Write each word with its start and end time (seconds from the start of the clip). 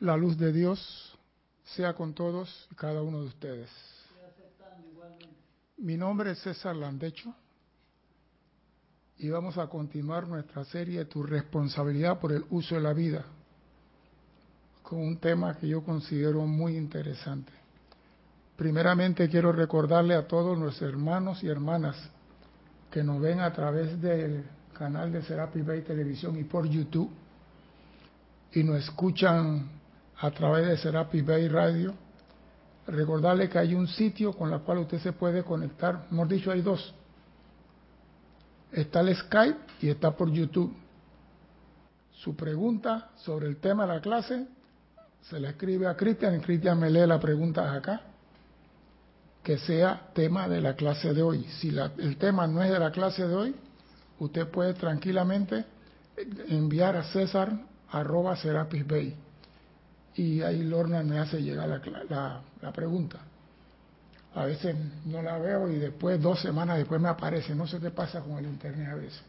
La 0.00 0.16
luz 0.16 0.36
de 0.36 0.52
Dios 0.52 1.16
sea 1.64 1.94
con 1.94 2.14
todos 2.14 2.68
y 2.70 2.74
cada 2.74 3.02
uno 3.02 3.20
de 3.20 3.26
ustedes. 3.26 3.70
Mi 5.78 5.96
nombre 5.96 6.32
es 6.32 6.38
César 6.40 6.74
Landecho 6.76 7.34
y 9.18 9.28
vamos 9.28 9.56
a 9.56 9.68
continuar 9.68 10.26
nuestra 10.26 10.64
serie 10.64 11.04
Tu 11.04 11.22
responsabilidad 11.22 12.18
por 12.18 12.32
el 12.32 12.44
uso 12.50 12.74
de 12.74 12.80
la 12.80 12.92
vida 12.92 13.24
con 14.82 15.00
un 15.00 15.16
tema 15.16 15.56
que 15.56 15.68
yo 15.68 15.82
considero 15.82 16.44
muy 16.46 16.76
interesante. 16.76 17.52
Primeramente 18.56 19.28
quiero 19.28 19.50
recordarle 19.50 20.14
a 20.14 20.26
todos 20.26 20.58
nuestros 20.58 20.90
hermanos 20.90 21.42
y 21.42 21.48
hermanas 21.48 21.96
que 22.90 23.02
nos 23.02 23.20
ven 23.20 23.40
a 23.40 23.52
través 23.52 24.00
del 24.00 24.44
canal 24.74 25.10
de 25.10 25.22
Serapi 25.22 25.62
Bay 25.62 25.82
Televisión 25.82 26.38
y 26.38 26.44
por 26.44 26.68
YouTube 26.68 27.10
y 28.52 28.62
nos 28.62 28.84
escuchan 28.84 29.68
a 30.18 30.30
través 30.30 30.66
de 30.66 30.76
Serapi 30.76 31.22
Bay 31.22 31.48
Radio, 31.48 31.94
recordarle 32.86 33.48
que 33.48 33.58
hay 33.58 33.74
un 33.74 33.88
sitio 33.88 34.32
con 34.32 34.52
el 34.52 34.60
cual 34.60 34.78
usted 34.78 34.98
se 34.98 35.12
puede 35.12 35.42
conectar, 35.42 36.06
hemos 36.10 36.28
dicho 36.28 36.50
hay 36.50 36.62
dos, 36.62 36.94
está 38.70 39.00
el 39.00 39.14
Skype 39.16 39.58
y 39.80 39.90
está 39.90 40.10
por 40.12 40.30
YouTube. 40.30 40.74
Su 42.12 42.36
pregunta 42.36 43.10
sobre 43.16 43.48
el 43.48 43.56
tema 43.58 43.86
de 43.86 43.94
la 43.94 44.00
clase 44.00 44.46
se 45.22 45.40
la 45.40 45.50
escribe 45.50 45.86
a 45.86 45.96
Cristian. 45.96 46.36
Y 46.36 46.40
Cristian 46.40 46.78
me 46.78 46.90
lee 46.90 47.06
la 47.06 47.20
pregunta 47.20 47.72
acá, 47.72 48.02
que 49.42 49.58
sea 49.58 50.10
tema 50.14 50.48
de 50.48 50.60
la 50.60 50.74
clase 50.74 51.12
de 51.12 51.22
hoy. 51.22 51.44
Si 51.60 51.68
el 51.98 52.16
tema 52.16 52.46
no 52.46 52.62
es 52.62 52.70
de 52.70 52.78
la 52.78 52.90
clase 52.90 53.26
de 53.26 53.34
hoy, 53.34 53.54
usted 54.18 54.48
puede 54.48 54.74
tranquilamente 54.74 55.64
enviar 56.48 56.96
a 56.96 57.04
César 57.04 57.52
arroba 57.90 58.36
Serapis 58.36 58.86
Bay 58.86 59.23
y 60.16 60.42
ahí 60.42 60.62
Lorna 60.62 61.02
me 61.02 61.18
hace 61.18 61.42
llegar 61.42 61.68
la, 61.68 62.42
la, 62.60 62.72
pregunta. 62.72 63.18
A 64.34 64.44
veces 64.44 64.76
no 65.04 65.22
la 65.22 65.38
veo 65.38 65.68
y 65.68 65.76
después, 65.76 66.20
dos 66.20 66.40
semanas 66.40 66.78
después 66.78 67.00
me 67.00 67.08
aparece. 67.08 67.54
No 67.54 67.66
sé 67.66 67.80
qué 67.80 67.90
pasa 67.90 68.20
con 68.20 68.38
el 68.38 68.46
internet 68.46 68.88
a 68.90 68.94
veces. 68.94 69.20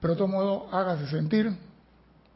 Pero 0.00 0.14
de 0.14 0.18
todo 0.18 0.28
modo, 0.28 0.68
hágase 0.72 1.06
sentir, 1.08 1.50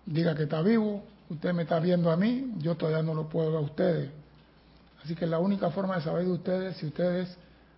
diga 0.06 0.34
que 0.34 0.45
está 0.45 0.62
vivo, 0.62 1.05
usted 1.28 1.53
me 1.53 1.64
está 1.64 1.80
viendo 1.80 2.11
a 2.11 2.17
mí, 2.17 2.55
yo 2.58 2.77
todavía 2.77 3.02
no 3.02 3.14
lo 3.14 3.28
puedo 3.28 3.50
ver 3.50 3.58
a 3.58 3.62
ustedes. 3.62 4.11
Así 5.05 5.14
que 5.14 5.27
la 5.27 5.39
única 5.39 5.70
forma 5.70 5.97
de 5.97 6.02
saber 6.02 6.25
de 6.25 6.33
ustedes, 6.33 6.77
si 6.77 6.86
ustedes 6.86 7.36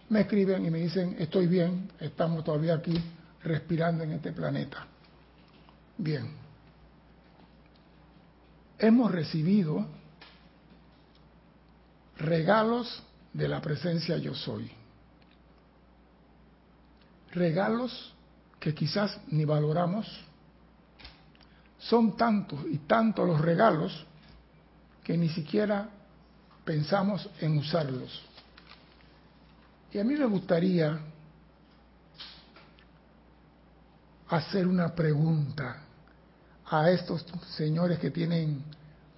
me 0.09 0.21
escriben 0.21 0.65
y 0.65 0.71
me 0.71 0.79
dicen, 0.79 1.17
estoy 1.19 1.47
bien, 1.47 1.91
estamos 1.99 2.45
todavía 2.45 2.75
aquí 2.75 2.95
respirando 3.43 4.05
en 4.05 4.13
este 4.13 4.33
planeta. 4.33 4.87
Bien 5.99 6.40
hemos 8.81 9.13
recibido 9.13 9.87
regalos 12.17 13.03
de 13.33 13.47
la 13.47 13.61
presencia 13.61 14.17
yo 14.17 14.35
soy. 14.35 14.71
Regalos 17.33 18.15
que 18.59 18.75
quizás 18.75 19.19
ni 19.29 19.45
valoramos. 19.45 20.07
Son 21.79 22.17
tantos 22.17 22.61
y 22.71 22.79
tantos 22.79 23.27
los 23.27 23.41
regalos 23.41 24.05
que 25.05 25.17
ni 25.17 25.29
siquiera 25.29 25.89
pensamos 26.65 27.29
en 27.41 27.59
usarlos. 27.59 28.23
Y 29.93 29.99
a 29.99 30.05
mí 30.05 30.15
me 30.15 30.27
gustaría 30.27 31.01
hacer 34.29 34.67
una 34.67 34.95
pregunta 34.95 35.90
a 36.71 36.89
estos 36.91 37.27
señores 37.57 37.99
que 37.99 38.11
tienen 38.11 38.63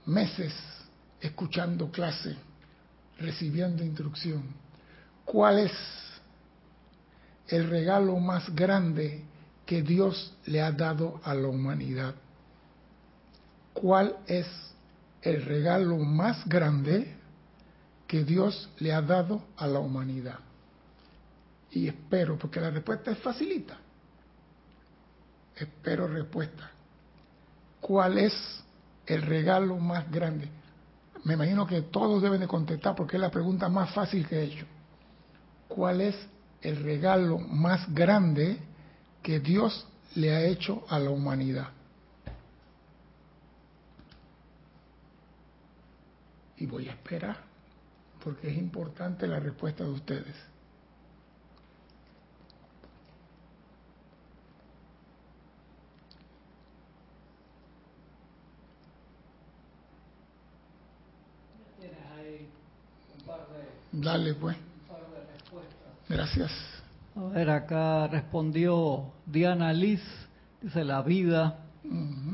meses 0.06 0.54
escuchando 1.20 1.90
clase, 1.90 2.34
recibiendo 3.18 3.84
instrucción, 3.84 4.42
¿cuál 5.26 5.58
es 5.58 5.72
el 7.48 7.68
regalo 7.68 8.16
más 8.16 8.52
grande 8.54 9.22
que 9.66 9.82
Dios 9.82 10.34
le 10.46 10.62
ha 10.62 10.72
dado 10.72 11.20
a 11.24 11.34
la 11.34 11.48
humanidad? 11.48 12.14
¿Cuál 13.74 14.16
es 14.26 14.46
el 15.20 15.44
regalo 15.44 15.98
más 15.98 16.48
grande 16.48 17.14
que 18.06 18.24
Dios 18.24 18.70
le 18.78 18.94
ha 18.94 19.02
dado 19.02 19.44
a 19.58 19.66
la 19.66 19.78
humanidad? 19.78 20.38
Y 21.70 21.86
espero, 21.86 22.38
porque 22.38 22.60
la 22.60 22.70
respuesta 22.70 23.10
es 23.10 23.18
facilita. 23.18 23.76
Espero 25.54 26.08
respuesta. 26.08 26.71
¿Cuál 27.82 28.16
es 28.16 28.32
el 29.06 29.22
regalo 29.22 29.76
más 29.76 30.08
grande? 30.08 30.48
Me 31.24 31.34
imagino 31.34 31.66
que 31.66 31.82
todos 31.82 32.22
deben 32.22 32.40
de 32.40 32.46
contestar 32.46 32.94
porque 32.94 33.16
es 33.16 33.20
la 33.20 33.30
pregunta 33.30 33.68
más 33.68 33.92
fácil 33.92 34.26
que 34.26 34.38
he 34.38 34.44
hecho. 34.44 34.66
¿Cuál 35.66 36.00
es 36.00 36.16
el 36.60 36.76
regalo 36.76 37.38
más 37.38 37.92
grande 37.92 38.58
que 39.20 39.40
Dios 39.40 39.84
le 40.14 40.30
ha 40.32 40.44
hecho 40.44 40.84
a 40.88 41.00
la 41.00 41.10
humanidad? 41.10 41.70
Y 46.58 46.66
voy 46.66 46.88
a 46.88 46.92
esperar 46.92 47.38
porque 48.22 48.48
es 48.48 48.58
importante 48.58 49.26
la 49.26 49.40
respuesta 49.40 49.82
de 49.82 49.90
ustedes. 49.90 50.51
Dale, 63.92 64.34
pues. 64.34 64.56
Gracias. 66.08 66.50
A 67.14 67.24
ver, 67.24 67.50
acá 67.50 68.06
respondió 68.06 69.12
Diana 69.26 69.72
Liz, 69.72 70.00
dice 70.62 70.84
La 70.84 71.02
Vida. 71.02 71.58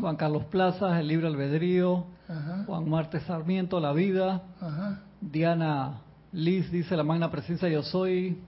Juan 0.01 0.17
Carlos 0.17 0.45
Plazas, 0.45 1.01
El 1.01 1.09
Libre 1.09 1.27
Albedrío. 1.27 2.07
Juan 2.67 2.89
Marte 2.89 3.21
Sarmiento, 3.21 3.81
La 3.81 3.93
Vida. 3.93 4.43
Diana 5.21 6.01
Liz 6.33 6.71
dice 6.71 6.97
La 6.97 7.03
Magna 7.03 7.31
Presencia 7.31 7.69
Yo 7.69 7.83
Soy. 7.83 8.39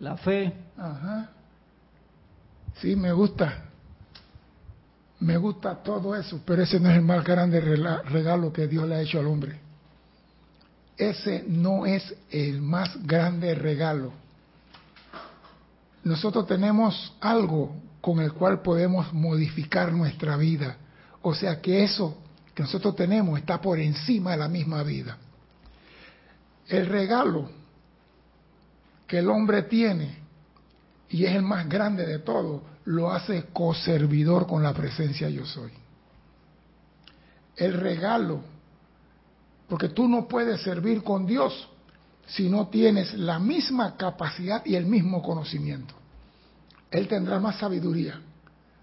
La 0.00 0.16
Fe. 0.18 0.52
Ajá. 0.76 1.30
Sí, 2.74 2.94
me 2.96 3.12
gusta. 3.12 3.64
Me 5.20 5.36
gusta 5.36 5.76
todo 5.76 6.16
eso, 6.16 6.40
pero 6.44 6.62
ese 6.62 6.80
no 6.80 6.90
es 6.90 6.96
el 6.96 7.02
más 7.02 7.24
grande 7.24 7.60
regalo 7.60 8.52
que 8.52 8.66
Dios 8.66 8.88
le 8.88 8.96
ha 8.96 9.00
hecho 9.00 9.20
al 9.20 9.26
hombre 9.28 9.61
ese 11.10 11.44
no 11.46 11.86
es 11.86 12.14
el 12.30 12.60
más 12.60 13.04
grande 13.06 13.54
regalo. 13.54 14.12
Nosotros 16.04 16.46
tenemos 16.46 17.14
algo 17.20 17.74
con 18.00 18.20
el 18.20 18.32
cual 18.32 18.62
podemos 18.62 19.12
modificar 19.12 19.92
nuestra 19.92 20.36
vida. 20.36 20.76
O 21.22 21.34
sea 21.34 21.60
que 21.60 21.84
eso 21.84 22.18
que 22.54 22.62
nosotros 22.62 22.96
tenemos 22.96 23.38
está 23.38 23.60
por 23.60 23.78
encima 23.78 24.32
de 24.32 24.36
la 24.36 24.48
misma 24.48 24.82
vida. 24.82 25.16
El 26.68 26.86
regalo 26.86 27.50
que 29.06 29.18
el 29.18 29.28
hombre 29.28 29.62
tiene, 29.62 30.18
y 31.08 31.24
es 31.24 31.34
el 31.34 31.42
más 31.42 31.68
grande 31.68 32.06
de 32.06 32.18
todo, 32.18 32.62
lo 32.84 33.12
hace 33.12 33.44
coservidor 33.52 34.46
con 34.46 34.62
la 34.62 34.72
presencia 34.72 35.28
yo 35.28 35.46
soy. 35.46 35.70
El 37.56 37.74
regalo 37.74 38.40
porque 39.72 39.88
tú 39.88 40.06
no 40.06 40.28
puedes 40.28 40.60
servir 40.60 41.02
con 41.02 41.24
Dios 41.24 41.66
si 42.26 42.50
no 42.50 42.68
tienes 42.68 43.14
la 43.14 43.38
misma 43.38 43.96
capacidad 43.96 44.62
y 44.66 44.74
el 44.74 44.84
mismo 44.84 45.22
conocimiento. 45.22 45.94
Él 46.90 47.08
tendrá 47.08 47.40
más 47.40 47.56
sabiduría, 47.56 48.20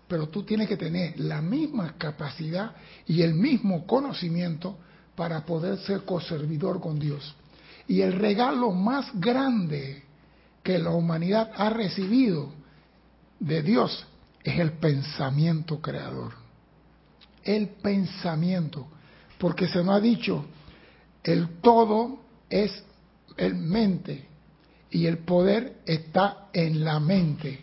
pero 0.07 0.29
tú 0.29 0.41
tienes 0.41 0.67
que 0.67 0.77
tener 0.77 1.19
la 1.19 1.43
misma 1.43 1.93
capacidad 1.95 2.71
y 3.05 3.21
el 3.21 3.35
mismo 3.35 3.85
conocimiento 3.85 4.79
para 5.15 5.45
poder 5.45 5.77
ser 5.77 6.05
coservidor 6.05 6.81
con 6.81 6.97
Dios. 6.97 7.35
Y 7.87 8.01
el 8.01 8.13
regalo 8.13 8.71
más 8.71 9.11
grande 9.13 10.01
que 10.63 10.79
la 10.79 10.89
humanidad 10.89 11.51
ha 11.55 11.69
recibido 11.69 12.51
de 13.39 13.61
Dios 13.61 14.07
es 14.43 14.57
el 14.57 14.71
pensamiento 14.71 15.79
creador. 15.81 16.33
El 17.43 17.67
pensamiento. 17.67 18.87
Porque 19.37 19.67
se 19.67 19.83
nos 19.83 19.95
ha 19.95 19.99
dicho 19.99 20.45
el 21.29 21.61
todo 21.61 22.17
es 22.49 22.83
el 23.37 23.53
mente 23.53 24.25
y 24.89 25.05
el 25.05 25.19
poder 25.19 25.77
está 25.85 26.49
en 26.53 26.83
la 26.83 26.99
mente. 26.99 27.59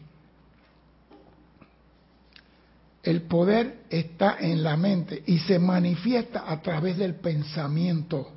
El 3.02 3.22
poder 3.22 3.80
está 3.90 4.36
en 4.38 4.62
la 4.62 4.76
mente 4.76 5.20
y 5.26 5.38
se 5.40 5.58
manifiesta 5.58 6.44
a 6.48 6.62
través 6.62 6.96
del 6.96 7.16
pensamiento. 7.16 8.30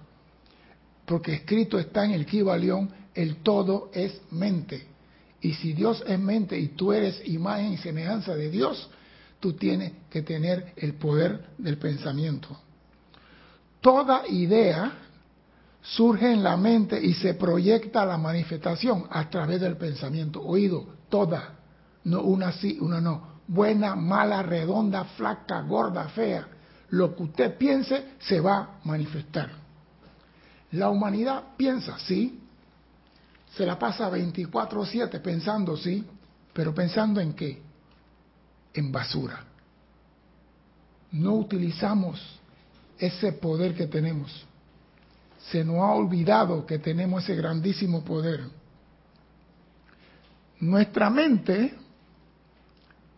Porque 1.05 1.33
escrito 1.33 1.77
está 1.77 2.05
en 2.05 2.11
el 2.11 2.25
Kibalión, 2.25 2.89
el 3.13 3.37
todo 3.37 3.91
es 3.93 4.19
mente. 4.31 4.87
Y 5.41 5.53
si 5.53 5.73
Dios 5.73 6.03
es 6.07 6.19
mente 6.19 6.59
y 6.59 6.69
tú 6.69 6.91
eres 6.91 7.21
imagen 7.27 7.73
y 7.73 7.77
semejanza 7.77 8.35
de 8.35 8.49
Dios, 8.49 8.89
tú 9.39 9.53
tienes 9.53 9.93
que 10.09 10.23
tener 10.23 10.73
el 10.75 10.95
poder 10.95 11.49
del 11.59 11.77
pensamiento. 11.77 12.59
Toda 13.79 14.27
idea 14.27 15.08
surge 15.81 16.31
en 16.31 16.43
la 16.43 16.57
mente 16.57 16.99
y 17.03 17.13
se 17.13 17.33
proyecta 17.33 18.05
la 18.05 18.17
manifestación 18.17 19.05
a 19.09 19.29
través 19.29 19.61
del 19.61 19.77
pensamiento. 19.77 20.41
Oído, 20.41 20.85
toda, 21.09 21.55
no 22.03 22.21
una 22.21 22.51
sí, 22.51 22.77
una 22.81 23.01
no. 23.01 23.39
Buena, 23.47 23.95
mala, 23.95 24.43
redonda, 24.43 25.03
flaca, 25.05 25.61
gorda, 25.61 26.07
fea. 26.09 26.47
Lo 26.89 27.15
que 27.15 27.23
usted 27.23 27.57
piense 27.57 28.13
se 28.19 28.39
va 28.39 28.57
a 28.57 28.69
manifestar. 28.83 29.49
La 30.71 30.89
humanidad 30.89 31.43
piensa, 31.57 31.97
sí, 31.99 32.39
se 33.55 33.65
la 33.65 33.79
pasa 33.79 34.09
24/7 34.09 35.19
pensando, 35.19 35.75
sí, 35.75 36.05
pero 36.53 36.73
pensando 36.73 37.19
en 37.19 37.33
qué? 37.33 37.61
En 38.73 38.91
basura. 38.91 39.43
No 41.11 41.33
utilizamos 41.33 42.21
ese 42.99 43.33
poder 43.33 43.73
que 43.73 43.87
tenemos. 43.87 44.45
Se 45.47 45.63
nos 45.63 45.77
ha 45.77 45.93
olvidado 45.93 46.65
que 46.65 46.79
tenemos 46.79 47.23
ese 47.23 47.35
grandísimo 47.35 48.03
poder. 48.03 48.41
Nuestra 50.59 51.09
mente 51.09 51.73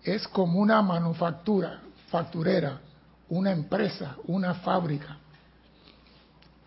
es 0.03 0.27
como 0.27 0.59
una 0.59 0.81
manufactura, 0.81 1.81
facturera, 2.09 2.79
una 3.29 3.51
empresa, 3.51 4.15
una 4.27 4.53
fábrica. 4.55 5.17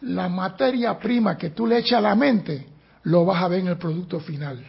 La 0.02 0.28
materia 0.28 0.98
prima 0.98 1.38
que 1.38 1.50
tú 1.50 1.66
le 1.66 1.78
echas 1.78 1.98
a 1.98 2.02
la 2.02 2.14
mente, 2.14 2.66
lo 3.04 3.24
vas 3.24 3.42
a 3.42 3.48
ver 3.48 3.60
en 3.60 3.68
el 3.68 3.78
producto 3.78 4.20
final. 4.20 4.64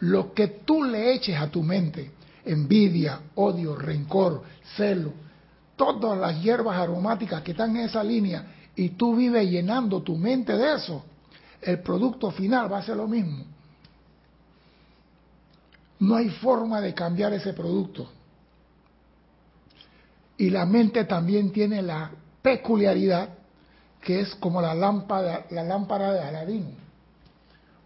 Lo 0.00 0.32
que 0.32 0.48
tú 0.48 0.84
le 0.84 1.12
eches 1.12 1.38
a 1.38 1.48
tu 1.48 1.62
mente, 1.62 2.12
envidia, 2.44 3.20
odio, 3.34 3.76
rencor, 3.76 4.44
celo, 4.76 5.12
todas 5.76 6.18
las 6.18 6.40
hierbas 6.40 6.76
aromáticas 6.76 7.42
que 7.42 7.50
están 7.50 7.76
en 7.76 7.84
esa 7.84 8.02
línea 8.04 8.44
y 8.76 8.90
tú 8.90 9.16
vives 9.16 9.48
llenando 9.48 10.02
tu 10.02 10.16
mente 10.16 10.56
de 10.56 10.74
eso, 10.74 11.04
el 11.60 11.80
producto 11.80 12.30
final 12.30 12.72
va 12.72 12.78
a 12.78 12.82
ser 12.82 12.96
lo 12.96 13.06
mismo. 13.06 13.44
No 15.98 16.16
hay 16.16 16.30
forma 16.30 16.80
de 16.80 16.94
cambiar 16.94 17.32
ese 17.34 17.52
producto. 17.52 18.10
Y 20.38 20.48
la 20.48 20.64
mente 20.64 21.04
también 21.04 21.52
tiene 21.52 21.82
la 21.82 22.10
peculiaridad 22.40 23.28
que 24.00 24.20
es 24.20 24.34
como 24.36 24.62
la 24.62 24.74
lámpara, 24.74 25.44
de 25.48 26.20
Aladín. 26.20 26.74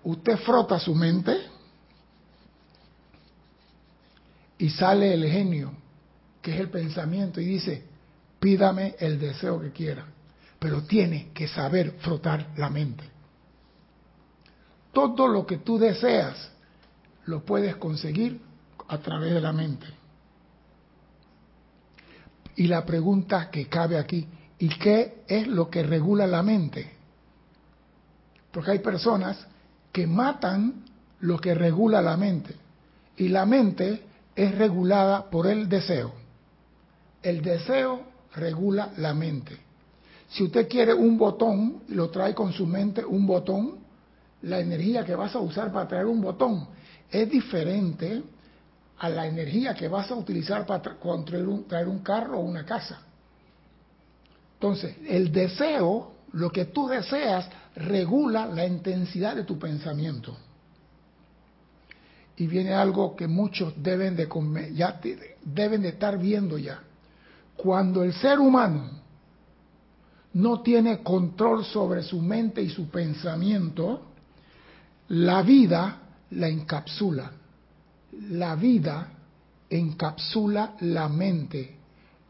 Usted 0.05 0.37
frota 0.39 0.79
su 0.79 0.95
mente 0.95 1.37
y 4.59 4.71
sale 4.71 5.13
el 5.13 5.29
genio, 5.29 5.73
que 6.41 6.55
es 6.55 6.61
el 6.61 6.71
pensamiento, 6.71 7.41
y 7.41 7.47
dice, 7.47 7.83
pídame 8.39 8.95
el 9.01 9.19
deseo 9.19 9.61
que 9.61 9.73
quiera, 9.73 10.07
pero 10.65 10.83
tiene 10.85 11.29
que 11.35 11.47
saber 11.47 11.97
frotar 11.99 12.55
la 12.57 12.71
mente. 12.71 13.05
Todo 14.95 15.29
lo 15.29 15.45
que 15.45 15.59
tú 15.59 15.79
deseas 15.79 16.53
lo 17.27 17.45
puedes 17.45 17.77
conseguir 17.77 18.41
a 18.89 18.97
través 18.97 19.35
de 19.35 19.43
la 19.43 19.53
mente. 19.53 19.87
Y 22.57 22.67
la 22.67 22.83
pregunta 22.87 23.51
que 23.51 23.67
cabe 23.67 23.99
aquí, 23.99 24.27
¿y 24.59 24.71
qué 24.79 25.25
es 25.29 25.47
lo 25.47 25.69
que 25.69 25.83
regula 25.83 26.27
la 26.27 26.43
mente? 26.43 26.91
Porque 28.51 28.71
hay 28.71 28.79
personas 28.79 29.47
que 29.93 30.07
matan 30.07 30.87
lo 31.21 31.39
que 31.41 31.53
regula 31.55 32.01
la 32.01 32.17
mente. 32.17 32.57
Y 33.19 33.29
la 33.29 33.45
mente 33.45 34.03
es 34.35 34.57
regulada 34.57 35.29
por 35.29 35.47
el 35.47 35.69
deseo. 35.69 36.15
El 37.23 37.43
deseo 37.43 38.01
regula 38.35 38.95
la 38.97 39.13
mente. 39.13 39.65
Si 40.29 40.43
usted 40.43 40.69
quiere 40.69 40.93
un 40.93 41.17
botón 41.17 41.83
y 41.89 41.95
lo 41.95 42.11
trae 42.11 42.35
con 42.35 42.53
su 42.53 42.67
mente 42.67 43.05
un 43.05 43.27
botón, 43.27 43.79
la 44.43 44.61
energía 44.61 45.05
que 45.05 45.15
vas 45.15 45.35
a 45.35 45.39
usar 45.39 45.73
para 45.73 45.89
traer 45.89 46.07
un 46.07 46.21
botón 46.21 46.67
es 47.11 47.31
diferente 47.31 48.23
a 48.99 49.09
la 49.09 49.27
energía 49.27 49.75
que 49.75 49.89
vas 49.89 50.11
a 50.11 50.15
utilizar 50.15 50.67
para 50.67 50.83
traer 50.83 51.47
un, 51.47 51.65
traer 51.65 51.89
un 51.89 52.01
carro 52.01 52.39
o 52.39 52.43
una 52.43 52.65
casa. 52.65 53.01
Entonces, 54.55 54.97
el 55.07 55.31
deseo, 55.31 56.13
lo 56.33 56.51
que 56.51 56.67
tú 56.67 56.89
deseas, 56.89 57.49
regula 57.77 58.47
la 58.47 58.67
intensidad 58.67 59.37
de 59.37 59.45
tu 59.45 59.59
pensamiento. 59.59 60.37
Y 62.37 62.47
viene 62.47 62.73
algo 62.73 63.15
que 63.15 63.29
muchos 63.29 63.75
deben 63.77 64.17
de, 64.17 64.29
ya 64.75 65.01
deben 65.45 65.83
de 65.83 65.89
estar 65.91 66.19
viendo 66.19 66.59
ya. 66.59 66.81
Cuando 67.57 68.03
el 68.03 68.13
ser 68.15 68.41
humano 68.41 69.04
no 70.35 70.61
tiene 70.61 71.03
control 71.03 71.65
sobre 71.65 72.03
su 72.03 72.21
mente 72.21 72.63
y 72.63 72.69
su 72.69 72.89
pensamiento, 72.89 74.03
la 75.09 75.43
vida 75.43 76.01
la 76.31 76.49
encapsula 76.49 77.31
la 78.31 78.55
vida 78.55 79.09
encapsula 79.69 80.75
la 80.81 81.09
mente 81.09 81.77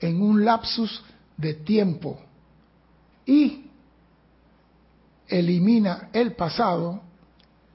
en 0.00 0.22
un 0.22 0.44
lapsus 0.44 1.02
de 1.36 1.54
tiempo 1.54 2.18
y 3.26 3.64
elimina 5.28 6.08
el 6.12 6.32
pasado 6.34 7.00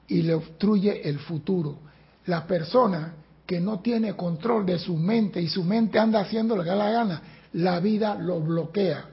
y 0.08 0.22
le 0.22 0.34
obstruye 0.34 1.08
el 1.08 1.18
futuro. 1.18 1.78
La 2.26 2.46
persona 2.46 3.14
que 3.46 3.60
no 3.60 3.80
tiene 3.80 4.14
control 4.14 4.66
de 4.66 4.78
su 4.78 4.96
mente 4.96 5.40
y 5.40 5.48
su 5.48 5.64
mente 5.64 5.98
anda 5.98 6.20
haciendo 6.20 6.56
lo 6.56 6.62
que 6.62 6.70
la 6.70 6.90
gana, 6.90 7.22
la 7.54 7.80
vida 7.80 8.14
lo 8.14 8.40
bloquea 8.40 9.09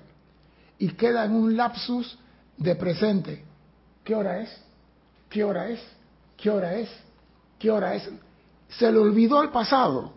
y 0.80 0.90
queda 0.90 1.26
en 1.26 1.34
un 1.34 1.58
lapsus 1.58 2.18
de 2.58 2.76
presente. 2.76 3.44
¿Qué 4.04 4.16
hora 4.16 4.42
es? 4.42 4.50
¿Qué 5.30 5.44
hora 5.44 5.70
es? 5.70 5.80
¿Qué 6.38 6.50
hora 6.50 6.76
es? 6.76 6.90
¿Qué 7.60 7.72
hora 7.72 7.96
es? 7.96 8.10
Se 8.70 8.92
le 8.92 8.98
olvidó 8.98 9.42
el 9.42 9.50
pasado 9.50 10.14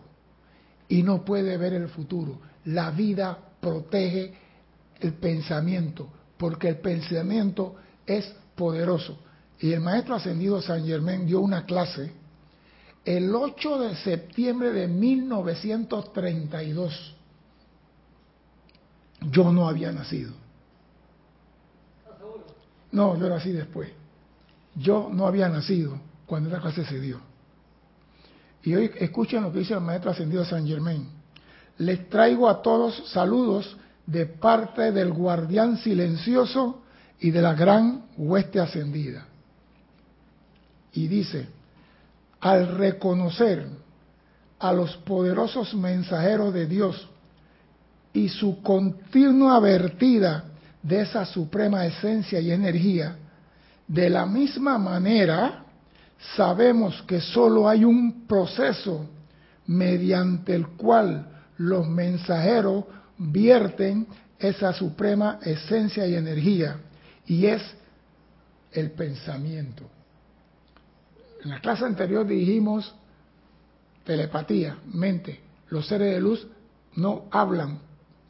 y 0.87 1.03
no 1.03 1.23
puede 1.23 1.57
ver 1.57 1.73
el 1.73 1.89
futuro. 1.89 2.39
La 2.65 2.91
vida 2.91 3.37
protege 3.59 4.33
el 4.99 5.13
pensamiento, 5.13 6.09
porque 6.37 6.69
el 6.69 6.77
pensamiento 6.77 7.75
es 8.05 8.31
poderoso. 8.55 9.17
Y 9.59 9.73
el 9.73 9.81
maestro 9.81 10.15
ascendido 10.15 10.61
San 10.61 10.85
Germán 10.85 11.25
dio 11.25 11.39
una 11.39 11.65
clase 11.65 12.11
el 13.03 13.35
8 13.35 13.79
de 13.79 13.95
septiembre 13.95 14.71
de 14.71 14.87
1932. 14.87 17.15
Yo 19.31 19.51
no 19.51 19.67
había 19.67 19.91
nacido. 19.91 20.40
No, 22.91 23.17
yo 23.17 23.29
nací 23.29 23.51
después. 23.51 23.89
Yo 24.75 25.09
no 25.11 25.27
había 25.27 25.49
nacido 25.49 25.99
cuando 26.25 26.49
esa 26.49 26.59
clase 26.59 26.85
se 26.85 26.99
dio. 26.99 27.19
Y 28.63 28.75
hoy 28.75 28.91
escuchen 28.99 29.43
lo 29.43 29.51
que 29.51 29.59
dice 29.59 29.73
el 29.73 29.81
maestro 29.81 30.11
ascendido 30.11 30.45
San 30.45 30.67
Germain. 30.67 31.07
Les 31.77 32.09
traigo 32.09 32.47
a 32.47 32.61
todos 32.61 33.09
saludos 33.11 33.77
de 34.05 34.25
parte 34.25 34.91
del 34.91 35.11
guardián 35.11 35.77
silencioso 35.77 36.81
y 37.19 37.31
de 37.31 37.41
la 37.41 37.53
gran 37.53 38.05
hueste 38.17 38.59
ascendida. 38.59 39.25
Y 40.93 41.07
dice, 41.07 41.47
al 42.39 42.77
reconocer 42.77 43.67
a 44.59 44.73
los 44.73 44.95
poderosos 44.97 45.73
mensajeros 45.73 46.53
de 46.53 46.67
Dios 46.67 47.07
y 48.13 48.29
su 48.29 48.61
continua 48.61 49.59
vertida 49.59 50.50
de 50.83 51.01
esa 51.01 51.25
suprema 51.25 51.85
esencia 51.85 52.39
y 52.39 52.51
energía, 52.51 53.15
de 53.87 54.09
la 54.09 54.25
misma 54.25 54.77
manera 54.77 55.65
sabemos 56.35 57.01
que 57.03 57.19
solo 57.19 57.67
hay 57.67 57.83
un 57.83 58.27
proceso 58.27 59.09
mediante 59.67 60.55
el 60.55 60.67
cual 60.67 61.27
los 61.57 61.87
mensajeros 61.87 62.85
vierten 63.17 64.07
esa 64.39 64.73
suprema 64.73 65.39
esencia 65.43 66.07
y 66.07 66.15
energía, 66.15 66.77
y 67.27 67.45
es 67.45 67.61
el 68.71 68.91
pensamiento. 68.91 69.83
En 71.43 71.49
la 71.49 71.59
clase 71.59 71.85
anterior 71.85 72.25
dijimos 72.25 72.93
telepatía, 74.03 74.77
mente. 74.93 75.41
Los 75.69 75.87
seres 75.87 76.13
de 76.13 76.21
luz 76.21 76.47
no 76.95 77.25
hablan, 77.31 77.79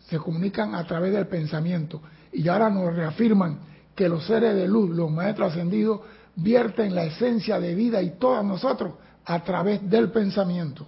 se 0.07 0.17
comunican 0.17 0.75
a 0.75 0.85
través 0.85 1.13
del 1.13 1.27
pensamiento. 1.27 2.01
Y 2.33 2.47
ahora 2.47 2.69
nos 2.69 2.95
reafirman 2.95 3.59
que 3.95 4.07
los 4.07 4.25
seres 4.25 4.55
de 4.55 4.67
luz, 4.67 4.89
los 4.89 5.11
maestros 5.11 5.51
ascendidos, 5.51 6.01
vierten 6.35 6.95
la 6.95 7.03
esencia 7.03 7.59
de 7.59 7.75
vida 7.75 8.01
y 8.01 8.11
todos 8.11 8.43
nosotros 8.43 8.93
a 9.25 9.43
través 9.43 9.87
del 9.89 10.11
pensamiento. 10.11 10.85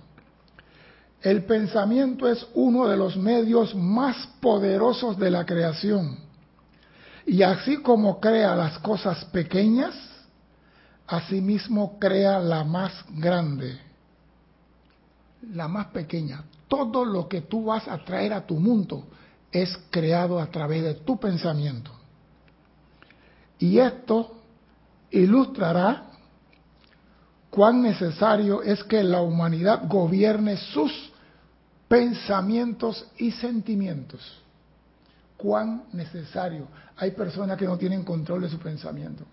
El 1.21 1.45
pensamiento 1.45 2.27
es 2.27 2.45
uno 2.53 2.87
de 2.87 2.97
los 2.97 3.15
medios 3.15 3.73
más 3.75 4.27
poderosos 4.41 5.17
de 5.17 5.31
la 5.31 5.45
creación. 5.45 6.17
Y 7.25 7.43
así 7.43 7.77
como 7.77 8.19
crea 8.19 8.55
las 8.55 8.79
cosas 8.79 9.23
pequeñas, 9.25 9.95
asimismo 11.07 11.97
crea 11.97 12.39
la 12.39 12.63
más 12.63 12.91
grande, 13.15 13.79
la 15.53 15.67
más 15.67 15.87
pequeña. 15.87 16.43
todo 16.67 17.05
lo 17.05 17.29
que 17.29 17.41
tú 17.41 17.65
vas 17.65 17.87
a 17.87 18.03
traer 18.03 18.33
a 18.33 18.47
tu 18.47 18.55
mundo 18.55 19.05
es 19.53 19.77
creado 19.91 20.39
a 20.39 20.47
través 20.47 20.83
de 20.83 20.95
tu 20.95 21.19
pensamiento. 21.19 21.91
Y 23.59 23.77
esto 23.77 24.41
ilustrará 25.11 26.07
cuán 27.51 27.83
necesario 27.83 28.63
es 28.63 28.83
que 28.83 29.03
la 29.03 29.21
humanidad 29.21 29.83
gobierne 29.87 30.57
sus 30.57 30.91
pensamientos 31.87 33.05
y 33.17 33.31
sentimientos. 33.31 34.41
Cuán 35.37 35.83
necesario. 35.93 36.67
Hay 36.97 37.11
personas 37.11 37.57
que 37.57 37.65
no 37.65 37.77
tienen 37.77 38.03
control 38.03 38.41
de 38.41 38.49
su 38.49 38.57
pensamiento. 38.57 39.23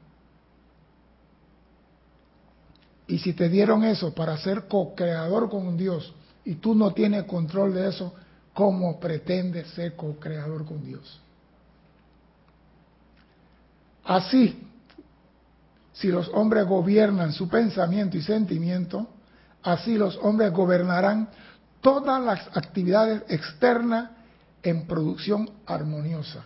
Y 3.07 3.19
si 3.19 3.33
te 3.33 3.49
dieron 3.49 3.85
eso 3.85 4.15
para 4.15 4.37
ser 4.37 4.69
co-creador 4.69 5.49
con 5.49 5.77
Dios 5.77 6.13
y 6.45 6.57
tú 6.57 6.75
no 6.75 6.93
tienes 6.93 7.25
control 7.25 7.75
de 7.75 7.89
eso, 7.89 8.15
¿cómo 8.55 8.99
pretendes 8.99 9.69
ser 9.69 9.97
co-creador 9.97 10.65
con 10.65 10.85
Dios? 10.85 11.21
Así, 14.05 14.67
si 15.93 16.09
los 16.09 16.29
hombres 16.31 16.67
gobiernan 16.67 17.33
su 17.33 17.49
pensamiento 17.49 18.17
y 18.17 18.23
sentimiento, 18.23 19.07
así 19.63 19.97
los 19.97 20.17
hombres 20.23 20.53
gobernarán 20.53 21.29
todas 21.81 22.23
las 22.23 22.57
actividades 22.57 23.23
externas 23.29 24.11
en 24.63 24.87
producción 24.87 25.51
armoniosa. 25.67 26.45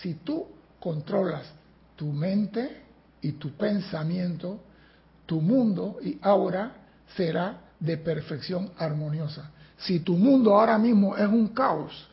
Si 0.00 0.14
tú 0.14 0.46
controlas 0.80 1.46
tu 1.96 2.06
mente 2.06 2.82
y 3.20 3.32
tu 3.32 3.52
pensamiento, 3.56 4.60
tu 5.26 5.40
mundo 5.40 5.98
y 6.02 6.18
aura 6.22 6.72
será 7.16 7.60
de 7.80 7.96
perfección 7.96 8.70
armoniosa. 8.78 9.50
Si 9.78 10.00
tu 10.00 10.16
mundo 10.16 10.54
ahora 10.54 10.78
mismo 10.78 11.16
es 11.16 11.26
un 11.26 11.48
caos, 11.48 12.08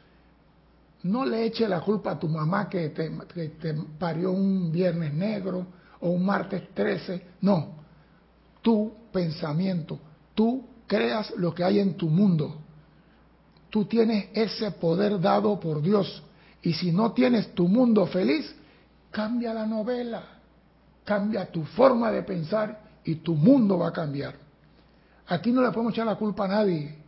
no 1.03 1.25
le 1.25 1.45
eche 1.45 1.67
la 1.67 1.81
culpa 1.81 2.11
a 2.11 2.19
tu 2.19 2.27
mamá 2.27 2.69
que 2.69 2.89
te, 2.89 3.11
que 3.33 3.49
te 3.49 3.73
parió 3.97 4.31
un 4.31 4.71
viernes 4.71 5.13
negro 5.13 5.65
o 5.99 6.09
un 6.09 6.25
martes 6.25 6.73
13. 6.73 7.21
No, 7.41 7.75
tu 8.61 8.93
pensamiento, 9.11 9.99
tú 10.35 10.63
creas 10.87 11.33
lo 11.37 11.53
que 11.53 11.63
hay 11.63 11.79
en 11.79 11.95
tu 11.95 12.07
mundo. 12.07 12.55
Tú 13.69 13.85
tienes 13.85 14.27
ese 14.33 14.71
poder 14.71 15.19
dado 15.19 15.59
por 15.59 15.81
Dios. 15.81 16.21
Y 16.61 16.73
si 16.73 16.91
no 16.91 17.13
tienes 17.13 17.55
tu 17.55 17.67
mundo 17.67 18.05
feliz, 18.05 18.53
cambia 19.09 19.53
la 19.53 19.65
novela, 19.65 20.23
cambia 21.03 21.49
tu 21.49 21.63
forma 21.63 22.11
de 22.11 22.21
pensar 22.23 22.81
y 23.03 23.15
tu 23.15 23.33
mundo 23.33 23.79
va 23.79 23.87
a 23.87 23.93
cambiar. 23.93 24.35
Aquí 25.27 25.51
no 25.51 25.61
le 25.61 25.71
podemos 25.71 25.93
echar 25.93 26.05
la 26.05 26.15
culpa 26.15 26.45
a 26.45 26.49
nadie. 26.49 27.00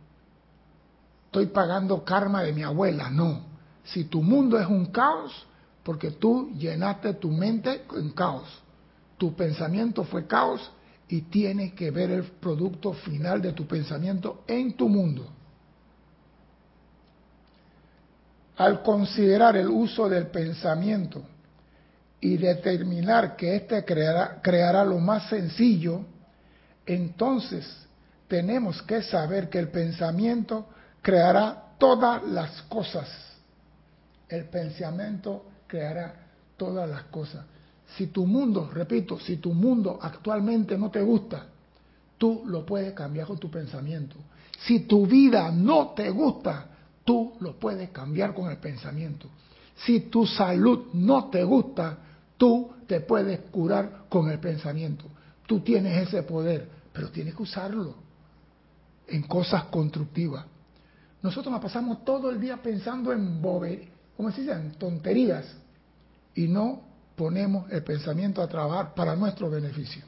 Estoy 1.34 1.46
pagando 1.46 2.04
karma 2.04 2.44
de 2.44 2.52
mi 2.52 2.62
abuela, 2.62 3.10
no. 3.10 3.40
Si 3.82 4.04
tu 4.04 4.22
mundo 4.22 4.56
es 4.56 4.68
un 4.68 4.86
caos, 4.86 5.32
porque 5.82 6.12
tú 6.12 6.52
llenaste 6.56 7.14
tu 7.14 7.28
mente 7.28 7.82
en 7.96 8.10
caos. 8.10 8.46
Tu 9.18 9.34
pensamiento 9.34 10.04
fue 10.04 10.28
caos 10.28 10.70
y 11.08 11.22
tienes 11.22 11.72
que 11.72 11.90
ver 11.90 12.12
el 12.12 12.22
producto 12.22 12.92
final 12.92 13.42
de 13.42 13.52
tu 13.52 13.66
pensamiento 13.66 14.44
en 14.46 14.76
tu 14.76 14.88
mundo. 14.88 15.26
Al 18.56 18.80
considerar 18.84 19.56
el 19.56 19.66
uso 19.66 20.08
del 20.08 20.28
pensamiento 20.28 21.20
y 22.20 22.36
determinar 22.36 23.34
que 23.34 23.56
éste 23.56 23.84
creará, 23.84 24.40
creará 24.40 24.84
lo 24.84 25.00
más 25.00 25.28
sencillo, 25.28 26.02
entonces 26.86 27.66
tenemos 28.28 28.80
que 28.82 29.02
saber 29.02 29.50
que 29.50 29.58
el 29.58 29.70
pensamiento 29.70 30.68
creará 31.04 31.74
todas 31.76 32.24
las 32.24 32.62
cosas. 32.62 33.06
El 34.26 34.46
pensamiento 34.46 35.44
creará 35.66 36.14
todas 36.56 36.88
las 36.88 37.04
cosas. 37.04 37.44
Si 37.94 38.06
tu 38.06 38.26
mundo, 38.26 38.70
repito, 38.72 39.20
si 39.20 39.36
tu 39.36 39.52
mundo 39.52 39.98
actualmente 40.00 40.78
no 40.78 40.90
te 40.90 41.02
gusta, 41.02 41.46
tú 42.16 42.44
lo 42.46 42.64
puedes 42.64 42.94
cambiar 42.94 43.26
con 43.26 43.36
tu 43.38 43.50
pensamiento. 43.50 44.16
Si 44.66 44.80
tu 44.80 45.06
vida 45.06 45.52
no 45.52 45.90
te 45.90 46.08
gusta, 46.08 46.68
tú 47.04 47.34
lo 47.38 47.60
puedes 47.60 47.90
cambiar 47.90 48.32
con 48.32 48.50
el 48.50 48.56
pensamiento. 48.56 49.28
Si 49.76 50.08
tu 50.08 50.26
salud 50.26 50.86
no 50.94 51.28
te 51.28 51.44
gusta, 51.44 51.98
tú 52.38 52.72
te 52.86 53.00
puedes 53.00 53.40
curar 53.50 54.06
con 54.08 54.30
el 54.30 54.38
pensamiento. 54.38 55.04
Tú 55.46 55.60
tienes 55.60 56.08
ese 56.08 56.22
poder, 56.22 56.66
pero 56.94 57.10
tienes 57.10 57.34
que 57.34 57.42
usarlo 57.42 57.94
en 59.06 59.22
cosas 59.24 59.64
constructivas. 59.64 60.46
Nosotros 61.24 61.50
nos 61.50 61.62
pasamos 61.62 62.04
todo 62.04 62.28
el 62.28 62.38
día 62.38 62.58
pensando 62.58 63.10
en 63.10 63.40
bober, 63.40 63.88
¿cómo 64.14 64.30
se 64.30 64.42
dice? 64.42 64.54
tonterías 64.78 65.46
y 66.34 66.46
no 66.46 66.82
ponemos 67.16 67.72
el 67.72 67.82
pensamiento 67.82 68.42
a 68.42 68.46
trabajar 68.46 68.92
para 68.92 69.16
nuestro 69.16 69.48
beneficio. 69.48 70.04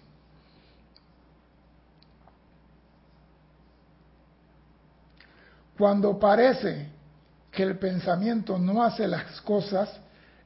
Cuando 5.79 6.19
parece 6.19 6.91
que 7.51 7.63
el 7.63 7.79
pensamiento 7.79 8.59
no 8.59 8.83
hace 8.83 9.09
las 9.09 9.41
cosas, 9.41 9.89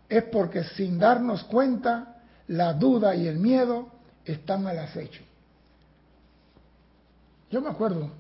es 0.09 0.23
porque 0.23 0.63
sin 0.63 1.01
darnos 1.01 1.43
cuenta, 1.45 2.23
la 2.47 2.75
duda 2.75 3.17
y 3.17 3.27
el 3.27 3.41
miedo 3.41 3.89
están 4.25 4.69
al 4.69 4.79
acecho. 4.79 5.25
Yo 7.51 7.61
me 7.61 7.71
acuerdo 7.71 8.20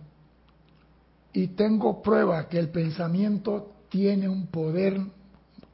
y 1.32 1.48
tengo 1.48 2.02
prueba 2.02 2.48
que 2.48 2.58
el 2.58 2.70
pensamiento 2.70 3.72
tiene 3.88 4.28
un 4.28 4.48
poder 4.48 5.00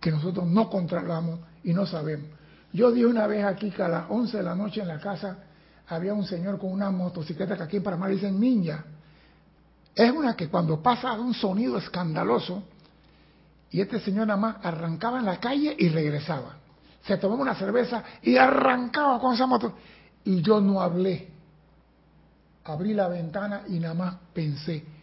que 0.01 0.11
nosotros 0.11 0.47
no 0.47 0.69
controlamos 0.69 1.41
y 1.65 1.73
no 1.73 1.87
sabemos. 1.87 2.29
Yo 2.73 2.91
di 2.93 3.05
una 3.05 3.27
vez 3.27 3.45
aquí 3.45 3.71
que 3.71 3.83
a 3.83 3.89
las 3.89 4.05
11 4.11 4.37
de 4.37 4.43
la 4.43 4.55
noche 4.55 4.83
en 4.83 4.89
la 4.89 5.01
casa 5.01 5.39
había 5.89 6.13
un 6.13 6.25
señor 6.25 6.59
con 6.59 6.73
una 6.73 6.91
motocicleta 6.91 7.57
que 7.57 7.63
aquí 7.63 7.77
en 7.79 7.83
Panamá 7.83 8.09
dicen 8.09 8.39
ninja. 8.39 8.85
Es 9.95 10.11
una 10.11 10.37
que 10.37 10.49
cuando 10.49 10.83
pasa 10.83 11.13
un 11.13 11.33
sonido 11.33 11.79
escandaloso, 11.79 12.63
y 13.71 13.81
este 13.81 13.99
señor 14.01 14.27
nada 14.27 14.39
más 14.39 14.57
arrancaba 14.63 15.19
en 15.19 15.25
la 15.25 15.41
calle 15.41 15.75
y 15.79 15.89
regresaba. 15.89 16.57
Se 17.03 17.17
tomaba 17.17 17.43
una 17.43 17.55
cerveza 17.55 18.03
y 18.23 18.37
arrancaba 18.37 19.19
con 19.19 19.35
esa 19.35 19.47
moto. 19.47 19.75
Y 20.25 20.43
yo 20.43 20.61
no 20.61 20.81
hablé. 20.81 21.29
Abrí 22.65 22.95
la 22.95 23.09
ventana 23.09 23.63
y 23.69 23.79
nada 23.79 23.95
más 23.95 24.17
pensé 24.35 24.96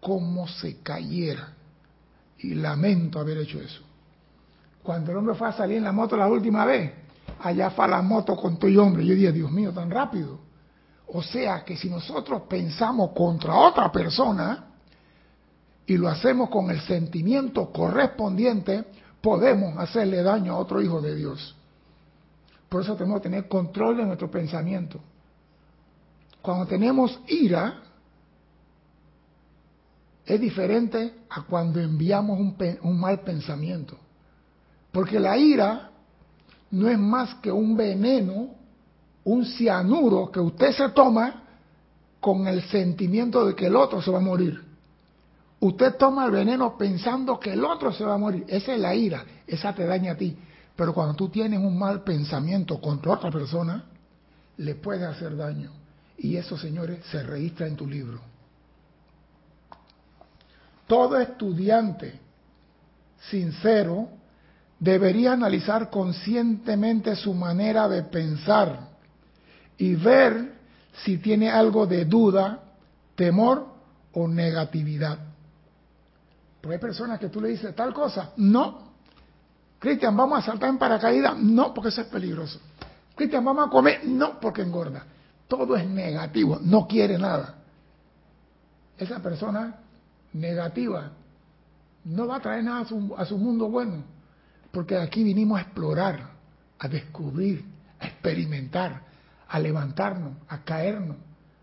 cómo 0.00 0.46
se 0.48 0.80
cayera. 0.82 1.54
Y 2.38 2.54
lamento 2.54 3.18
haber 3.18 3.38
hecho 3.38 3.60
eso. 3.60 3.82
Cuando 4.82 5.10
el 5.10 5.18
hombre 5.18 5.34
fue 5.34 5.48
a 5.48 5.52
salir 5.52 5.78
en 5.78 5.84
la 5.84 5.92
moto 5.92 6.16
la 6.16 6.28
última 6.28 6.64
vez, 6.64 6.92
allá 7.40 7.70
fue 7.70 7.88
la 7.88 8.00
moto 8.00 8.36
con 8.36 8.58
todo 8.58 8.70
el 8.70 8.78
hombre. 8.78 9.04
Yo 9.04 9.14
dije, 9.14 9.32
Dios 9.32 9.50
mío, 9.50 9.72
tan 9.72 9.90
rápido. 9.90 10.38
O 11.08 11.22
sea 11.22 11.64
que 11.64 11.76
si 11.76 11.88
nosotros 11.88 12.42
pensamos 12.48 13.10
contra 13.10 13.54
otra 13.54 13.90
persona 13.90 14.66
y 15.86 15.96
lo 15.96 16.08
hacemos 16.08 16.50
con 16.50 16.70
el 16.70 16.80
sentimiento 16.82 17.70
correspondiente, 17.72 18.84
podemos 19.20 19.76
hacerle 19.78 20.22
daño 20.22 20.54
a 20.54 20.58
otro 20.58 20.80
hijo 20.82 21.00
de 21.00 21.14
Dios. 21.14 21.56
Por 22.68 22.82
eso 22.82 22.94
tenemos 22.94 23.20
que 23.20 23.30
tener 23.30 23.48
control 23.48 23.96
de 23.96 24.04
nuestro 24.04 24.30
pensamiento. 24.30 25.00
Cuando 26.42 26.66
tenemos 26.66 27.18
ira, 27.26 27.82
es 30.28 30.38
diferente 30.38 31.14
a 31.30 31.42
cuando 31.42 31.80
enviamos 31.80 32.38
un, 32.38 32.54
un 32.82 33.00
mal 33.00 33.20
pensamiento. 33.20 33.96
Porque 34.92 35.18
la 35.18 35.38
ira 35.38 35.90
no 36.70 36.86
es 36.88 36.98
más 36.98 37.36
que 37.36 37.50
un 37.50 37.74
veneno, 37.74 38.50
un 39.24 39.46
cianuro 39.46 40.30
que 40.30 40.38
usted 40.38 40.72
se 40.72 40.90
toma 40.90 41.44
con 42.20 42.46
el 42.46 42.62
sentimiento 42.68 43.46
de 43.46 43.54
que 43.54 43.66
el 43.66 43.76
otro 43.76 44.02
se 44.02 44.10
va 44.10 44.18
a 44.18 44.20
morir. 44.20 44.62
Usted 45.60 45.96
toma 45.96 46.26
el 46.26 46.30
veneno 46.30 46.76
pensando 46.76 47.40
que 47.40 47.54
el 47.54 47.64
otro 47.64 47.90
se 47.90 48.04
va 48.04 48.14
a 48.14 48.18
morir. 48.18 48.44
Esa 48.48 48.74
es 48.74 48.80
la 48.80 48.94
ira, 48.94 49.24
esa 49.46 49.74
te 49.74 49.86
daña 49.86 50.12
a 50.12 50.16
ti. 50.16 50.36
Pero 50.76 50.92
cuando 50.92 51.14
tú 51.14 51.30
tienes 51.30 51.58
un 51.58 51.78
mal 51.78 52.04
pensamiento 52.04 52.78
contra 52.82 53.12
otra 53.12 53.30
persona, 53.30 53.86
le 54.58 54.74
puede 54.74 55.06
hacer 55.06 55.36
daño. 55.38 55.70
Y 56.18 56.36
eso, 56.36 56.58
señores, 56.58 57.02
se 57.10 57.22
registra 57.22 57.66
en 57.66 57.76
tu 57.76 57.86
libro. 57.86 58.20
Todo 60.88 61.20
estudiante 61.20 62.18
sincero 63.30 64.08
debería 64.80 65.32
analizar 65.32 65.90
conscientemente 65.90 67.14
su 67.14 67.34
manera 67.34 67.88
de 67.88 68.04
pensar 68.04 68.88
y 69.76 69.94
ver 69.94 70.54
si 71.04 71.18
tiene 71.18 71.50
algo 71.50 71.86
de 71.86 72.06
duda, 72.06 72.60
temor 73.14 73.66
o 74.14 74.26
negatividad. 74.26 75.18
Porque 76.60 76.76
hay 76.76 76.80
personas 76.80 77.20
que 77.20 77.28
tú 77.28 77.40
le 77.40 77.48
dices 77.48 77.76
tal 77.76 77.92
cosa, 77.92 78.32
no. 78.38 78.88
Cristian, 79.78 80.16
vamos 80.16 80.38
a 80.38 80.42
saltar 80.42 80.70
en 80.70 80.78
paracaídas, 80.78 81.36
no, 81.38 81.74
porque 81.74 81.90
eso 81.90 82.00
es 82.00 82.06
peligroso. 82.08 82.58
Cristian, 83.14 83.44
vamos 83.44 83.68
a 83.68 83.70
comer, 83.70 84.06
no, 84.06 84.40
porque 84.40 84.62
engorda. 84.62 85.04
Todo 85.46 85.76
es 85.76 85.86
negativo, 85.86 86.58
no 86.62 86.86
quiere 86.88 87.18
nada. 87.18 87.56
Esa 88.96 89.20
persona 89.20 89.76
negativa, 90.32 91.10
no 92.04 92.26
va 92.26 92.36
a 92.36 92.40
traer 92.40 92.64
nada 92.64 92.80
a 92.80 92.84
su, 92.84 93.14
a 93.16 93.24
su 93.24 93.38
mundo 93.38 93.68
bueno, 93.68 94.04
porque 94.70 94.96
aquí 94.96 95.22
vinimos 95.22 95.58
a 95.58 95.62
explorar, 95.62 96.30
a 96.78 96.88
descubrir, 96.88 97.64
a 97.98 98.06
experimentar, 98.06 99.02
a 99.48 99.58
levantarnos, 99.58 100.34
a 100.48 100.62
caernos, 100.62 101.16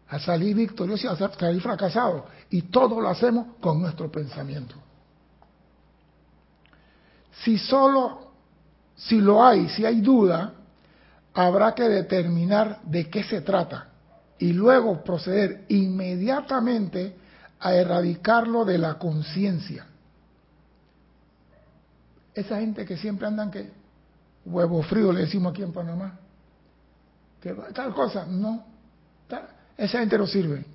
a 0.08 0.20
salir 0.20 0.56
victoriosos 0.56 1.20
a 1.20 1.34
salir 1.34 1.62
fracasados. 1.62 2.24
Y 2.50 2.64
todo 2.64 3.02
lo 3.02 3.10
hacemos 3.10 3.48
con 3.60 3.82
nuestro 3.82 4.12
pensamiento. 4.12 4.76
Si 7.44 7.58
solo, 7.58 8.32
si 8.96 9.20
lo 9.20 9.44
hay, 9.44 9.68
si 9.70 9.86
hay 9.86 10.02
duda, 10.02 10.54
habrá 11.34 11.76
que 11.76 11.84
determinar 11.84 12.82
de 12.84 13.10
qué 13.10 13.24
se 13.24 13.42
trata 13.42 13.90
y 14.40 14.54
luego 14.54 15.04
proceder 15.04 15.66
inmediatamente 15.70 17.16
a 17.60 17.74
erradicarlo 17.74 18.66
de 18.66 18.78
la 18.78 18.98
conciencia. 18.98 19.86
Esa 22.34 22.60
gente 22.60 22.86
que 22.86 22.98
siempre 22.98 23.28
andan 23.28 23.50
que 23.50 23.72
huevo 24.46 24.82
frío 24.84 25.12
le 25.12 25.22
decimos 25.22 25.52
aquí 25.52 25.64
en 25.64 25.72
Panamá, 25.72 26.20
que 27.42 27.54
tal 27.74 27.94
cosa, 27.94 28.26
no, 28.26 28.66
esa 29.78 30.00
gente 30.00 30.18
no 30.18 30.28
sirve. 30.28 30.66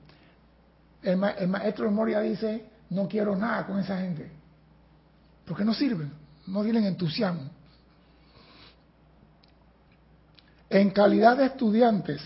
El, 1.02 1.16
maestro 1.16 1.86
de 1.86 1.90
Moria 1.90 2.20
dice, 2.20 2.64
no 2.90 3.08
quiero 3.08 3.36
nada 3.36 3.66
con 3.66 3.78
esa 3.78 3.98
gente, 3.98 4.30
porque 5.46 5.64
no 5.64 5.72
sirven, 5.74 6.12
no 6.46 6.62
tienen 6.62 6.84
entusiasmo. 6.84 7.50
En 10.68 10.90
calidad 10.90 11.36
de 11.36 11.46
estudiantes 11.46 12.22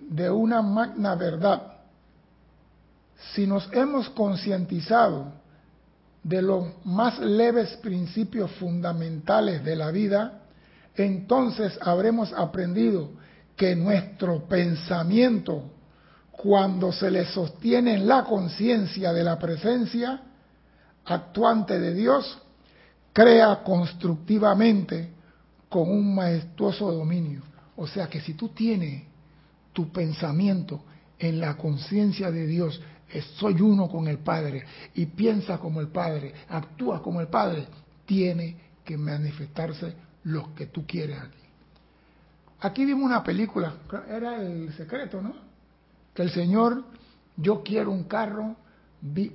de 0.00 0.30
una 0.30 0.62
magna 0.62 1.14
verdad, 1.14 1.71
si 3.34 3.46
nos 3.46 3.68
hemos 3.72 4.10
concientizado 4.10 5.32
de 6.22 6.42
los 6.42 6.84
más 6.84 7.18
leves 7.18 7.76
principios 7.76 8.50
fundamentales 8.52 9.64
de 9.64 9.76
la 9.76 9.90
vida, 9.90 10.42
entonces 10.94 11.78
habremos 11.80 12.32
aprendido 12.32 13.10
que 13.56 13.74
nuestro 13.74 14.46
pensamiento, 14.46 15.70
cuando 16.30 16.92
se 16.92 17.10
le 17.10 17.24
sostiene 17.26 17.94
en 17.94 18.06
la 18.06 18.24
conciencia 18.24 19.12
de 19.12 19.24
la 19.24 19.38
presencia 19.38 20.20
actuante 21.04 21.78
de 21.78 21.94
Dios, 21.94 22.38
crea 23.12 23.62
constructivamente 23.62 25.10
con 25.68 25.90
un 25.90 26.14
majestuoso 26.14 26.92
dominio. 26.92 27.42
O 27.76 27.86
sea 27.86 28.06
que 28.08 28.20
si 28.20 28.34
tú 28.34 28.50
tienes 28.50 29.04
tu 29.72 29.90
pensamiento 29.90 30.82
en 31.18 31.40
la 31.40 31.56
conciencia 31.56 32.30
de 32.30 32.46
Dios, 32.46 32.80
soy 33.20 33.60
uno 33.60 33.88
con 33.88 34.08
el 34.08 34.18
Padre 34.18 34.64
y 34.94 35.06
piensa 35.06 35.58
como 35.58 35.80
el 35.80 35.88
Padre, 35.88 36.32
actúa 36.48 37.02
como 37.02 37.20
el 37.20 37.28
Padre, 37.28 37.66
tiene 38.06 38.56
que 38.84 38.96
manifestarse 38.96 39.94
lo 40.24 40.54
que 40.54 40.66
tú 40.66 40.86
quieres 40.86 41.18
aquí. 41.18 41.38
Aquí 42.60 42.84
vimos 42.84 43.04
una 43.04 43.22
película, 43.22 43.74
era 44.08 44.40
el 44.40 44.72
secreto, 44.74 45.20
¿no? 45.20 45.34
Que 46.14 46.22
el 46.22 46.30
Señor, 46.30 46.84
yo 47.36 47.62
quiero 47.62 47.90
un 47.90 48.04
carro, 48.04 48.56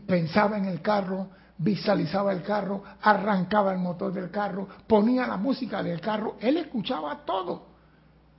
pensaba 0.07 0.57
en 0.57 0.65
el 0.65 0.81
carro, 0.81 1.27
visualizaba 1.57 2.31
el 2.31 2.41
carro, 2.41 2.83
arrancaba 3.01 3.73
el 3.73 3.79
motor 3.79 4.13
del 4.13 4.31
carro, 4.31 4.67
ponía 4.87 5.27
la 5.27 5.37
música 5.37 5.83
del 5.83 5.99
carro, 5.99 6.37
él 6.39 6.57
escuchaba 6.57 7.25
todo 7.25 7.67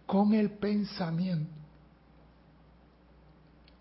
con 0.06 0.32
el 0.32 0.50
pensamiento 0.50 1.57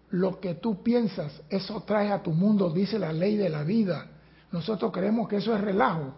lo 0.09 0.39
que 0.39 0.55
tú 0.55 0.83
piensas, 0.83 1.41
eso 1.49 1.81
trae 1.81 2.11
a 2.11 2.23
tu 2.23 2.31
mundo, 2.31 2.69
dice 2.69 2.97
la 2.97 3.11
ley 3.11 3.35
de 3.35 3.49
la 3.49 3.63
vida. 3.63 4.07
Nosotros 4.51 4.91
creemos 4.91 5.27
que 5.27 5.37
eso 5.37 5.53
es 5.53 5.61
relajo. 5.61 6.13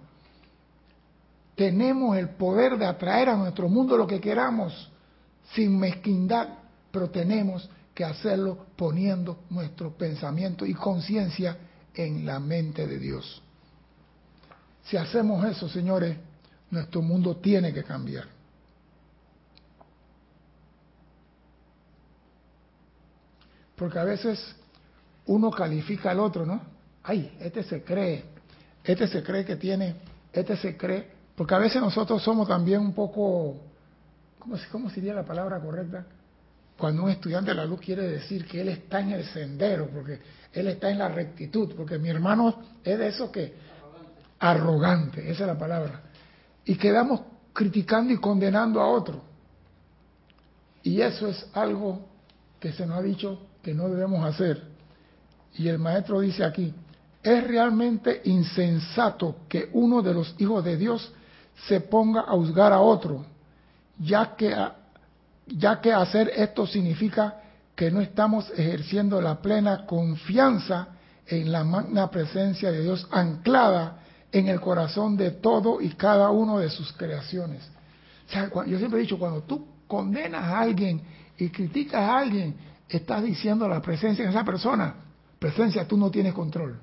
Tenemos 1.56 2.18
el 2.18 2.30
poder 2.30 2.78
de 2.78 2.86
atraer 2.86 3.30
a 3.30 3.36
nuestro 3.36 3.68
mundo 3.68 3.98
lo 3.98 4.08
que 4.08 4.22
queramos, 4.22 4.92
sin 5.54 5.78
mezquindad, 5.78 6.48
pero 6.92 7.10
tenemos 7.10 7.70
que 7.94 8.06
hacerlo 8.06 8.66
poniendo 8.76 9.40
nuestro 9.50 9.92
pensamiento 9.98 10.66
y 10.66 10.74
conciencia 10.74 11.58
en 11.94 12.26
la 12.26 12.40
mente 12.40 12.88
de 12.88 12.98
Dios. 12.98 13.42
Si 14.84 14.96
hacemos 14.96 15.44
eso, 15.46 15.68
señores, 15.68 16.18
nuestro 16.72 17.02
mundo 17.02 17.38
tiene 17.38 17.74
que 17.74 17.84
cambiar. 17.84 18.39
Porque 23.80 23.98
a 23.98 24.04
veces 24.04 24.38
uno 25.26 25.50
califica 25.50 26.12
al 26.12 26.20
otro, 26.20 26.46
¿no? 26.46 26.62
Ay, 27.02 27.38
este 27.40 27.64
se 27.64 27.82
cree, 27.82 28.26
este 28.84 29.08
se 29.08 29.24
cree 29.24 29.46
que 29.46 29.56
tiene, 29.56 29.96
este 30.34 30.58
se 30.58 30.76
cree, 30.76 31.10
porque 31.34 31.56
a 31.56 31.60
veces 31.60 31.82
nosotros 31.82 32.22
somos 32.22 32.46
también 32.46 32.82
un 32.82 32.94
poco, 32.94 33.56
¿cómo, 34.38 34.58
cómo 34.70 34.90
sería 34.90 35.14
la 35.14 35.24
palabra 35.24 35.62
correcta? 35.62 36.06
Cuando 36.78 37.04
un 37.04 37.10
estudiante 37.10 37.52
de 37.52 37.56
la 37.56 37.66
luz 37.66 37.80
quiere 37.80 38.04
decir 38.04 38.46
que 38.46 38.60
él 38.60 38.68
está 38.68 39.00
en 39.00 39.12
el 39.12 39.24
sendero, 39.24 39.88
porque 39.88 40.20
él 40.52 40.68
está 40.68 40.90
en 40.90 41.00
la 41.00 41.08
rectitud, 41.08 41.74
porque 41.76 41.98
mi 41.98 42.10
hermano 42.10 42.62
es 42.84 43.00
de 43.00 43.08
eso 43.08 43.32
que 43.32 43.54
arrogante, 44.40 45.22
esa 45.22 45.44
es 45.44 45.48
la 45.48 45.58
palabra. 45.58 46.02
Y 46.66 46.76
quedamos 46.76 47.22
criticando 47.54 48.12
y 48.12 48.18
condenando 48.18 48.82
a 48.82 48.88
otro. 48.88 49.24
Y 50.84 51.00
eso 51.00 51.28
es 51.28 51.48
algo 51.54 52.08
que 52.60 52.74
se 52.74 52.86
nos 52.86 52.98
ha 52.98 53.02
dicho 53.02 53.49
que 53.62 53.74
no 53.74 53.90
debemos 53.90 54.24
hacer. 54.26 54.62
Y 55.56 55.68
el 55.68 55.80
maestro 55.80 56.22
dice 56.22 56.44
aquí, 56.44 56.74
es 57.22 57.44
realmente 57.46 58.22
insensato 58.26 59.38
que 59.48 59.70
uno 59.74 60.02
de 60.02 60.14
los 60.14 60.36
hijos 60.38 60.64
de 60.64 60.78
Dios 60.78 61.12
se 61.68 61.82
ponga 61.82 62.22
a 62.22 62.32
juzgar 62.32 62.72
a 62.72 62.80
otro, 62.80 63.26
ya 63.98 64.36
que, 64.36 64.56
ya 65.48 65.82
que 65.82 65.92
hacer 65.92 66.32
esto 66.36 66.66
significa 66.66 67.42
que 67.76 67.92
no 67.92 68.02
estamos 68.02 68.50
ejerciendo 68.52 69.22
la 69.22 69.42
plena 69.42 69.86
confianza 69.86 70.90
en 71.28 71.52
la 71.52 71.64
magna 71.64 72.10
presencia 72.10 72.72
de 72.72 72.82
Dios 72.84 73.08
anclada 73.12 74.00
en 74.32 74.48
el 74.48 74.60
corazón 74.60 75.18
de 75.18 75.32
todo 75.32 75.82
y 75.82 75.90
cada 75.90 76.30
uno 76.30 76.60
de 76.60 76.70
sus 76.70 76.92
creaciones. 76.94 77.70
yo 78.68 78.78
siempre 78.78 79.00
he 79.00 79.04
dicho, 79.04 79.18
cuando 79.18 79.42
tú 79.44 79.66
condenas 79.88 80.44
a 80.44 80.60
alguien 80.60 81.02
y 81.38 81.50
criticas 81.50 82.02
a 82.02 82.20
alguien, 82.20 82.56
estás 82.98 83.24
diciendo 83.24 83.68
la 83.68 83.82
presencia 83.82 84.26
de 84.26 84.32
esa 84.32 84.44
persona, 84.44 84.96
presencia, 85.38 85.88
tú 85.88 85.98
no 85.98 86.10
tienes 86.10 86.34
control. 86.34 86.80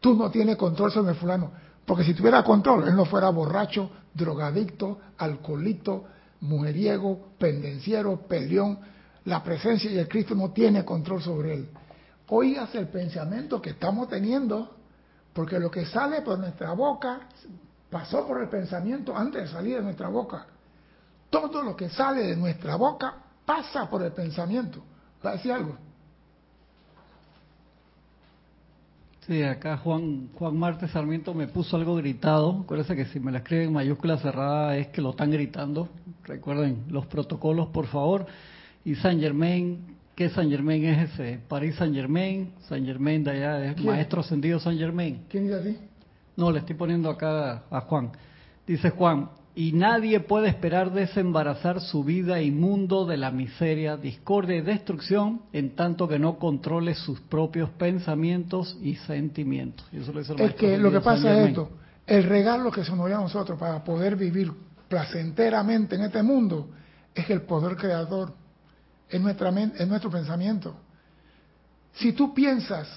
Tú 0.00 0.14
no 0.14 0.30
tienes 0.30 0.56
control 0.56 0.90
sobre 0.90 1.14
fulano. 1.14 1.52
Porque 1.86 2.04
si 2.04 2.14
tuviera 2.14 2.42
control, 2.42 2.88
él 2.88 2.96
no 2.96 3.04
fuera 3.04 3.28
borracho, 3.30 3.90
drogadicto, 4.14 4.98
alcoholito, 5.18 6.04
mujeriego, 6.40 7.28
pendenciero, 7.38 8.16
peleón. 8.26 8.78
La 9.24 9.42
presencia 9.42 9.90
y 9.90 9.98
el 9.98 10.08
Cristo 10.08 10.34
no 10.34 10.50
tiene 10.50 10.84
control 10.84 11.22
sobre 11.22 11.54
él. 11.54 11.68
Oigas 12.28 12.74
el 12.74 12.88
pensamiento 12.88 13.60
que 13.60 13.70
estamos 13.70 14.08
teniendo, 14.08 14.74
porque 15.32 15.58
lo 15.58 15.70
que 15.70 15.84
sale 15.86 16.22
por 16.22 16.38
nuestra 16.38 16.72
boca 16.72 17.20
pasó 17.90 18.26
por 18.26 18.42
el 18.42 18.48
pensamiento 18.48 19.16
antes 19.16 19.42
de 19.42 19.48
salir 19.48 19.76
de 19.76 19.82
nuestra 19.82 20.08
boca. 20.08 20.46
Todo 21.28 21.62
lo 21.62 21.76
que 21.76 21.88
sale 21.90 22.24
de 22.24 22.36
nuestra 22.36 22.76
boca 22.76 23.23
pasa 23.44 23.88
por 23.88 24.02
el 24.02 24.12
pensamiento. 24.12 24.82
¿Va 25.24 25.30
a 25.30 25.32
decir 25.34 25.52
algo? 25.52 25.76
Sí, 29.26 29.42
acá 29.42 29.78
Juan 29.78 30.28
Juan 30.34 30.56
Marte 30.58 30.86
Sarmiento 30.88 31.32
me 31.32 31.46
puso 31.46 31.76
algo 31.76 31.96
gritado. 31.96 32.60
Acuérdense 32.64 32.94
que 32.94 33.06
si 33.06 33.20
me 33.20 33.32
la 33.32 33.38
escriben 33.38 33.68
en 33.68 33.72
mayúscula 33.72 34.18
cerrada 34.18 34.76
es 34.76 34.88
que 34.88 35.00
lo 35.00 35.10
están 35.10 35.30
gritando. 35.30 35.88
Recuerden 36.24 36.84
los 36.90 37.06
protocolos, 37.06 37.68
por 37.68 37.86
favor. 37.86 38.26
Y 38.84 38.96
San 38.96 39.18
Germain, 39.18 39.96
¿qué 40.14 40.28
San 40.28 40.50
Germain 40.50 40.84
es 40.84 41.12
ese? 41.12 41.40
París 41.48 41.76
San 41.76 41.94
Germain, 41.94 42.52
San 42.68 42.84
Germain 42.84 43.24
de 43.24 43.30
allá 43.30 43.64
es 43.64 43.82
Maestro 43.82 44.20
Ascendido 44.20 44.60
San 44.60 44.76
Germain. 44.76 45.24
¿Quién 45.30 45.44
dice 45.44 45.58
así? 45.58 45.78
No, 46.36 46.50
le 46.50 46.58
estoy 46.58 46.76
poniendo 46.76 47.08
acá 47.08 47.62
a 47.70 47.80
Juan. 47.80 48.12
Dice 48.66 48.90
Juan, 48.90 49.30
y 49.56 49.72
nadie 49.72 50.18
puede 50.18 50.48
esperar 50.48 50.92
desembarazar 50.92 51.80
su 51.80 52.02
vida 52.02 52.42
inmundo 52.42 53.06
de 53.06 53.16
la 53.16 53.30
miseria, 53.30 53.96
discordia 53.96 54.56
y 54.56 54.62
destrucción 54.62 55.42
en 55.52 55.76
tanto 55.76 56.08
que 56.08 56.18
no 56.18 56.38
controle 56.38 56.94
sus 56.94 57.20
propios 57.20 57.70
pensamientos 57.70 58.76
y 58.82 58.96
sentimientos. 58.96 59.86
es 59.92 60.54
que 60.54 60.76
lo 60.76 60.90
que 60.90 61.00
pasa 61.00 61.40
es 61.40 61.48
esto, 61.50 61.70
el 62.06 62.24
regalo 62.24 62.72
que 62.72 62.84
se 62.84 62.94
nos 62.96 63.06
dio 63.06 63.16
a 63.16 63.20
nosotros 63.20 63.58
para 63.58 63.84
poder 63.84 64.16
vivir 64.16 64.52
placenteramente 64.88 65.94
en 65.94 66.02
este 66.02 66.22
mundo 66.22 66.70
es 67.14 67.30
el 67.30 67.42
poder 67.42 67.76
creador, 67.76 68.34
en, 69.08 69.22
nuestra, 69.22 69.50
en 69.50 69.88
nuestro 69.88 70.10
pensamiento. 70.10 70.74
Si 71.92 72.12
tú 72.12 72.34
piensas, 72.34 72.88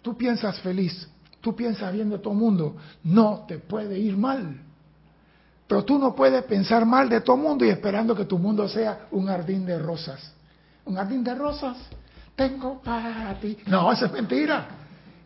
tú 0.00 0.16
piensas 0.16 0.60
feliz, 0.60 1.08
tú 1.40 1.56
piensas 1.56 1.92
bien 1.92 2.08
de 2.08 2.18
todo 2.18 2.34
el 2.34 2.38
mundo, 2.38 2.76
no 3.02 3.44
te 3.48 3.58
puede 3.58 3.98
ir 3.98 4.16
mal 4.16 4.61
pero 5.72 5.86
tú 5.86 5.98
no 5.98 6.14
puedes 6.14 6.44
pensar 6.44 6.84
mal 6.84 7.08
de 7.08 7.22
todo 7.22 7.38
mundo 7.38 7.64
y 7.64 7.70
esperando 7.70 8.14
que 8.14 8.26
tu 8.26 8.38
mundo 8.38 8.68
sea 8.68 9.06
un 9.10 9.26
jardín 9.26 9.64
de 9.64 9.78
rosas. 9.78 10.20
Un 10.84 10.96
jardín 10.96 11.24
de 11.24 11.34
rosas 11.34 11.78
tengo 12.36 12.82
para 12.82 13.40
ti. 13.40 13.56
No, 13.68 13.90
eso 13.90 14.04
es 14.04 14.12
mentira. 14.12 14.66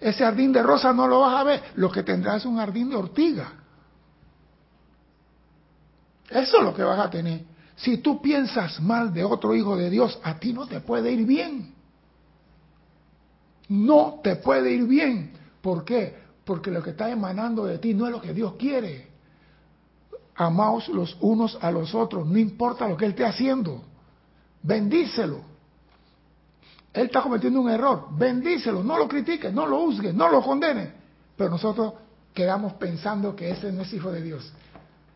Ese 0.00 0.22
jardín 0.22 0.52
de 0.52 0.62
rosa 0.62 0.92
no 0.92 1.09
lo 1.09 1.18
vas 1.18 1.35
a 1.35 1.42
ver. 1.42 1.62
Lo 1.74 1.90
que 1.90 2.04
tendrás 2.04 2.37
es 2.37 2.46
un 2.46 2.59
jardín 2.59 2.90
de 2.90 2.94
ortiga. 2.94 3.54
Eso 6.30 6.59
es 6.59 6.62
lo 6.62 6.72
que 6.72 6.85
vas 6.85 7.00
a 7.00 7.11
tener. 7.11 7.42
Si 7.74 7.96
tú 7.96 8.22
piensas 8.22 8.80
mal 8.80 9.12
de 9.12 9.24
otro 9.24 9.52
hijo 9.52 9.76
de 9.76 9.90
Dios, 9.90 10.16
a 10.22 10.38
ti 10.38 10.52
no 10.52 10.68
te 10.68 10.78
puede 10.78 11.11
ir 11.11 11.26
bien. 11.26 11.74
No 13.68 14.20
te 14.22 14.37
puede 14.37 14.70
ir 14.70 14.85
bien. 14.85 15.32
¿Por 15.61 15.85
qué? 15.85 16.16
Porque 16.44 16.70
lo 16.70 16.85
que 16.85 16.90
está 16.90 17.11
emanando 17.11 17.64
de 17.64 17.78
ti 17.78 17.94
no 17.94 18.06
es 18.06 18.12
lo 18.12 18.20
que 18.20 18.32
Dios 18.32 18.54
quiere. 18.56 19.06
Amaos 20.37 20.88
los 20.88 21.16
unos 21.20 21.59
a 21.62 21.70
los 21.70 21.94
otros, 21.94 22.27
no 22.27 22.38
importa 22.38 22.87
lo 22.88 22.96
que 22.96 23.07
Él 23.07 23.12
esté 23.12 23.25
haciendo. 23.25 23.83
Bendícelo. 24.62 25.40
Él 26.92 27.07
está 27.07 27.22
cometiendo 27.22 27.61
un 27.61 27.70
error. 27.70 28.09
Bendícelo, 28.12 28.83
no 28.83 28.99
lo 28.99 29.07
critique, 29.07 29.51
no 29.51 29.66
lo 29.66 29.79
juzgue, 29.81 30.12
no 30.12 30.29
lo 30.31 30.42
condene. 30.42 30.92
Pero 31.37 31.51
nosotros 31.51 31.94
quedamos 32.33 32.75
pensando 32.75 33.37
que 33.37 33.51
ese 33.51 33.72
no 33.72 33.83
es 33.83 33.92
hijo 33.92 34.11
de 34.11 34.22
Dios. 34.22 34.53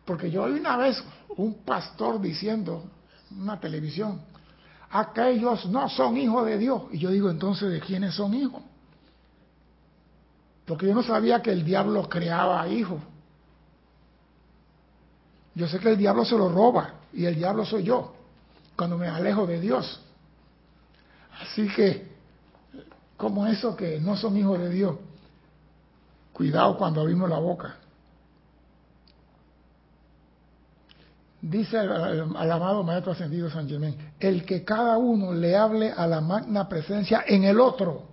Porque 0.05 0.29
yo 0.29 0.43
oí 0.43 0.53
una 0.53 0.77
vez 0.77 1.03
un 1.37 1.63
pastor 1.63 2.19
diciendo 2.19 2.83
en 3.31 3.41
una 3.41 3.59
televisión, 3.59 4.21
aquellos 4.89 5.65
no 5.67 5.87
son 5.89 6.17
hijos 6.17 6.45
de 6.45 6.57
Dios. 6.57 6.83
Y 6.91 6.99
yo 6.99 7.09
digo, 7.11 7.29
entonces, 7.29 7.71
¿de 7.71 7.79
quiénes 7.79 8.15
son 8.15 8.33
hijos? 8.33 8.61
Porque 10.65 10.87
yo 10.87 10.93
no 10.93 11.03
sabía 11.03 11.41
que 11.41 11.51
el 11.51 11.65
diablo 11.65 12.07
creaba 12.07 12.67
hijos. 12.67 13.01
Yo 15.55 15.67
sé 15.67 15.79
que 15.79 15.89
el 15.89 15.97
diablo 15.97 16.25
se 16.25 16.37
lo 16.37 16.49
roba 16.49 16.93
y 17.13 17.25
el 17.25 17.35
diablo 17.35 17.65
soy 17.65 17.83
yo 17.83 18.13
cuando 18.75 18.97
me 18.97 19.07
alejo 19.07 19.45
de 19.45 19.59
Dios. 19.59 20.01
Así 21.41 21.67
que, 21.69 22.09
como 23.17 23.45
eso 23.47 23.75
que 23.75 23.99
no 23.99 24.15
son 24.15 24.37
hijos 24.37 24.59
de 24.59 24.69
Dios, 24.69 24.95
cuidado 26.33 26.77
cuando 26.77 27.01
abrimos 27.01 27.29
la 27.29 27.39
boca. 27.39 27.75
Dice 31.41 31.77
al, 31.77 32.51
amado 32.51 32.83
Maestro 32.83 33.13
Ascendido 33.13 33.49
San 33.49 33.67
Germán, 33.67 33.95
el 34.19 34.45
que 34.45 34.63
cada 34.63 34.97
uno 34.97 35.33
le 35.33 35.55
hable 35.55 35.91
a 35.91 36.05
la 36.05 36.21
magna 36.21 36.69
presencia 36.69 37.23
en 37.27 37.43
el 37.43 37.59
otro, 37.59 38.03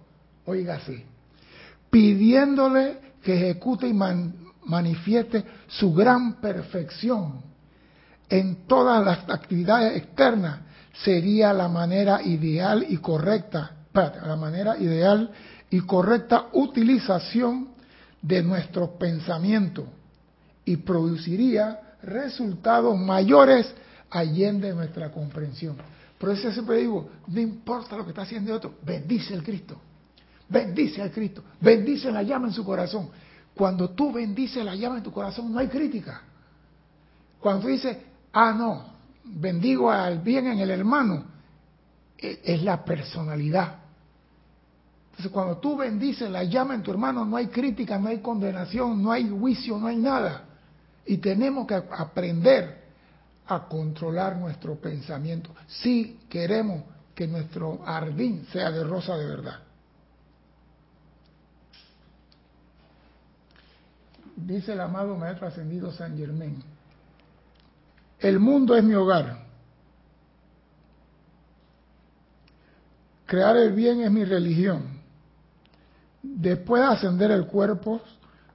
oiga 0.47 0.77
así, 0.77 1.05
pidiéndole 1.91 2.99
que 3.23 3.35
ejecute 3.35 3.87
y 3.87 3.93
manifieste 4.69 5.45
su 5.67 5.93
gran 5.93 6.35
perfección 6.41 7.43
en 8.29 8.67
todas 8.67 9.05
las 9.05 9.29
actividades 9.31 9.97
externas, 9.97 10.61
sería 11.03 11.53
la 11.53 11.69
manera 11.69 12.23
ideal 12.23 12.85
y 12.89 12.99
correcta, 12.99 13.73
la 13.93 14.37
manera 14.37 14.79
ideal 14.79 15.31
y 15.71 15.81
correcta 15.81 16.47
utilización 16.53 17.69
de 18.23 18.43
nuestros 18.43 18.91
pensamientos 18.91 19.87
y 20.65 20.77
produciría 20.77 21.81
resultados 22.03 22.97
mayores 22.99 23.73
allende 24.11 24.75
nuestra 24.75 25.11
comprensión. 25.11 25.77
Por 26.19 26.31
eso 26.31 26.53
siempre 26.53 26.79
digo, 26.79 27.09
no 27.27 27.41
importa 27.41 27.97
lo 27.97 28.05
que 28.05 28.11
está 28.11 28.23
haciendo 28.23 28.55
otro, 28.55 28.75
bendice 28.85 29.35
el 29.35 29.43
Cristo. 29.43 29.81
Bendice 30.49 31.03
al 31.03 31.11
Cristo. 31.11 31.43
Bendice 31.61 32.11
la 32.11 32.23
llama 32.23 32.49
en 32.49 32.55
su 32.55 32.65
corazón. 32.65 33.11
Cuando 33.59 33.91
tú 33.91 34.13
bendices 34.13 34.65
la 34.65 34.77
llama 34.77 34.99
en 34.99 35.03
tu 35.03 35.11
corazón, 35.11 35.53
no 35.53 35.59
hay 35.59 35.67
crítica. 35.67 36.23
Cuando 37.41 37.63
tú 37.63 37.69
dices, 37.69 37.99
ah, 38.33 38.53
no, 38.53 38.85
bendigo 39.25 39.91
al 39.91 40.21
bien 40.21 40.47
en 40.47 40.61
el 40.61 40.71
hermano, 40.71 41.25
e, 42.17 42.41
es 42.45 42.63
la 42.63 42.85
personalidad. 42.85 43.79
Entonces, 45.11 45.33
cuando 45.33 45.57
tú 45.57 45.77
bendices 45.77 46.31
la 46.31 46.45
llama 46.45 46.77
en 46.77 46.85
tu 46.85 46.93
hermano, 46.93 47.25
no 47.25 47.37
hay 47.37 47.49
crítica, 47.49 47.99
no 47.99 48.07
hay 48.07 48.19
condenación, 48.19 49.03
no 49.03 49.11
hay 49.11 49.29
juicio, 49.29 49.77
no 49.77 49.89
hay 49.89 49.97
nada. 49.97 50.45
Y 51.05 51.17
tenemos 51.17 51.67
que 51.67 51.75
aprender 51.75 52.85
a 53.49 53.67
controlar 53.67 54.37
nuestro 54.37 54.77
pensamiento 54.77 55.51
si 55.67 56.21
queremos 56.29 56.85
que 57.13 57.27
nuestro 57.27 57.79
jardín 57.79 58.47
sea 58.53 58.71
de 58.71 58.85
rosa 58.85 59.17
de 59.17 59.27
verdad. 59.27 59.68
Dice 64.47 64.73
el 64.73 64.81
amado 64.81 65.17
Maestro 65.17 65.49
Ascendido 65.49 65.91
San 65.91 66.17
Germán, 66.17 66.63
el 68.21 68.39
mundo 68.39 68.77
es 68.77 68.85
mi 68.85 68.95
hogar. 68.95 69.47
Crear 73.27 73.57
el 73.57 73.73
bien 73.73 74.01
es 74.01 74.11
mi 74.11 74.25
religión. 74.25 75.01
Después 76.23 76.83
de 76.83 76.89
ascender 76.89 77.31
el 77.33 77.47
cuerpo, 77.47 78.01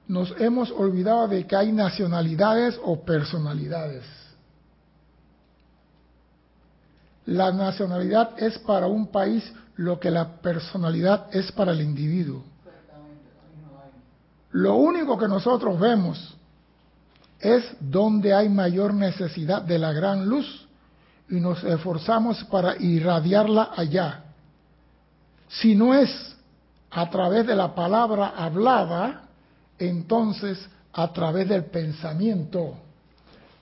nos 0.08 0.34
hemos 0.40 0.70
olvidado 0.70 1.28
de 1.28 1.46
que 1.46 1.54
hay 1.54 1.70
nacionalidades 1.70 2.80
o 2.82 3.04
personalidades. 3.04 4.04
La 7.26 7.52
nacionalidad 7.52 8.42
es 8.42 8.58
para 8.58 8.86
un 8.86 9.08
país 9.08 9.52
lo 9.76 10.00
que 10.00 10.10
la 10.10 10.40
personalidad 10.40 11.26
es 11.34 11.52
para 11.52 11.72
el 11.72 11.82
individuo. 11.82 12.42
Lo 14.54 14.76
único 14.76 15.18
que 15.18 15.26
nosotros 15.26 15.80
vemos 15.80 16.36
es 17.40 17.64
donde 17.80 18.32
hay 18.32 18.48
mayor 18.48 18.94
necesidad 18.94 19.62
de 19.62 19.80
la 19.80 19.92
gran 19.92 20.26
luz 20.28 20.68
y 21.28 21.40
nos 21.40 21.64
esforzamos 21.64 22.44
para 22.44 22.76
irradiarla 22.76 23.72
allá. 23.74 24.26
Si 25.48 25.74
no 25.74 25.92
es 25.92 26.36
a 26.92 27.10
través 27.10 27.48
de 27.48 27.56
la 27.56 27.74
palabra 27.74 28.28
hablada, 28.36 29.22
entonces 29.76 30.68
a 30.92 31.12
través 31.12 31.48
del 31.48 31.64
pensamiento 31.64 32.74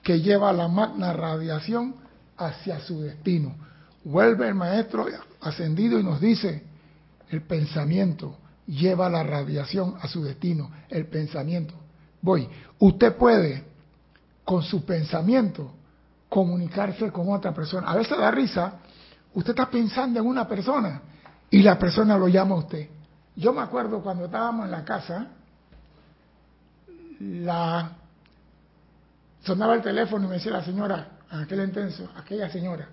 que 0.03 0.21
lleva 0.21 0.53
la 0.53 0.67
magna 0.67 1.11
radiación 1.11 1.95
hacia 2.37 2.79
su 2.81 3.01
destino. 3.01 3.55
Vuelve 4.03 4.47
el 4.47 4.53
maestro 4.53 5.07
ascendido 5.41 5.99
y 5.99 6.03
nos 6.03 6.21
dice, 6.21 6.63
el 7.31 7.41
pensamiento 7.41 8.37
lleva 8.67 9.09
la 9.09 9.23
radiación 9.23 9.95
a 10.01 10.07
su 10.07 10.23
destino, 10.23 10.71
el 10.89 11.07
pensamiento. 11.07 11.73
Voy, 12.21 12.47
usted 12.79 13.15
puede 13.15 13.65
con 14.43 14.63
su 14.63 14.85
pensamiento 14.85 15.73
comunicarse 16.29 17.11
con 17.11 17.31
otra 17.31 17.53
persona. 17.53 17.89
A 17.89 17.95
veces 17.95 18.17
da 18.17 18.31
risa, 18.31 18.75
usted 19.33 19.51
está 19.51 19.69
pensando 19.69 20.19
en 20.19 20.25
una 20.25 20.47
persona 20.47 21.01
y 21.49 21.61
la 21.61 21.77
persona 21.77 22.17
lo 22.17 22.27
llama 22.27 22.55
a 22.55 22.59
usted. 22.59 22.89
Yo 23.35 23.53
me 23.53 23.61
acuerdo 23.61 24.01
cuando 24.01 24.25
estábamos 24.25 24.65
en 24.65 24.71
la 24.71 24.83
casa, 24.83 25.27
la 27.19 27.91
sonaba 29.43 29.75
el 29.75 29.81
teléfono 29.81 30.25
y 30.25 30.27
me 30.29 30.35
decía 30.35 30.51
la 30.51 30.63
señora, 30.63 31.07
aquel 31.29 31.63
intenso, 31.63 32.09
aquella 32.15 32.49
señora, 32.49 32.87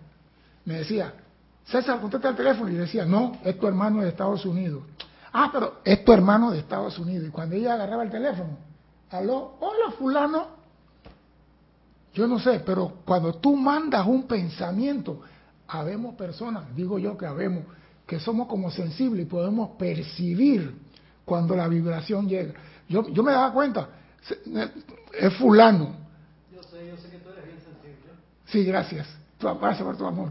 me 0.65 0.79
decía, 0.79 1.13
César, 1.65 2.01
contesta 2.01 2.31
el 2.31 2.37
teléfono 2.37 2.69
y 2.71 2.75
decía, 2.75 3.05
no, 3.05 3.39
es 3.45 3.59
tu 3.59 3.67
hermano 3.67 4.03
de 4.03 4.09
Estados 4.09 4.45
Unidos. 4.45 4.83
Ah, 5.33 5.51
pero 5.53 5.81
es 5.85 6.05
tu 6.05 6.13
hermano 6.13 6.51
de 6.51 6.59
Estados 6.59 6.99
Unidos. 6.99 7.29
Y 7.29 7.31
cuando 7.31 7.55
ella 7.57 7.75
agarraba 7.75 8.03
el 8.03 8.11
teléfono, 8.11 8.57
aló, 9.11 9.57
hola 9.61 9.93
fulano. 9.99 10.61
Yo 12.13 12.27
no 12.27 12.39
sé, 12.39 12.61
pero 12.61 12.99
cuando 13.05 13.35
tú 13.35 13.55
mandas 13.57 14.07
un 14.07 14.25
pensamiento, 14.25 15.21
habemos 15.69 16.17
personas, 16.17 16.75
digo 16.75 16.99
yo 16.99 17.17
que 17.17 17.27
habemos, 17.27 17.65
que 18.07 18.19
somos 18.19 18.49
como 18.49 18.71
sensibles 18.73 19.25
y 19.27 19.29
podemos 19.29 19.71
percibir 19.79 20.75
cuando 21.25 21.55
la 21.55 21.69
vibración 21.69 22.29
llega. 22.29 22.55
Yo, 22.89 23.09
yo 23.09 23.23
me 23.23 23.31
daba 23.31 23.53
cuenta, 23.53 23.89
es 25.17 25.35
fulano. 25.35 25.95
Yo 26.53 26.61
sé, 26.65 26.89
yo 26.89 26.97
sé 26.97 27.09
que 27.09 27.19
tú 27.19 27.31
eres 27.31 27.45
bien 27.45 27.61
sensible. 27.61 28.11
Sí, 28.47 28.65
gracias. 28.65 29.07
Gracias 29.39 29.83
por 29.83 29.97
tu 29.97 30.07
amor. 30.07 30.31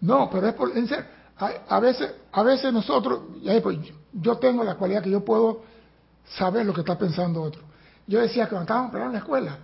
No, 0.00 0.30
pero 0.30 0.46
es 0.46 0.54
por, 0.54 0.76
en 0.76 0.86
serio, 0.86 1.04
a, 1.68 1.80
veces, 1.80 2.12
a 2.32 2.42
veces 2.42 2.72
nosotros, 2.72 3.22
pues, 3.62 3.78
yo 4.12 4.36
tengo 4.38 4.64
la 4.64 4.74
cualidad 4.74 5.02
que 5.02 5.10
yo 5.10 5.24
puedo 5.24 5.62
saber 6.36 6.66
lo 6.66 6.74
que 6.74 6.80
está 6.80 6.98
pensando 6.98 7.42
otro. 7.42 7.62
Yo 8.06 8.20
decía 8.20 8.44
que 8.44 8.50
cuando 8.50 8.62
estábamos 8.62 8.94
en 8.94 9.12
la 9.12 9.18
escuela, 9.18 9.58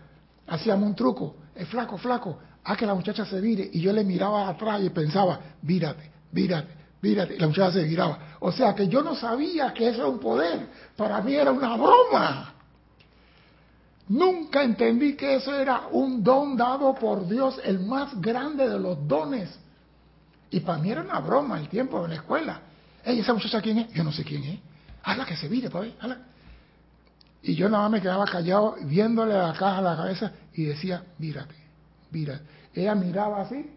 hacíamos 0.46 0.88
un 0.88 0.94
truco, 0.94 1.36
es 1.54 1.68
flaco, 1.68 1.96
flaco, 1.96 2.38
a 2.62 2.76
que 2.76 2.86
la 2.86 2.94
muchacha 2.94 3.24
se 3.24 3.40
vire, 3.40 3.68
y 3.72 3.80
yo 3.80 3.92
le 3.92 4.04
miraba 4.04 4.48
atrás 4.48 4.82
y 4.82 4.90
pensaba, 4.90 5.38
vírate, 5.62 6.10
vírate, 6.32 6.72
vírate, 7.00 7.36
y 7.36 7.38
la 7.38 7.46
muchacha 7.46 7.72
se 7.72 7.84
viraba. 7.84 8.18
O 8.40 8.52
sea 8.52 8.74
que 8.74 8.88
yo 8.88 9.02
no 9.02 9.14
sabía 9.14 9.72
que 9.72 9.88
eso 9.88 10.00
era 10.00 10.08
un 10.08 10.18
poder, 10.18 10.66
para 10.96 11.20
mí 11.20 11.34
era 11.34 11.52
una 11.52 11.76
broma. 11.76 12.54
Nunca 14.08 14.62
entendí 14.62 15.14
que 15.14 15.36
eso 15.36 15.54
era 15.54 15.88
un 15.90 16.22
don 16.22 16.56
dado 16.56 16.94
por 16.94 17.26
Dios, 17.26 17.58
el 17.64 17.80
más 17.80 18.20
grande 18.20 18.68
de 18.68 18.78
los 18.78 19.06
dones. 19.08 19.48
Y 20.50 20.60
para 20.60 20.78
mí 20.78 20.90
era 20.90 21.00
una 21.00 21.20
broma 21.20 21.58
el 21.58 21.68
tiempo 21.68 22.02
de 22.02 22.08
la 22.08 22.14
escuela. 22.16 22.60
Ey, 23.04 23.20
¿esa 23.20 23.34
muchacha 23.34 23.60
quién 23.60 23.78
es? 23.78 23.92
Yo 23.92 24.02
no 24.02 24.12
sé 24.12 24.24
quién 24.24 24.42
es. 24.44 24.58
Hazla 25.02 25.26
que 25.26 25.36
se 25.36 25.48
vire, 25.48 25.68
pues, 25.68 25.92
Y 27.42 27.54
yo 27.54 27.68
nada 27.68 27.84
más 27.84 27.92
me 27.92 28.00
quedaba 28.00 28.24
callado 28.24 28.76
viéndole 28.82 29.34
la 29.34 29.52
caja 29.52 29.78
a 29.78 29.82
la 29.82 29.96
cabeza 29.96 30.32
y 30.54 30.64
decía, 30.64 31.04
mírate, 31.18 31.54
mírate. 32.10 32.44
Ella 32.74 32.94
miraba 32.94 33.42
así 33.42 33.70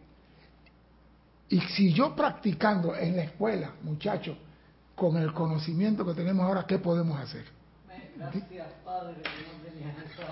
Y 1.50 1.60
si 1.62 1.94
yo 1.94 2.16
practicando 2.16 2.96
en 2.96 3.18
la 3.18 3.24
escuela, 3.24 3.72
muchachos, 3.84 4.38
con 4.96 5.18
el 5.18 5.34
conocimiento 5.34 6.06
que 6.06 6.14
tenemos 6.14 6.46
ahora, 6.46 6.66
¿qué 6.66 6.80
podemos 6.80 7.20
hacer? 7.20 7.46
Gracias, 8.18 8.68
Padre, 8.84 9.16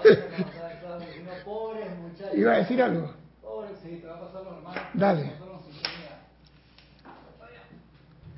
¿Iba 2.33 2.53
a 2.53 2.57
decir 2.57 2.81
algo? 2.81 3.13
Dale. 4.93 5.33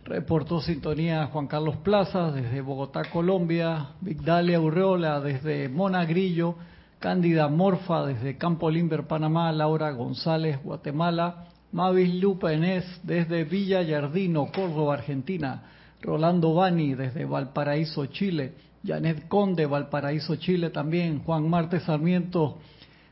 Reportó 0.07 0.61
sintonía 0.61 1.27
Juan 1.27 1.47
Carlos 1.47 1.75
Plaza 1.83 2.31
desde 2.31 2.61
Bogotá, 2.61 3.01
Colombia, 3.11 3.89
Vigdalia 3.99 4.57
Urreola 4.57 5.19
desde 5.19 5.67
Monagrillo, 5.67 6.55
Cándida 6.99 7.49
Morfa 7.49 8.05
desde 8.05 8.37
Campo 8.37 8.71
Limber, 8.71 9.05
Panamá, 9.05 9.51
Laura 9.51 9.91
González, 9.91 10.63
Guatemala, 10.63 11.47
Mavis 11.73 12.13
Lupa 12.21 12.51
desde 12.51 13.43
Villa 13.43 13.81
Yardino, 13.81 14.47
Córdoba, 14.55 14.93
Argentina, 14.93 15.63
Rolando 16.01 16.53
Bani 16.53 16.93
desde 16.93 17.25
Valparaíso, 17.25 18.05
Chile, 18.05 18.53
Janet 18.85 19.27
Conde, 19.27 19.65
Valparaíso, 19.65 20.37
Chile 20.37 20.69
también, 20.69 21.19
Juan 21.19 21.49
Marte 21.49 21.81
Sarmiento 21.81 22.59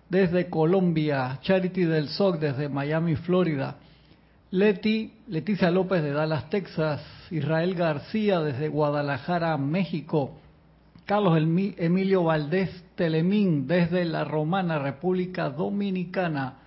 desde 0.08 0.50
Colombia, 0.50 1.40
Charity 1.42 1.84
del 1.84 2.08
SOC 2.08 2.40
desde 2.40 2.70
Miami, 2.70 3.18
Florida, 3.18 3.80
Leti, 4.56 5.12
Leticia 5.28 5.70
López 5.70 6.02
de 6.02 6.12
Dallas, 6.12 6.50
Texas, 6.50 7.02
Israel 7.30 7.76
García 7.76 8.40
desde 8.40 8.70
Guadalajara, 8.70 9.58
México, 9.58 10.38
Carlos 11.04 11.38
Emilio 11.38 12.24
Valdés 12.24 12.70
Telemín 12.96 13.68
desde 13.68 14.06
la 14.06 14.24
Romana, 14.24 14.80
República 14.80 15.50
Dominicana, 15.50 16.60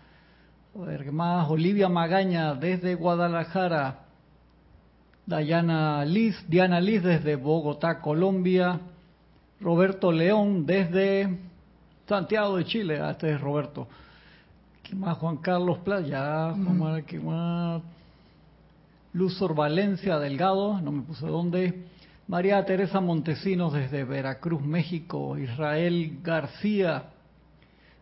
más? 1.12 1.48
Olivia 1.48 1.88
Magaña 1.88 2.54
desde 2.54 2.94
Guadalajara. 2.94 4.00
Dayana 5.24 6.04
Liz, 6.04 6.36
Diana 6.46 6.82
Liz 6.82 7.02
desde 7.02 7.36
Bogotá, 7.36 8.00
Colombia. 8.00 8.80
Roberto 9.60 10.12
León 10.12 10.66
desde 10.66 11.38
Santiago 12.06 12.58
de 12.58 12.64
Chile. 12.66 13.00
Ah, 13.00 13.12
este 13.12 13.32
es 13.32 13.40
Roberto. 13.40 13.88
¿Quién 14.88 15.00
más? 15.00 15.18
Juan 15.18 15.36
Carlos 15.36 15.78
Playa. 15.78 16.48
Mm. 16.56 17.02
¿Quién 17.06 17.26
más? 17.26 17.82
Luzor 19.12 19.54
Valencia 19.54 20.18
Delgado. 20.18 20.80
No 20.80 20.90
me 20.90 21.02
puse 21.02 21.26
dónde. 21.26 21.84
María 22.26 22.64
Teresa 22.64 23.00
Montesinos 23.00 23.72
desde 23.72 24.04
Veracruz, 24.04 24.62
México. 24.62 25.36
Israel 25.36 26.18
García 26.22 27.04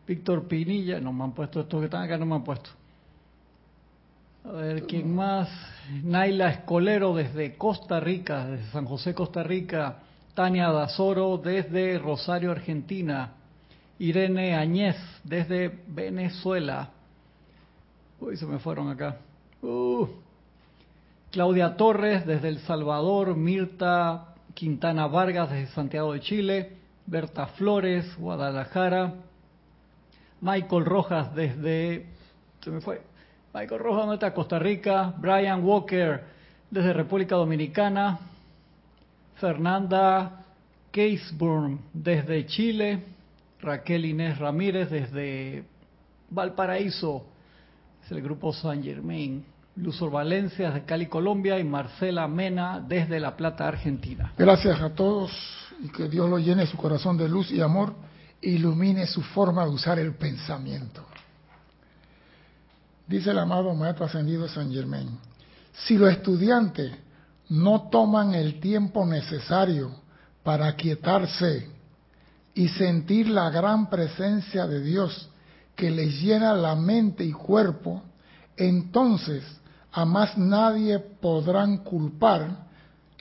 Víctor 0.06 0.46
Pinilla, 0.46 1.00
no 1.00 1.12
me 1.12 1.24
han 1.24 1.32
puesto 1.32 1.60
estos 1.60 1.80
que 1.80 1.86
están 1.86 2.04
acá, 2.04 2.16
no 2.16 2.26
me 2.26 2.36
han 2.36 2.44
puesto. 2.44 2.70
A 4.44 4.52
ver, 4.52 4.86
¿quién 4.86 5.12
más? 5.12 5.48
Naila 6.04 6.50
Escolero 6.50 7.12
desde 7.14 7.56
Costa 7.56 7.98
Rica, 7.98 8.46
desde 8.46 8.70
San 8.70 8.84
José, 8.84 9.14
Costa 9.14 9.42
Rica. 9.42 9.96
Tania 10.34 10.70
Dazoro 10.70 11.38
desde 11.38 11.98
Rosario, 11.98 12.52
Argentina. 12.52 13.32
Irene 13.98 14.54
Añez 14.56 14.96
desde 15.24 15.80
Venezuela. 15.88 16.90
Uy, 18.20 18.36
se 18.36 18.46
me 18.46 18.58
fueron 18.58 18.88
acá. 18.88 19.16
Uh. 19.62 20.06
Claudia 21.30 21.76
Torres 21.76 22.26
desde 22.26 22.48
El 22.48 22.58
Salvador. 22.60 23.36
Mirta 23.36 24.34
Quintana 24.54 25.06
Vargas 25.06 25.50
desde 25.50 25.72
Santiago 25.74 26.12
de 26.12 26.20
Chile. 26.20 26.72
Berta 27.06 27.46
Flores, 27.46 28.16
Guadalajara. 28.16 29.14
Michael 30.40 30.84
Rojas 30.84 31.34
desde, 31.34 32.06
se 32.62 32.70
me 32.70 32.80
fue, 32.80 33.00
Michael 33.54 33.80
Rojas 33.80 34.14
está? 34.14 34.34
Costa 34.34 34.58
Rica, 34.58 35.14
Brian 35.18 35.64
Walker 35.64 36.20
desde 36.70 36.92
República 36.92 37.36
Dominicana, 37.36 38.18
Fernanda 39.36 40.44
Caseburn 40.90 41.80
desde 41.92 42.46
Chile, 42.46 43.02
Raquel 43.66 44.04
Inés 44.04 44.38
Ramírez 44.38 44.90
desde 44.90 45.64
Valparaíso, 46.30 47.26
es 48.04 48.12
el 48.12 48.22
grupo 48.22 48.52
San 48.52 48.80
Germain, 48.80 49.44
Luzor 49.74 50.12
Valencia 50.12 50.70
desde 50.70 50.86
Cali, 50.86 51.06
Colombia 51.06 51.58
y 51.58 51.64
Marcela 51.64 52.28
Mena 52.28 52.78
desde 52.78 53.18
La 53.18 53.36
Plata, 53.36 53.66
Argentina. 53.66 54.32
Gracias 54.38 54.80
a 54.80 54.90
todos 54.90 55.32
y 55.82 55.88
que 55.88 56.08
Dios 56.08 56.30
lo 56.30 56.38
llene 56.38 56.64
su 56.66 56.76
corazón 56.76 57.16
de 57.16 57.28
luz 57.28 57.50
y 57.50 57.60
amor 57.60 57.92
ilumine 58.40 59.04
su 59.08 59.20
forma 59.20 59.64
de 59.64 59.70
usar 59.70 59.98
el 59.98 60.14
pensamiento. 60.14 61.04
Dice 63.08 63.32
el 63.32 63.38
amado 63.38 63.74
Maestro 63.74 64.06
Ascendido 64.06 64.48
San 64.48 64.72
Germain, 64.72 65.18
si 65.72 65.98
los 65.98 66.12
estudiantes 66.12 66.92
no 67.48 67.88
toman 67.90 68.32
el 68.32 68.60
tiempo 68.60 69.04
necesario 69.04 69.90
para 70.44 70.74
quietarse 70.76 71.75
y 72.56 72.68
sentir 72.70 73.28
la 73.28 73.50
gran 73.50 73.90
presencia 73.90 74.66
de 74.66 74.80
Dios 74.80 75.30
que 75.76 75.90
les 75.90 76.22
llena 76.22 76.54
la 76.54 76.74
mente 76.74 77.22
y 77.22 77.30
cuerpo, 77.30 78.02
entonces 78.56 79.44
a 79.92 80.06
más 80.06 80.38
nadie 80.38 80.98
podrán 80.98 81.84
culpar 81.84 82.66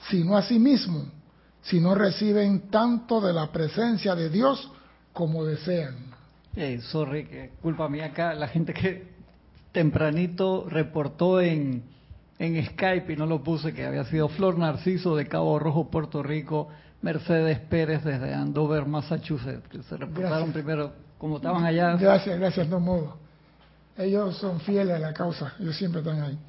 sino 0.09 0.37
a 0.37 0.43
sí 0.43 0.57
mismo, 0.57 1.05
si 1.63 1.81
no 1.81 1.95
reciben 1.95 2.69
tanto 2.69 3.19
de 3.19 3.33
la 3.33 3.51
presencia 3.51 4.15
de 4.15 4.29
Dios 4.29 4.71
como 5.11 5.43
desean. 5.43 5.95
Eh, 6.55 6.79
sorry, 6.81 7.51
culpa 7.61 7.89
mía 7.89 8.05
acá, 8.05 8.33
la 8.35 8.47
gente 8.47 8.73
que 8.73 9.15
tempranito 9.73 10.65
reportó 10.69 11.41
en, 11.41 11.83
en 12.39 12.65
Skype 12.67 13.11
y 13.11 13.17
no 13.17 13.25
lo 13.25 13.43
puse, 13.43 13.73
que 13.73 13.85
había 13.85 14.05
sido 14.05 14.29
Flor 14.29 14.57
Narciso 14.57 15.17
de 15.17 15.27
Cabo 15.27 15.59
Rojo, 15.59 15.91
Puerto 15.91 16.23
Rico, 16.23 16.69
Mercedes 17.05 17.59
Pérez 17.59 18.03
desde 18.03 18.33
Andover, 18.33 18.87
Massachusetts, 18.87 19.67
que 19.69 19.83
se 19.83 19.95
reportaron 19.95 20.51
primero, 20.51 20.91
como 21.19 21.37
estaban 21.37 21.63
allá. 21.63 21.95
Gracias, 21.97 22.39
gracias, 22.39 22.67
no 22.67 22.79
modo. 22.79 23.17
Ellos 23.95 24.35
son 24.37 24.59
fieles 24.59 24.95
a 24.95 24.97
la 24.97 25.13
causa, 25.13 25.53
ellos 25.59 25.77
siempre 25.77 26.01
están 26.01 26.19
ahí. 26.19 26.39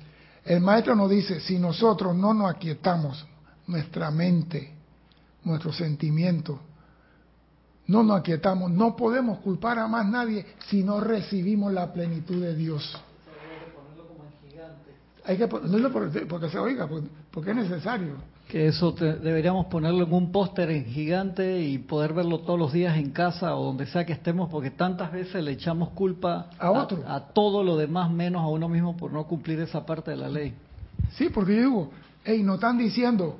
El 0.47 0.63
maestro 0.63 0.97
nos 0.97 1.11
dice, 1.11 1.41
si 1.41 1.59
nosotros 1.59 2.17
no 2.17 2.33
nos 2.33 2.55
aquietamos 2.55 3.27
nuestra 3.67 4.11
mente, 4.11 4.73
nuestros 5.45 5.77
sentimientos, 5.77 6.59
no 7.89 8.03
nos 8.03 8.21
aquietamos, 8.21 8.71
no 8.71 8.97
podemos 8.97 9.41
culpar 9.41 9.79
a 9.79 9.87
más 9.87 10.07
nadie 10.07 10.47
si 10.71 10.83
no 10.83 11.01
recibimos 11.01 11.71
la 11.71 11.93
plenitud 11.93 12.41
de 12.41 12.55
Dios. 12.55 12.99
Hay 15.27 15.37
que 15.37 15.49
ponerlo 15.49 15.91
porque 15.91 16.49
se 16.49 16.59
oiga, 16.59 16.89
porque 17.31 17.51
es 17.51 17.57
necesario. 17.57 18.15
Que 18.49 18.69
eso 18.69 18.93
deberíamos 18.93 19.67
ponerlo 19.67 20.05
en 20.05 20.13
un 20.13 20.31
póster 20.31 20.71
en 20.71 20.85
gigante 20.85 21.63
y 21.63 21.79
poder 21.79 22.13
verlo 22.13 22.41
todos 22.41 22.59
los 22.59 22.73
días 22.73 22.97
en 22.97 23.11
casa 23.11 23.57
o 23.57 23.65
donde 23.65 23.87
sea 23.87 24.07
que 24.07 24.13
estemos, 24.13 24.49
porque 24.49 24.71
tantas 24.71 25.11
veces 25.11 25.43
le 25.43 25.53
echamos 25.53 25.91
culpa 25.91 26.51
a, 26.59 26.71
otro. 26.71 27.03
a, 27.09 27.21
todo 27.21 27.65
lo 27.65 27.77
demás 27.77 28.11
menos 28.11 28.43
a 28.43 28.47
uno 28.47 28.69
mismo 28.69 28.97
por 28.97 29.13
no 29.13 29.27
cumplir 29.27 29.59
esa 29.59 29.85
parte 29.85 30.13
de 30.13 30.17
la 30.17 30.29
ley. 30.29 30.55
Sí, 31.15 31.29
porque 31.29 31.57
yo 31.57 31.61
digo, 31.61 31.91
hey, 32.25 32.43
no 32.45 32.55
están 32.55 32.79
diciendo, 32.79 33.37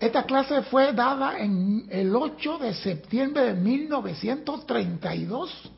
esta 0.00 0.24
clase 0.24 0.62
fue 0.62 0.94
dada 0.94 1.38
en 1.38 1.86
el 1.90 2.16
8 2.16 2.58
de 2.58 2.74
septiembre 2.74 3.52
de 3.52 3.54
1932. 3.54 5.72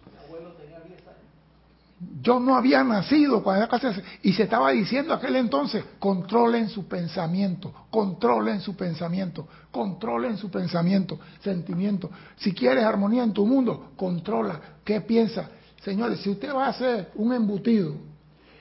Yo 2.23 2.39
no 2.39 2.55
había 2.55 2.85
nacido 2.85 3.43
cuando 3.43 3.65
esa 3.65 3.79
clase 3.79 4.03
y 4.23 4.33
se 4.33 4.45
estaba 4.45 4.71
diciendo 4.71 5.13
aquel 5.13 5.35
entonces, 5.35 5.85
controlen 5.99 6.69
su 6.69 6.87
pensamiento, 6.87 7.73
controlen 7.91 8.61
su 8.61 8.77
pensamiento, 8.77 9.49
controlen 9.73 10.37
su 10.37 10.49
pensamiento, 10.49 11.19
sentimiento. 11.41 12.11
Si 12.37 12.53
quieres 12.53 12.85
armonía 12.85 13.25
en 13.25 13.33
tu 13.33 13.45
mundo, 13.45 13.91
controla. 13.97 14.61
¿Qué 14.85 15.01
piensa? 15.01 15.51
Señores, 15.83 16.21
si 16.21 16.31
usted 16.31 16.55
va 16.55 16.67
a 16.67 16.71
hacer 16.71 17.11
un 17.17 17.33
embutido 17.33 17.95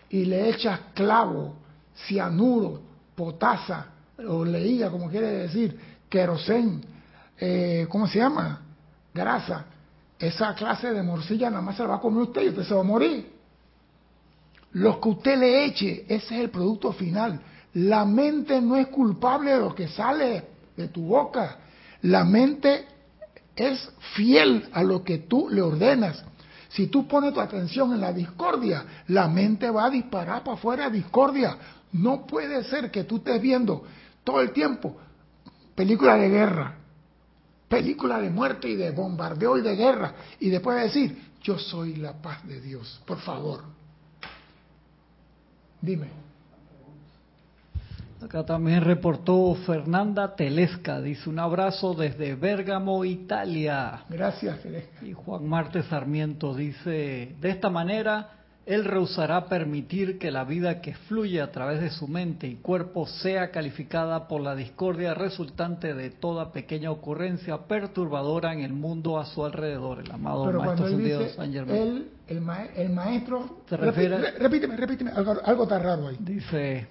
y 0.09 0.25
le 0.25 0.49
echa 0.49 0.79
clavo, 0.95 1.55
cianuro, 2.07 2.81
potasa, 3.15 3.87
o 4.27 4.43
leía, 4.43 4.89
como 4.89 5.09
quiere 5.09 5.27
decir, 5.27 5.79
querosén, 6.09 6.81
eh, 7.39 7.85
¿cómo 7.89 8.07
se 8.07 8.17
llama? 8.17 8.61
Grasa. 9.13 9.65
Esa 10.19 10.55
clase 10.55 10.91
de 10.93 11.03
morcilla 11.03 11.49
nada 11.49 11.61
más 11.61 11.75
se 11.77 11.83
la 11.83 11.89
va 11.89 11.95
a 11.95 11.99
comer 11.99 12.23
usted 12.23 12.41
y 12.43 12.49
usted 12.49 12.63
se 12.63 12.73
va 12.73 12.81
a 12.81 12.83
morir. 12.83 13.31
Lo 14.73 14.99
que 14.99 15.09
usted 15.09 15.37
le 15.37 15.65
eche, 15.65 16.05
ese 16.07 16.35
es 16.35 16.41
el 16.41 16.49
producto 16.49 16.91
final. 16.91 17.39
La 17.73 18.05
mente 18.05 18.61
no 18.61 18.75
es 18.75 18.87
culpable 18.87 19.51
de 19.51 19.59
lo 19.59 19.75
que 19.75 19.87
sale 19.87 20.43
de 20.75 20.87
tu 20.87 21.03
boca. 21.07 21.57
La 22.01 22.23
mente 22.23 22.85
es 23.55 23.89
fiel 24.15 24.69
a 24.73 24.83
lo 24.83 25.03
que 25.03 25.19
tú 25.19 25.49
le 25.49 25.61
ordenas. 25.61 26.23
Si 26.69 26.87
tú 26.87 27.07
pones 27.07 27.33
tu 27.33 27.39
atención 27.39 27.93
en 27.93 28.01
la 28.01 28.11
discordia, 28.11 28.85
la 29.07 29.27
mente 29.27 29.69
va 29.69 29.85
a 29.85 29.89
disparar 29.89 30.43
para 30.43 30.57
afuera 30.57 30.89
discordia. 30.89 31.57
No 31.93 32.25
puede 32.27 32.63
ser 32.65 32.91
que 32.91 33.03
tú 33.03 33.17
estés 33.17 33.41
viendo 33.41 33.83
todo 34.23 34.41
el 34.41 34.51
tiempo. 34.51 34.97
Película 35.75 36.17
de 36.17 36.29
guerra, 36.29 36.75
película 37.67 38.19
de 38.19 38.29
muerte 38.29 38.69
y 38.69 38.75
de 38.75 38.91
bombardeo 38.91 39.57
y 39.57 39.61
de 39.61 39.75
guerra. 39.75 40.13
Y 40.39 40.49
después 40.49 40.81
decir, 40.81 41.17
yo 41.41 41.57
soy 41.57 41.95
la 41.95 42.13
paz 42.13 42.45
de 42.47 42.61
Dios, 42.61 43.01
por 43.05 43.19
favor. 43.19 43.63
Dime. 45.81 46.07
Acá 48.21 48.43
también 48.43 48.81
reportó 48.81 49.53
Fernanda 49.65 50.35
Telesca, 50.35 50.99
dice 50.99 51.29
un 51.29 51.37
abrazo 51.37 51.93
desde 51.93 52.33
Bérgamo, 52.33 53.05
Italia. 53.05 54.05
Gracias, 54.09 54.59
Telesca. 54.63 55.05
Y 55.05 55.13
Juan 55.13 55.47
Marte 55.47 55.83
Sarmiento 55.83 56.55
dice, 56.55 57.35
de 57.39 57.49
esta 57.49 57.69
manera, 57.69 58.36
él 58.67 58.83
rehusará 58.85 59.45
permitir 59.45 60.19
que 60.19 60.29
la 60.29 60.43
vida 60.43 60.81
que 60.81 60.93
fluye 60.93 61.41
a 61.41 61.51
través 61.51 61.79
de 61.79 61.89
su 61.89 62.07
mente 62.07 62.47
y 62.47 62.55
cuerpo 62.55 63.07
sea 63.07 63.49
calificada 63.49 64.27
por 64.27 64.41
la 64.41 64.55
discordia 64.55 65.13
resultante 65.13 65.93
de 65.93 66.09
toda 66.09 66.51
pequeña 66.51 66.91
ocurrencia 66.91 67.57
perturbadora 67.59 68.51
en 68.53 68.59
el 68.59 68.73
mundo 68.73 69.17
a 69.19 69.25
su 69.25 69.45
alrededor. 69.45 70.01
El 70.01 70.11
amado 70.11 70.45
Pero 70.45 70.59
Maestro 70.59 70.89
dice, 70.89 71.29
San 71.29 71.53
Germain. 71.53 71.81
él, 71.81 72.07
el, 72.27 72.41
ma- 72.41 72.65
el 72.75 72.89
maestro... 72.89 73.57
Se 73.69 73.77
refiere- 73.77 74.17
Repí- 74.17 74.37
repíteme, 74.37 74.75
repíteme, 74.77 75.11
algo, 75.11 75.35
algo 75.43 75.63
está 75.63 75.79
raro 75.79 76.07
ahí. 76.09 76.17
Dice 76.19 76.87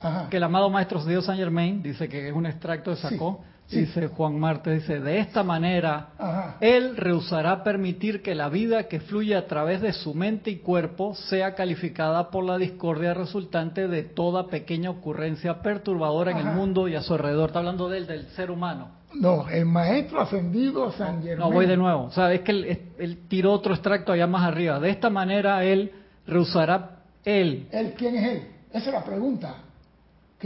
Ajá. 0.00 0.28
que 0.30 0.38
el 0.38 0.42
amado 0.42 0.70
Maestro 0.70 0.98
Ascendido 0.98 1.20
San 1.22 1.36
Germain, 1.36 1.82
dice 1.82 2.08
que 2.08 2.28
es 2.28 2.34
un 2.34 2.46
extracto 2.46 2.90
de 2.90 2.96
sacó, 2.96 3.40
Sí, 3.42 3.53
sí. 3.66 3.80
dice 3.80 4.08
Juan 4.08 4.38
Marte, 4.38 4.74
dice, 4.74 5.00
de 5.00 5.18
esta 5.18 5.42
manera 5.42 6.10
Ajá. 6.18 6.56
Él 6.60 6.96
rehusará 6.96 7.62
permitir 7.64 8.22
que 8.22 8.34
la 8.34 8.48
vida 8.48 8.88
que 8.88 9.00
fluye 9.00 9.36
a 9.36 9.46
través 9.46 9.80
de 9.80 9.92
su 9.92 10.14
mente 10.14 10.50
y 10.50 10.56
cuerpo 10.58 11.14
sea 11.14 11.54
calificada 11.54 12.30
por 12.30 12.44
la 12.44 12.58
discordia 12.58 13.14
resultante 13.14 13.88
de 13.88 14.02
toda 14.02 14.46
pequeña 14.48 14.90
ocurrencia 14.90 15.62
perturbadora 15.62 16.30
en 16.32 16.38
el 16.38 16.54
mundo 16.54 16.88
y 16.88 16.94
a 16.94 17.02
su 17.02 17.14
alrededor. 17.14 17.50
Está 17.50 17.58
hablando 17.60 17.88
del, 17.88 18.06
del 18.06 18.26
ser 18.28 18.50
humano. 18.50 18.88
No, 19.14 19.48
el 19.48 19.64
maestro 19.64 20.20
ascendido 20.20 20.90
San 20.92 21.22
Germán. 21.22 21.48
No, 21.48 21.54
voy 21.54 21.66
de 21.66 21.76
nuevo. 21.76 22.04
O 22.04 22.10
sea, 22.10 22.32
es 22.32 22.40
que 22.40 22.52
él, 22.52 22.80
él 22.98 23.18
tiró 23.28 23.52
otro 23.52 23.74
extracto 23.74 24.12
allá 24.12 24.26
más 24.26 24.42
arriba. 24.44 24.80
De 24.80 24.90
esta 24.90 25.08
manera 25.08 25.64
Él 25.64 25.92
rehusará, 26.26 27.02
Él. 27.24 27.68
¿Él 27.70 27.94
quién 27.96 28.16
es 28.16 28.24
él? 28.24 28.42
Esa 28.72 28.88
es 28.88 28.94
la 28.94 29.04
pregunta. 29.04 29.54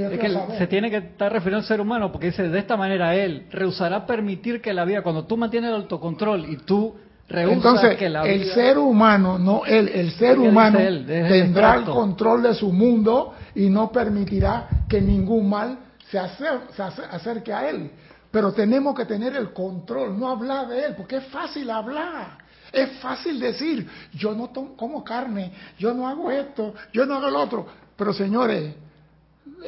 Es 0.03 0.19
que 0.21 0.31
saber. 0.31 0.59
se 0.59 0.67
tiene 0.67 0.91
que 0.91 0.97
estar 0.99 1.33
refiriendo 1.33 1.59
al 1.59 1.65
ser 1.67 1.81
humano 1.81 2.11
porque 2.13 2.27
dice, 2.27 2.49
de 2.49 2.59
esta 2.59 2.77
manera 2.77 3.15
Él 3.15 3.47
rehusará 3.51 4.07
permitir 4.07 4.61
que 4.61 4.73
la 4.73 4.85
vida, 4.85 5.03
cuando 5.03 5.25
tú 5.25 5.37
mantienes 5.37 5.69
el 5.71 5.77
autocontrol 5.77 6.49
y 6.51 6.57
tú 6.59 6.95
rehusas 7.29 7.57
Entonces, 7.57 7.97
que 7.99 8.09
la 8.09 8.23
el 8.23 8.41
vida... 8.41 8.55
ser 8.55 8.79
humano, 8.79 9.39
no 9.39 9.65
él, 9.67 9.89
el 9.89 10.11
ser 10.13 10.35
¿Qué 10.35 10.41
dice 10.41 10.49
humano 10.51 10.79
él? 10.79 11.11
El 11.11 11.29
tendrá 11.29 11.75
el 11.75 11.85
control 11.85 12.43
de 12.43 12.55
su 12.55 12.73
mundo 12.73 13.35
y 13.55 13.69
no 13.69 13.91
permitirá 13.93 14.69
que 14.89 15.01
ningún 15.01 15.49
mal 15.51 15.79
se, 16.11 16.19
acer- 16.19 16.61
se 16.75 16.83
ace- 16.83 17.05
acerque 17.11 17.53
a 17.53 17.69
él. 17.69 17.91
Pero 18.31 18.53
tenemos 18.53 18.95
que 18.95 19.05
tener 19.07 19.35
el 19.37 19.53
control, 19.53 20.19
no 20.19 20.29
hablar 20.31 20.69
de 20.69 20.85
él, 20.87 20.95
porque 20.97 21.17
es 21.17 21.25
fácil 21.27 21.71
hablar. 21.71 22.39
Es 22.71 22.91
fácil 23.01 23.41
decir, 23.41 23.89
yo 24.13 24.35
no 24.35 24.49
tomo, 24.51 24.77
como 24.77 25.03
carne, 25.03 25.51
yo 25.79 25.95
no 25.95 26.07
hago 26.07 26.31
esto, 26.31 26.75
yo 26.93 27.07
no 27.07 27.15
hago 27.17 27.31
lo 27.31 27.41
otro. 27.41 27.67
Pero 27.97 28.13
señores, 28.13 28.75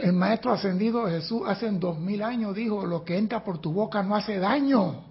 el 0.03 0.13
maestro 0.13 0.53
ascendido 0.53 1.07
Jesús 1.07 1.43
hace 1.47 1.71
dos 1.71 1.99
mil 1.99 2.23
años 2.23 2.55
dijo, 2.55 2.87
lo 2.87 3.05
que 3.05 3.19
entra 3.19 3.43
por 3.43 3.59
tu 3.59 3.73
boca 3.73 4.03
no 4.03 4.17
hace 4.17 4.39
daño 4.39 5.11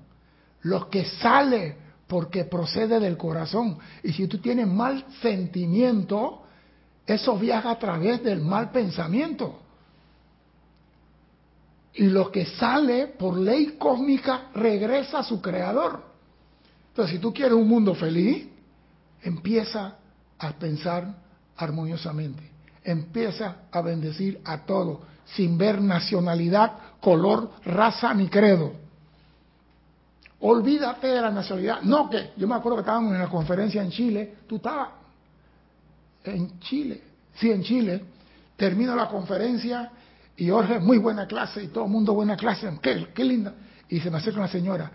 lo 0.62 0.89
que 0.89 1.06
sale 1.06 1.78
porque 2.08 2.46
procede 2.46 3.00
del 3.00 3.18
corazón. 3.18 3.78
Y 4.04 4.13
si 4.13 4.28
tú 4.28 4.39
tienes 4.39 4.68
mal 4.68 5.06
sentimiento, 5.22 6.44
eso 7.06 7.38
viaja 7.38 7.72
a 7.72 7.80
través 7.80 8.24
del 8.24 8.42
mal 8.42 8.72
pensamiento. 8.72 9.60
Y 11.94 12.08
lo 12.08 12.32
que 12.32 12.46
sale 12.46 13.08
por 13.08 13.38
ley 13.38 13.76
cósmica 13.78 14.50
regresa 14.54 15.20
a 15.20 15.24
su 15.24 15.42
creador. 15.42 16.04
Entonces, 16.89 17.15
si 17.15 17.20
tú 17.20 17.34
quieres 17.34 17.54
un 17.54 17.68
mundo 17.68 17.94
feliz, 17.94 18.48
empieza 19.22 19.98
a 20.38 20.52
pensar 20.54 21.15
armoniosamente. 21.58 22.49
Empieza 22.84 23.56
a 23.72 23.82
bendecir 23.82 24.39
a 24.46 24.65
todos, 24.65 25.00
sin 25.26 25.58
ver 25.58 25.82
nacionalidad, 25.82 26.72
color, 27.02 27.52
raza 27.65 28.13
ni 28.13 28.28
credo. 28.28 28.74
Olvídate 30.42 31.08
de 31.08 31.22
la 31.22 31.32
nacionalidad. 31.32 31.82
No, 31.82 32.10
que 32.10 32.32
yo 32.38 32.48
me 32.48 32.56
acuerdo 32.56 32.78
que 32.78 32.82
estábamos 32.82 33.13
en 33.13 33.20
la 33.20 33.28
conferencia 33.28 33.82
en 33.82 33.92
Chile. 33.92 34.36
Tú 34.48 34.56
estabas 34.56 34.89
en 36.24 36.60
Chile. 36.60 37.02
Sí, 37.36 37.52
en 37.52 37.62
Chile. 37.63 38.04
Termino 38.56 38.96
la 38.96 39.08
conferencia 39.08 39.92
y 40.38 40.50
Jorge, 40.50 40.80
muy 40.80 40.98
buena 40.98 41.28
clase 41.28 41.63
y 41.63 41.68
todo 41.68 41.86
el 41.86 41.92
mundo 41.92 42.13
buena 42.13 42.38
clase. 42.38 42.72
Qué, 42.82 43.10
qué 43.13 43.24
linda. 43.26 43.54
Y 43.89 44.00
se 44.00 44.10
me 44.10 44.18
acerca 44.18 44.39
una 44.39 44.48
señora. 44.48 44.92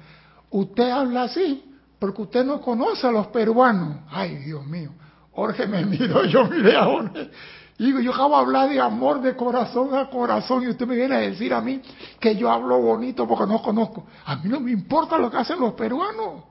Usted 0.50 0.90
habla 0.90 1.24
así 1.24 1.64
porque 1.98 2.22
usted 2.22 2.44
no 2.44 2.60
conoce 2.60 3.06
a 3.06 3.10
los 3.10 3.26
peruanos. 3.28 3.98
Ay, 4.08 4.36
Dios 4.36 4.66
mío. 4.66 4.90
Jorge 5.32 5.66
me 5.66 5.84
miró, 5.86 6.24
yo 6.24 6.46
miré 6.46 6.76
a 6.76 6.84
Jorge. 6.84 7.30
Y 7.76 7.86
digo, 7.86 8.00
yo 8.00 8.12
acabo 8.12 8.36
de 8.36 8.42
hablar 8.42 8.68
de 8.70 8.80
amor 8.80 9.20
de 9.20 9.34
corazón 9.34 9.94
a 9.94 10.08
corazón 10.08 10.62
y 10.62 10.68
usted 10.68 10.86
me 10.86 10.94
viene 10.94 11.16
a 11.16 11.18
decir 11.18 11.52
a 11.52 11.60
mí 11.60 11.82
que 12.20 12.36
yo 12.36 12.50
hablo 12.50 12.80
bonito 12.80 13.26
porque 13.26 13.52
no 13.52 13.60
conozco. 13.60 14.06
A 14.24 14.36
mí 14.36 14.48
no 14.48 14.60
me 14.60 14.70
importa 14.70 15.18
lo 15.18 15.30
que 15.30 15.38
hacen 15.38 15.58
los 15.58 15.74
peruanos. 15.74 16.44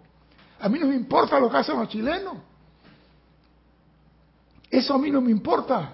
A 0.59 0.67
mí 0.67 0.79
no 0.79 0.87
me 0.87 0.95
importa 0.95 1.39
lo 1.39 1.49
que 1.49 1.57
hacen 1.57 1.79
los 1.79 1.87
chilenos. 1.87 2.35
Eso 4.69 4.93
a 4.93 4.97
mí 4.97 5.11
no 5.11 5.21
me 5.21 5.31
importa. 5.31 5.93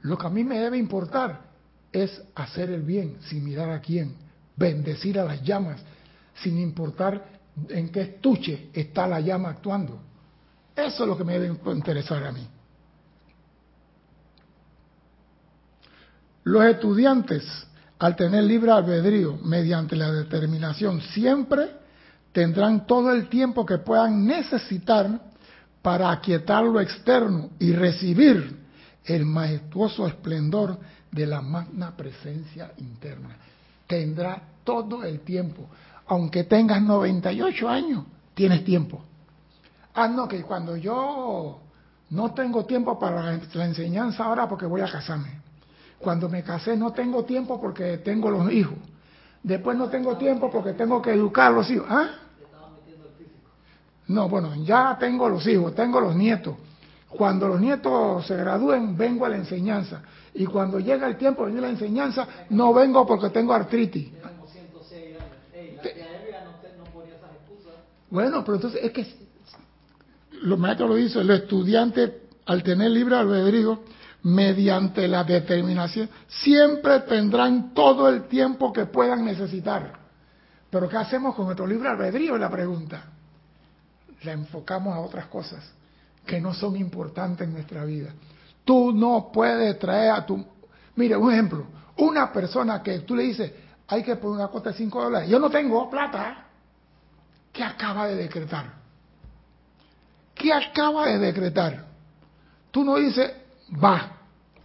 Lo 0.00 0.18
que 0.18 0.26
a 0.26 0.30
mí 0.30 0.42
me 0.42 0.58
debe 0.58 0.76
importar 0.76 1.40
es 1.92 2.20
hacer 2.34 2.70
el 2.70 2.82
bien 2.82 3.18
sin 3.22 3.44
mirar 3.44 3.70
a 3.70 3.80
quién, 3.80 4.16
bendecir 4.56 5.18
a 5.20 5.24
las 5.24 5.42
llamas 5.42 5.80
sin 6.42 6.58
importar 6.58 7.38
en 7.68 7.90
qué 7.90 8.00
estuche 8.02 8.70
está 8.72 9.06
la 9.06 9.20
llama 9.20 9.50
actuando. 9.50 10.00
Eso 10.74 11.02
es 11.04 11.08
lo 11.08 11.16
que 11.16 11.24
me 11.24 11.38
debe 11.38 11.56
interesar 11.72 12.24
a 12.24 12.32
mí. 12.32 12.46
Los 16.48 16.64
estudiantes, 16.64 17.44
al 17.98 18.16
tener 18.16 18.42
libre 18.42 18.70
albedrío 18.70 19.36
mediante 19.44 19.94
la 19.94 20.10
determinación, 20.10 21.02
siempre 21.12 21.68
tendrán 22.32 22.86
todo 22.86 23.12
el 23.12 23.28
tiempo 23.28 23.66
que 23.66 23.76
puedan 23.76 24.24
necesitar 24.24 25.20
para 25.82 26.10
aquietar 26.10 26.64
lo 26.64 26.80
externo 26.80 27.50
y 27.58 27.72
recibir 27.72 28.60
el 29.04 29.26
majestuoso 29.26 30.06
esplendor 30.06 30.78
de 31.12 31.26
la 31.26 31.42
magna 31.42 31.94
presencia 31.94 32.72
interna. 32.78 33.36
Tendrá 33.86 34.40
todo 34.64 35.04
el 35.04 35.20
tiempo. 35.20 35.68
Aunque 36.06 36.44
tengas 36.44 36.80
98 36.80 37.68
años, 37.68 38.04
tienes 38.32 38.64
tiempo. 38.64 39.04
Ah, 39.92 40.08
no, 40.08 40.26
que 40.26 40.40
cuando 40.44 40.78
yo 40.78 41.60
no 42.08 42.32
tengo 42.32 42.64
tiempo 42.64 42.98
para 42.98 43.38
la 43.52 43.64
enseñanza 43.66 44.24
ahora 44.24 44.48
porque 44.48 44.64
voy 44.64 44.80
a 44.80 44.90
casarme. 44.90 45.47
Cuando 45.98 46.28
me 46.28 46.42
casé 46.42 46.76
no 46.76 46.92
tengo 46.92 47.24
tiempo 47.24 47.60
porque 47.60 47.98
tengo 47.98 48.30
los 48.30 48.50
hijos. 48.52 48.78
Después 49.42 49.76
no 49.76 49.88
tengo 49.88 50.16
tiempo 50.16 50.50
porque 50.50 50.72
tengo 50.72 51.00
que 51.02 51.12
educar 51.12 51.48
a 51.48 51.56
los 51.56 51.70
hijos. 51.70 51.86
¿Ah? 51.88 52.10
No, 54.08 54.28
bueno, 54.28 54.54
ya 54.64 54.96
tengo 54.98 55.28
los 55.28 55.46
hijos, 55.46 55.74
tengo 55.74 56.00
los 56.00 56.14
nietos. 56.16 56.56
Cuando 57.10 57.48
los 57.48 57.60
nietos 57.60 58.26
se 58.26 58.36
gradúen, 58.36 58.96
vengo 58.96 59.24
a 59.26 59.28
la 59.28 59.36
enseñanza. 59.36 60.02
Y 60.34 60.46
cuando 60.46 60.78
llega 60.78 61.06
el 61.06 61.16
tiempo 61.16 61.42
de 61.42 61.48
venir 61.48 61.64
a 61.64 61.68
la 61.68 61.72
enseñanza, 61.72 62.26
no 62.50 62.72
vengo 62.72 63.06
porque 63.06 63.30
tengo 63.30 63.52
artritis. 63.52 64.10
Bueno, 68.10 68.42
pero 68.42 68.56
entonces 68.56 68.80
es 68.82 68.92
que 68.92 69.06
los 70.42 70.58
maestros 70.58 70.88
lo 70.88 70.94
dicen, 70.96 71.26
los 71.26 71.40
estudiantes 71.40 72.12
al 72.46 72.62
tener 72.62 72.90
libre 72.90 73.16
albedrío, 73.16 73.80
mediante 74.28 75.08
la 75.08 75.24
determinación, 75.24 76.08
siempre 76.28 77.00
tendrán 77.00 77.72
todo 77.72 78.08
el 78.08 78.28
tiempo 78.28 78.72
que 78.72 78.86
puedan 78.86 79.24
necesitar. 79.24 79.92
Pero 80.70 80.88
¿qué 80.88 80.96
hacemos 80.98 81.34
con 81.34 81.46
nuestro 81.46 81.66
libre 81.66 81.88
albedrío? 81.88 82.34
Es 82.34 82.40
la 82.40 82.50
pregunta. 82.50 83.04
La 84.22 84.32
enfocamos 84.32 84.94
a 84.94 85.00
otras 85.00 85.26
cosas 85.26 85.72
que 86.26 86.40
no 86.40 86.52
son 86.52 86.76
importantes 86.76 87.46
en 87.46 87.54
nuestra 87.54 87.84
vida. 87.84 88.10
Tú 88.64 88.92
no 88.92 89.30
puedes 89.32 89.78
traer 89.78 90.10
a 90.10 90.26
tu... 90.26 90.44
Mire, 90.96 91.16
un 91.16 91.32
ejemplo. 91.32 91.66
Una 91.96 92.30
persona 92.30 92.82
que 92.82 92.98
tú 93.00 93.16
le 93.16 93.22
dices, 93.22 93.50
hay 93.86 94.02
que 94.02 94.16
poner 94.16 94.40
una 94.40 94.48
cuota 94.48 94.70
de 94.70 94.76
5 94.76 95.04
dólares. 95.04 95.30
Yo 95.30 95.38
no 95.38 95.48
tengo 95.48 95.88
plata. 95.88 96.44
¿Qué 97.50 97.64
acaba 97.64 98.06
de 98.06 98.16
decretar? 98.16 98.74
¿Qué 100.34 100.52
acaba 100.52 101.06
de 101.06 101.18
decretar? 101.18 101.86
Tú 102.70 102.84
no 102.84 102.96
dices, 102.96 103.32
va. 103.82 104.17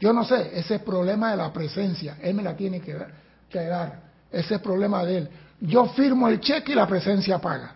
Yo 0.04 0.12
no 0.12 0.26
sé, 0.26 0.52
ese 0.60 0.76
es 0.76 0.82
problema 0.82 1.32
de 1.32 1.38
la 1.38 1.54
presencia. 1.54 2.18
Él 2.22 2.34
me 2.34 2.44
la 2.44 2.58
tiene 2.58 2.82
que 2.82 3.64
dar. 3.64 4.02
Ese 4.30 4.56
es 4.56 4.60
problema 4.60 5.02
de 5.06 5.18
él. 5.20 5.30
Yo 5.62 5.86
firmo 5.94 6.28
el 6.28 6.42
cheque 6.42 6.74
y 6.74 6.76
la 6.76 6.86
presencia 6.86 7.40
paga. 7.40 7.74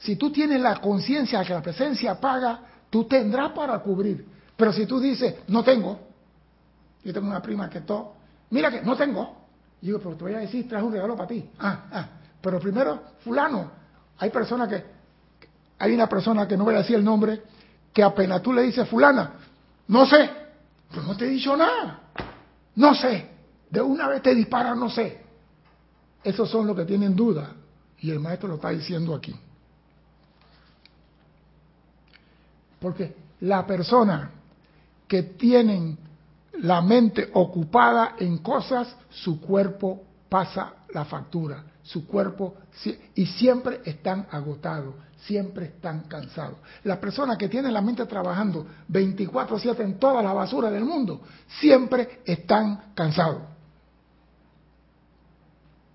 Si 0.00 0.16
tú 0.16 0.30
tienes 0.30 0.60
la 0.60 0.82
conciencia 0.82 1.42
que 1.42 1.54
la 1.54 1.62
presencia 1.62 2.20
paga, 2.20 2.60
tú 2.90 3.04
tendrás 3.04 3.52
para 3.52 3.78
cubrir. 3.78 4.22
Pero 4.54 4.70
si 4.70 4.84
tú 4.84 5.00
dices, 5.00 5.36
no 5.46 5.64
tengo, 5.64 5.98
yo 7.02 7.14
tengo 7.14 7.26
una 7.26 7.40
prima 7.40 7.70
que 7.70 7.80
todo, 7.80 8.12
mira 8.50 8.70
que 8.70 8.82
no 8.82 8.94
tengo. 8.94 9.34
Y 9.80 9.86
digo, 9.86 10.00
pero 10.00 10.14
te 10.14 10.24
voy 10.24 10.34
a 10.34 10.40
decir, 10.40 10.68
traje 10.68 10.84
un 10.84 10.92
regalo 10.92 11.16
para 11.16 11.28
ti. 11.28 11.48
Ah, 11.58 11.86
ah. 11.90 12.08
Pero 12.38 12.60
primero, 12.60 13.02
fulano, 13.24 13.70
hay 14.18 14.28
personas 14.28 14.68
que, 14.68 14.84
hay 15.78 15.94
una 15.94 16.06
persona 16.06 16.46
que 16.46 16.54
no 16.54 16.64
voy 16.64 16.74
a 16.74 16.78
decir 16.78 16.96
el 16.96 17.04
nombre, 17.04 17.44
que 17.94 18.02
apenas 18.02 18.42
tú 18.42 18.52
le 18.52 18.60
dices, 18.60 18.86
fulana, 18.86 19.32
no 19.86 20.04
sé, 20.04 20.47
pues 20.92 21.06
no 21.06 21.16
te 21.16 21.26
he 21.26 21.28
dicho 21.28 21.56
nada, 21.56 22.00
no 22.76 22.94
sé. 22.94 23.30
de 23.70 23.80
una 23.80 24.08
vez 24.08 24.22
te 24.22 24.34
dispara, 24.34 24.74
no 24.74 24.88
sé. 24.88 25.22
Esos 26.24 26.50
son 26.50 26.66
los 26.66 26.76
que 26.76 26.84
tienen 26.84 27.14
duda. 27.14 27.52
Y 28.00 28.10
el 28.10 28.20
maestro 28.20 28.48
lo 28.48 28.54
está 28.54 28.70
diciendo 28.70 29.14
aquí. 29.14 29.34
Porque 32.80 33.16
la 33.40 33.66
persona 33.66 34.30
que 35.06 35.22
tienen 35.22 35.98
la 36.60 36.80
mente 36.80 37.30
ocupada 37.34 38.14
en 38.18 38.38
cosas, 38.38 38.94
su 39.10 39.40
cuerpo 39.40 40.02
pasa 40.28 40.74
la 40.92 41.04
factura, 41.04 41.64
su 41.88 42.06
cuerpo 42.06 42.54
y 43.14 43.24
siempre 43.24 43.80
están 43.82 44.26
agotados, 44.30 44.94
siempre 45.20 45.64
están 45.66 46.02
cansados. 46.02 46.58
Las 46.84 46.98
personas 46.98 47.38
que 47.38 47.48
tienen 47.48 47.72
la 47.72 47.80
mente 47.80 48.04
trabajando 48.04 48.66
24/7 48.88 49.82
en 49.82 49.98
toda 49.98 50.22
la 50.22 50.34
basura 50.34 50.70
del 50.70 50.84
mundo, 50.84 51.22
siempre 51.60 52.20
están 52.26 52.92
cansados. 52.94 53.40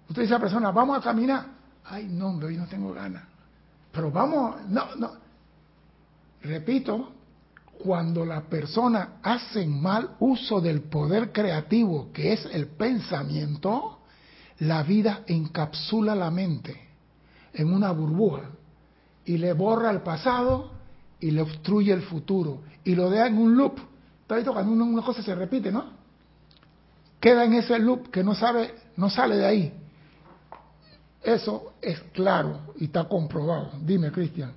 Usted 0.09 0.23
dice 0.23 0.33
a 0.33 0.37
la 0.37 0.41
persona, 0.41 0.71
vamos 0.71 0.97
a 0.97 1.01
caminar. 1.01 1.45
Ay, 1.85 2.07
no, 2.09 2.29
hoy 2.29 2.57
no 2.57 2.65
tengo 2.65 2.91
ganas. 2.91 3.23
Pero 3.91 4.09
vamos, 4.09 4.61
no, 4.69 4.95
no. 4.95 5.11
Repito, 6.41 7.11
cuando 7.83 8.25
la 8.25 8.41
persona 8.41 9.19
hace 9.21 9.67
mal 9.67 10.15
uso 10.19 10.59
del 10.59 10.81
poder 10.81 11.31
creativo, 11.31 12.11
que 12.11 12.33
es 12.33 12.45
el 12.47 12.67
pensamiento, 12.67 13.99
la 14.59 14.83
vida 14.83 15.21
encapsula 15.27 16.15
la 16.15 16.31
mente 16.31 16.79
en 17.53 17.73
una 17.73 17.91
burbuja 17.91 18.49
y 19.25 19.37
le 19.37 19.53
borra 19.53 19.91
el 19.91 20.01
pasado 20.01 20.71
y 21.19 21.31
le 21.31 21.41
obstruye 21.41 21.93
el 21.93 22.01
futuro 22.01 22.61
y 22.83 22.95
lo 22.95 23.09
deja 23.09 23.27
en 23.27 23.37
un 23.37 23.55
loop. 23.55 23.79
¿Está 24.21 24.35
visto 24.35 24.53
cuando 24.53 24.71
una, 24.71 25.01
cosa 25.01 25.21
se 25.21 25.35
repite, 25.35 25.71
no? 25.71 25.85
Queda 27.19 27.45
en 27.45 27.53
ese 27.53 27.79
loop 27.79 28.09
que 28.09 28.23
no 28.23 28.35
sabe, 28.35 28.73
no 28.97 29.09
sale 29.09 29.37
de 29.37 29.45
ahí. 29.45 29.73
Eso 31.21 31.73
es 31.81 31.99
claro 32.13 32.73
y 32.77 32.85
está 32.85 33.05
comprobado. 33.05 33.71
Dime, 33.81 34.11
Cristian. 34.11 34.51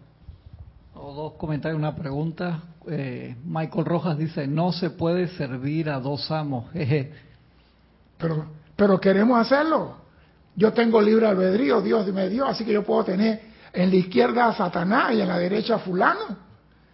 O 0.95 1.13
dos 1.13 1.33
comentarios, 1.35 1.79
una 1.79 1.95
pregunta. 1.95 2.63
Eh, 2.89 3.37
Michael 3.45 3.85
Rojas 3.85 4.19
dice, 4.19 4.47
no 4.49 4.73
se 4.73 4.91
puede 4.91 5.29
servir 5.29 5.91
a 5.91 6.01
dos 6.01 6.31
amos. 6.31 6.65
pero, 8.19 8.47
pero 8.77 9.01
queremos 9.01 9.41
hacerlo. 9.41 9.97
Yo 10.55 10.73
tengo 10.73 11.01
libre 11.01 11.27
albedrío, 11.27 11.81
Dios 11.81 12.07
me 12.09 12.29
dio, 12.29 12.47
así 12.47 12.65
que 12.65 12.73
yo 12.73 12.85
puedo 12.85 13.05
tener 13.05 13.41
en 13.73 13.91
la 13.91 13.97
izquierda 13.97 14.47
a 14.47 14.55
Satanás 14.55 15.13
y 15.13 15.21
en 15.21 15.29
la 15.29 15.39
derecha 15.39 15.77
a 15.77 15.79
fulano. 15.79 16.37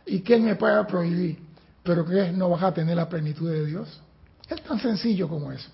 ¿Y 0.06 0.22
quién 0.22 0.44
me 0.44 0.56
puede 0.56 0.84
prohibir? 0.84 1.38
Pero 1.82 2.04
que 2.04 2.32
no 2.32 2.48
vas 2.50 2.62
a 2.62 2.72
tener 2.72 2.96
la 2.96 3.08
plenitud 3.08 3.50
de 3.50 3.66
Dios. 3.66 4.00
Es 4.48 4.62
tan 4.62 4.80
sencillo 4.80 5.28
como 5.28 5.52
eso. 5.52 5.70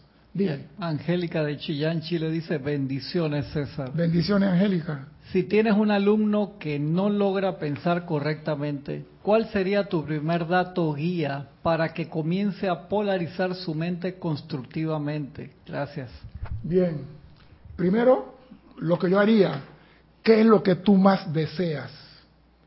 Angélica 0.79 1.43
de 1.45 1.59
Chillán, 1.59 2.01
Chile 2.03 2.31
dice, 2.31 2.59
bendiciones 2.59 3.47
César. 3.53 3.93
Bendiciones 3.93 4.49
Angélica. 4.51 5.09
Si 5.33 5.43
tienes 5.43 5.75
un 5.75 5.91
alumno 5.91 6.59
que 6.59 6.79
no 6.79 7.11
logra 7.11 7.59
pensar 7.59 8.07
correctamente, 8.07 9.05
¿cuál 9.23 9.51
sería 9.51 9.89
tu 9.89 10.05
primer 10.05 10.47
dato 10.47 10.93
guía 10.95 11.49
para 11.63 11.93
que 11.93 12.09
comience 12.09 12.69
a 12.69 12.89
polarizar 12.89 13.55
su 13.55 13.75
mente 13.75 14.19
constructivamente? 14.19 15.51
Gracias. 15.67 16.11
Bien. 16.63 17.03
Primero, 17.77 18.39
lo 18.79 18.99
que 18.99 19.11
yo 19.11 19.19
haría, 19.19 19.63
¿Qué 20.29 20.41
es 20.41 20.47
lo 20.47 20.63
que 20.63 20.75
tú 20.75 20.95
más 20.95 21.33
deseas, 21.33 21.91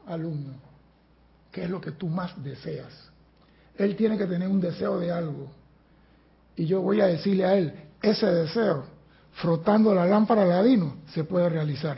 alumno? 0.07 0.55
¿Qué 1.51 1.65
es 1.65 1.69
lo 1.69 1.79
que 1.79 1.91
tú 1.91 2.07
más 2.07 2.43
deseas? 2.43 2.91
Él 3.77 3.95
tiene 3.95 4.17
que 4.17 4.25
tener 4.25 4.47
un 4.47 4.59
deseo 4.59 4.99
de 4.99 5.11
algo. 5.11 5.51
Y 6.55 6.65
yo 6.65 6.81
voy 6.81 7.01
a 7.01 7.07
decirle 7.07 7.45
a 7.45 7.55
él, 7.55 7.73
ese 8.01 8.25
deseo, 8.25 8.85
frotando 9.33 9.93
la 9.93 10.05
lámpara 10.05 10.45
ladino, 10.45 10.97
se 11.13 11.23
puede 11.23 11.49
realizar. 11.49 11.97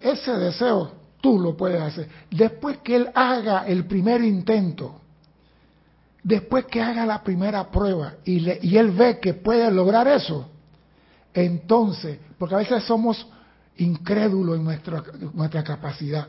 Ese 0.00 0.32
deseo 0.32 0.92
tú 1.20 1.38
lo 1.38 1.56
puedes 1.56 1.80
hacer. 1.80 2.08
Después 2.30 2.78
que 2.78 2.96
él 2.96 3.10
haga 3.14 3.66
el 3.66 3.86
primer 3.86 4.22
intento, 4.22 5.00
después 6.22 6.66
que 6.66 6.82
haga 6.82 7.06
la 7.06 7.22
primera 7.22 7.70
prueba 7.70 8.14
y, 8.24 8.66
y 8.66 8.76
él 8.76 8.90
ve 8.90 9.18
que 9.20 9.34
puede 9.34 9.70
lograr 9.70 10.08
eso, 10.08 10.50
entonces, 11.32 12.18
porque 12.38 12.54
a 12.54 12.58
veces 12.58 12.84
somos 12.84 13.26
incrédulo 13.78 14.54
en 14.54 14.64
nuestra, 14.64 15.02
nuestra 15.32 15.64
capacidad. 15.64 16.28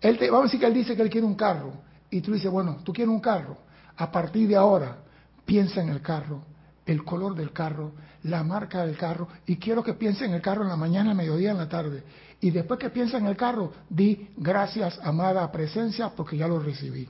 Él 0.00 0.18
te, 0.18 0.30
vamos 0.30 0.44
a 0.44 0.46
decir 0.46 0.60
que 0.60 0.66
él 0.66 0.74
dice 0.74 0.96
que 0.96 1.02
él 1.02 1.10
quiere 1.10 1.26
un 1.26 1.34
carro 1.34 1.72
y 2.10 2.20
tú 2.20 2.32
dices, 2.32 2.50
bueno, 2.50 2.78
tú 2.84 2.92
quieres 2.92 3.12
un 3.12 3.20
carro. 3.20 3.58
A 3.96 4.10
partir 4.10 4.48
de 4.48 4.56
ahora, 4.56 4.98
piensa 5.44 5.82
en 5.82 5.90
el 5.90 6.00
carro, 6.00 6.42
el 6.88 7.04
color 7.04 7.34
del 7.34 7.52
carro, 7.52 7.92
la 8.24 8.42
marca 8.42 8.84
del 8.84 8.96
carro 8.96 9.28
y 9.46 9.56
quiero 9.56 9.84
que 9.84 9.92
piense 9.92 10.24
en 10.24 10.32
el 10.32 10.40
carro 10.40 10.62
en 10.62 10.70
la 10.70 10.76
mañana, 10.76 11.10
en 11.10 11.16
mediodía, 11.16 11.50
en 11.50 11.58
la 11.58 11.68
tarde. 11.68 12.02
Y 12.40 12.50
después 12.50 12.80
que 12.80 12.88
piensa 12.88 13.18
en 13.18 13.26
el 13.26 13.36
carro, 13.36 13.72
di 13.90 14.30
gracias, 14.36 14.98
amada 15.02 15.52
presencia, 15.52 16.10
porque 16.16 16.36
ya 16.36 16.48
lo 16.48 16.58
recibí. 16.58 17.06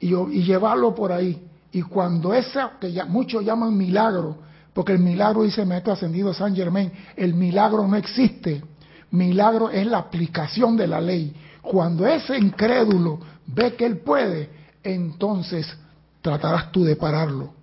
Y, 0.00 0.14
y 0.14 0.42
llevarlo 0.42 0.94
por 0.94 1.12
ahí. 1.12 1.46
Y 1.70 1.82
cuando 1.82 2.34
esa, 2.34 2.72
que 2.80 2.92
ya, 2.92 3.04
muchos 3.04 3.44
llaman 3.44 3.76
milagro, 3.76 4.38
porque 4.74 4.92
el 4.92 4.98
milagro 4.98 5.42
dice 5.42 5.64
Maestro 5.64 5.92
Ascendido 5.92 6.34
San 6.34 6.56
Germain, 6.56 6.90
el 7.16 7.34
milagro 7.34 7.86
no 7.86 7.96
existe 7.96 8.62
Milagro 9.12 9.68
es 9.68 9.86
la 9.86 9.98
aplicación 9.98 10.76
de 10.76 10.86
la 10.86 11.00
ley. 11.00 11.34
Cuando 11.60 12.06
ese 12.06 12.36
incrédulo 12.38 13.20
ve 13.46 13.74
que 13.74 13.84
él 13.84 13.98
puede, 13.98 14.48
entonces 14.82 15.66
tratarás 16.22 16.72
tú 16.72 16.82
de 16.82 16.96
pararlo 16.96 17.61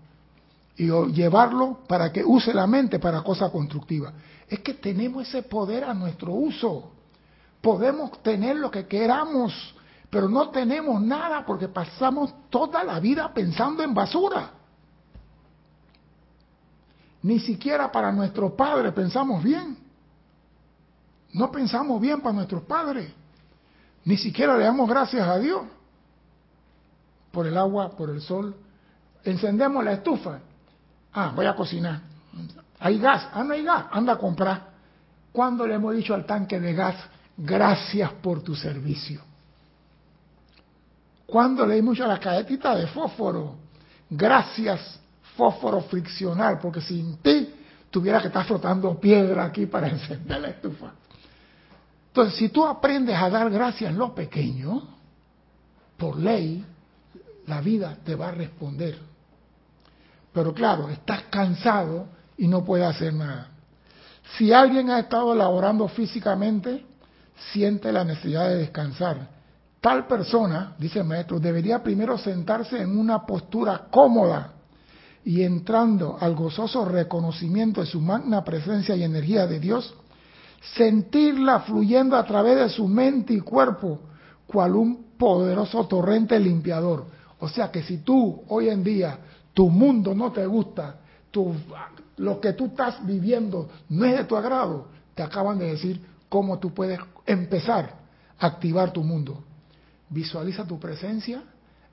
y 0.79 0.87
llevarlo 1.11 1.79
para 1.89 2.09
que 2.09 2.23
use 2.23 2.53
la 2.53 2.65
mente 2.65 2.99
para 2.99 3.21
cosas 3.21 3.51
constructivas. 3.51 4.13
Es 4.47 4.59
que 4.59 4.75
tenemos 4.75 5.27
ese 5.27 5.43
poder 5.43 5.83
a 5.83 5.93
nuestro 5.93 6.31
uso. 6.31 6.93
Podemos 7.59 8.23
tener 8.23 8.55
lo 8.55 8.71
que 8.71 8.87
queramos, 8.87 9.75
pero 10.09 10.29
no 10.29 10.49
tenemos 10.51 11.01
nada 11.01 11.45
porque 11.45 11.67
pasamos 11.67 12.33
toda 12.49 12.81
la 12.85 12.97
vida 13.01 13.33
pensando 13.33 13.83
en 13.83 13.93
basura. 13.93 14.51
Ni 17.23 17.39
siquiera 17.39 17.91
para 17.91 18.13
nuestro 18.13 18.55
Padre 18.55 18.93
pensamos 18.93 19.43
bien. 19.43 19.77
No 21.33 21.51
pensamos 21.51 21.99
bien 21.99 22.21
para 22.21 22.35
nuestros 22.35 22.63
padres. 22.63 23.11
Ni 24.05 24.15
siquiera 24.15 24.57
le 24.57 24.63
damos 24.63 24.87
gracias 24.89 25.27
a 25.27 25.37
Dios 25.37 25.63
por 27.31 27.45
el 27.45 27.57
agua, 27.57 27.91
por 27.91 28.09
el 28.09 28.21
sol. 28.21 28.55
Encendemos 29.25 29.83
la 29.83 29.91
estufa. 29.91 30.39
Ah, 31.13 31.31
voy 31.35 31.45
a 31.45 31.55
cocinar. 31.55 32.01
Hay 32.79 32.99
gas. 32.99 33.27
Ah, 33.33 33.43
no 33.43 33.53
hay 33.53 33.63
gas. 33.63 33.85
Anda 33.91 34.13
a 34.13 34.17
comprar. 34.17 34.69
¿Cuándo 35.31 35.65
le 35.65 35.75
hemos 35.75 35.95
dicho 35.95 36.13
al 36.13 36.25
tanque 36.25 36.59
de 36.59 36.73
gas, 36.73 36.95
gracias 37.37 38.11
por 38.13 38.41
tu 38.41 38.55
servicio? 38.55 39.21
¿Cuándo 41.25 41.65
le 41.65 41.77
hemos 41.77 41.93
dicho 41.93 42.05
a 42.05 42.07
la 42.07 42.19
cajetita 42.19 42.75
de 42.75 42.87
fósforo, 42.87 43.55
gracias, 44.09 44.99
fósforo 45.37 45.81
friccional, 45.81 46.59
porque 46.59 46.81
sin 46.81 47.17
ti 47.17 47.53
tuviera 47.91 48.19
que 48.19 48.27
estar 48.27 48.45
frotando 48.45 48.99
piedra 48.99 49.45
aquí 49.45 49.67
para 49.67 49.87
encender 49.89 50.41
la 50.41 50.49
estufa? 50.49 50.91
Entonces, 52.07 52.35
si 52.39 52.49
tú 52.49 52.65
aprendes 52.65 53.15
a 53.15 53.29
dar 53.29 53.49
gracias 53.51 53.91
en 53.91 53.97
lo 53.97 54.15
pequeño, 54.15 54.81
por 55.95 56.17
ley, 56.17 56.65
la 57.45 57.61
vida 57.61 57.97
te 58.03 58.15
va 58.15 58.29
a 58.29 58.31
responder. 58.31 59.08
Pero 60.33 60.53
claro, 60.53 60.89
estás 60.89 61.23
cansado 61.29 62.07
y 62.37 62.47
no 62.47 62.63
puedes 62.63 62.87
hacer 62.87 63.13
nada. 63.13 63.49
Si 64.37 64.53
alguien 64.53 64.89
ha 64.89 64.99
estado 64.99 65.33
laborando 65.33 65.87
físicamente, 65.87 66.85
siente 67.51 67.91
la 67.91 68.03
necesidad 68.03 68.49
de 68.49 68.57
descansar. 68.57 69.27
Tal 69.81 70.07
persona, 70.07 70.75
dice 70.77 70.99
el 70.99 71.05
maestro, 71.05 71.39
debería 71.39 71.81
primero 71.81 72.17
sentarse 72.17 72.81
en 72.81 72.97
una 72.97 73.25
postura 73.25 73.87
cómoda 73.89 74.53
y 75.23 75.41
entrando 75.41 76.17
al 76.19 76.35
gozoso 76.35 76.85
reconocimiento 76.85 77.81
de 77.81 77.87
su 77.87 78.01
magna 78.01 78.43
presencia 78.43 78.95
y 78.95 79.03
energía 79.03 79.47
de 79.47 79.59
Dios, 79.59 79.93
sentirla 80.75 81.61
fluyendo 81.61 82.17
a 82.17 82.25
través 82.25 82.57
de 82.57 82.69
su 82.69 82.87
mente 82.87 83.33
y 83.33 83.39
cuerpo, 83.39 84.01
cual 84.47 84.75
un 84.75 85.17
poderoso 85.17 85.85
torrente 85.87 86.39
limpiador. 86.39 87.05
O 87.39 87.47
sea 87.47 87.71
que 87.71 87.83
si 87.83 87.99
tú 87.99 88.43
hoy 88.49 88.69
en 88.69 88.83
día 88.83 89.19
tu 89.59 89.69
mundo 89.69 90.15
no 90.15 90.31
te 90.31 90.45
gusta, 90.45 90.95
tu, 91.31 91.53
lo 92.15 92.39
que 92.39 92.53
tú 92.53 92.67
estás 92.67 93.05
viviendo 93.05 93.67
no 93.89 94.05
es 94.05 94.19
de 94.19 94.23
tu 94.23 94.37
agrado, 94.37 94.87
te 95.13 95.21
acaban 95.21 95.59
de 95.59 95.65
decir 95.65 96.01
cómo 96.29 96.59
tú 96.59 96.73
puedes 96.73 96.97
empezar 97.25 97.93
a 98.39 98.45
activar 98.45 98.93
tu 98.93 99.03
mundo. 99.03 99.43
Visualiza 100.09 100.63
tu 100.63 100.79
presencia 100.79 101.43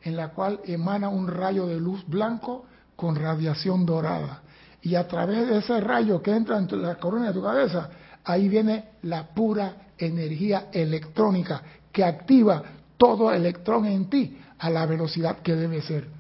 en 0.01 0.15
la 0.15 0.29
cual 0.29 0.61
emana 0.65 1.09
un 1.09 1.27
rayo 1.27 1.67
de 1.67 1.81
luz 1.81 2.07
blanco 2.07 2.67
con 2.95 3.17
radiación 3.17 3.85
dorada. 3.85 4.43
Y 4.83 4.95
a 4.95 5.09
través 5.09 5.49
de 5.49 5.59
ese 5.59 5.81
rayo 5.81 6.23
que 6.23 6.37
entra 6.37 6.59
en 6.59 6.69
la 6.81 6.95
corona 6.95 7.27
de 7.27 7.35
tu 7.35 7.43
cabeza, 7.43 7.91
ahí 8.23 8.49
viene 8.49 8.91
la 9.03 9.27
pura 9.35 9.89
energía 9.99 10.69
electrónica 10.73 11.61
que 11.91 12.05
activa 12.05 12.63
todo 12.97 13.33
electrón 13.33 13.87
en 13.87 14.09
ti 14.09 14.39
a 14.57 14.71
la 14.71 14.87
velocidad 14.87 15.39
que 15.39 15.57
debe 15.57 15.83
ser. 15.83 16.16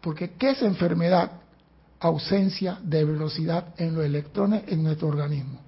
Porque 0.00 0.30
¿qué 0.30 0.50
es 0.50 0.62
enfermedad? 0.62 1.32
ausencia 2.00 2.78
de 2.82 3.04
velocidad 3.04 3.74
en 3.76 3.94
los 3.94 4.04
electrones 4.04 4.64
en 4.68 4.82
nuestro 4.82 5.08
organismo. 5.08 5.60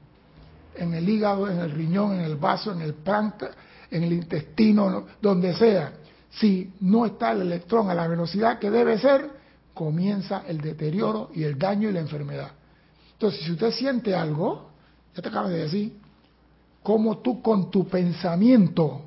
En 0.76 0.94
el 0.94 1.08
hígado, 1.08 1.48
en 1.48 1.58
el 1.58 1.70
riñón, 1.72 2.14
en 2.14 2.20
el 2.20 2.36
vaso, 2.36 2.72
en 2.72 2.80
el 2.82 2.94
páncreas, 2.94 3.54
en 3.90 4.04
el 4.04 4.12
intestino, 4.12 5.06
donde 5.20 5.54
sea. 5.54 5.92
Si 6.30 6.72
no 6.80 7.06
está 7.06 7.32
el 7.32 7.42
electrón 7.42 7.90
a 7.90 7.94
la 7.94 8.06
velocidad 8.06 8.58
que 8.58 8.70
debe 8.70 8.98
ser, 8.98 9.28
comienza 9.74 10.44
el 10.46 10.60
deterioro 10.60 11.30
y 11.34 11.42
el 11.42 11.58
daño 11.58 11.88
y 11.88 11.92
la 11.92 12.00
enfermedad. 12.00 12.52
Entonces, 13.12 13.40
si 13.40 13.52
usted 13.52 13.72
siente 13.72 14.14
algo, 14.14 14.70
ya 15.14 15.22
te 15.22 15.28
acabo 15.28 15.48
de 15.48 15.58
decir, 15.58 15.98
cómo 16.82 17.18
tú 17.18 17.42
con 17.42 17.70
tu 17.70 17.88
pensamiento 17.88 19.02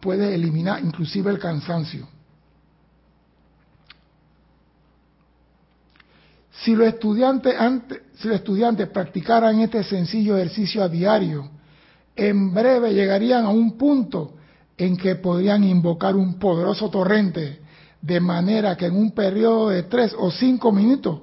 puedes 0.00 0.32
eliminar 0.34 0.84
inclusive 0.84 1.30
el 1.30 1.38
cansancio. 1.38 2.06
Si 6.64 6.74
los 6.74 6.88
estudiantes, 6.88 7.54
antes, 7.58 8.02
si 8.16 8.28
los 8.28 8.36
estudiantes 8.36 8.88
practicaran 8.88 9.60
este 9.60 9.82
sencillo 9.82 10.36
ejercicio 10.36 10.82
a 10.82 10.88
diario, 10.88 11.48
en 12.14 12.52
breve 12.52 12.92
llegarían 12.92 13.44
a 13.44 13.50
un 13.50 13.78
punto 13.78 14.34
en 14.76 14.96
que 14.96 15.16
podrían 15.16 15.64
invocar 15.64 16.16
un 16.16 16.38
poderoso 16.38 16.90
torrente, 16.90 17.60
de 18.00 18.20
manera 18.20 18.76
que 18.76 18.86
en 18.86 18.96
un 18.96 19.12
periodo 19.12 19.70
de 19.70 19.84
tres 19.84 20.14
o 20.18 20.30
cinco 20.30 20.72
minutos 20.72 21.20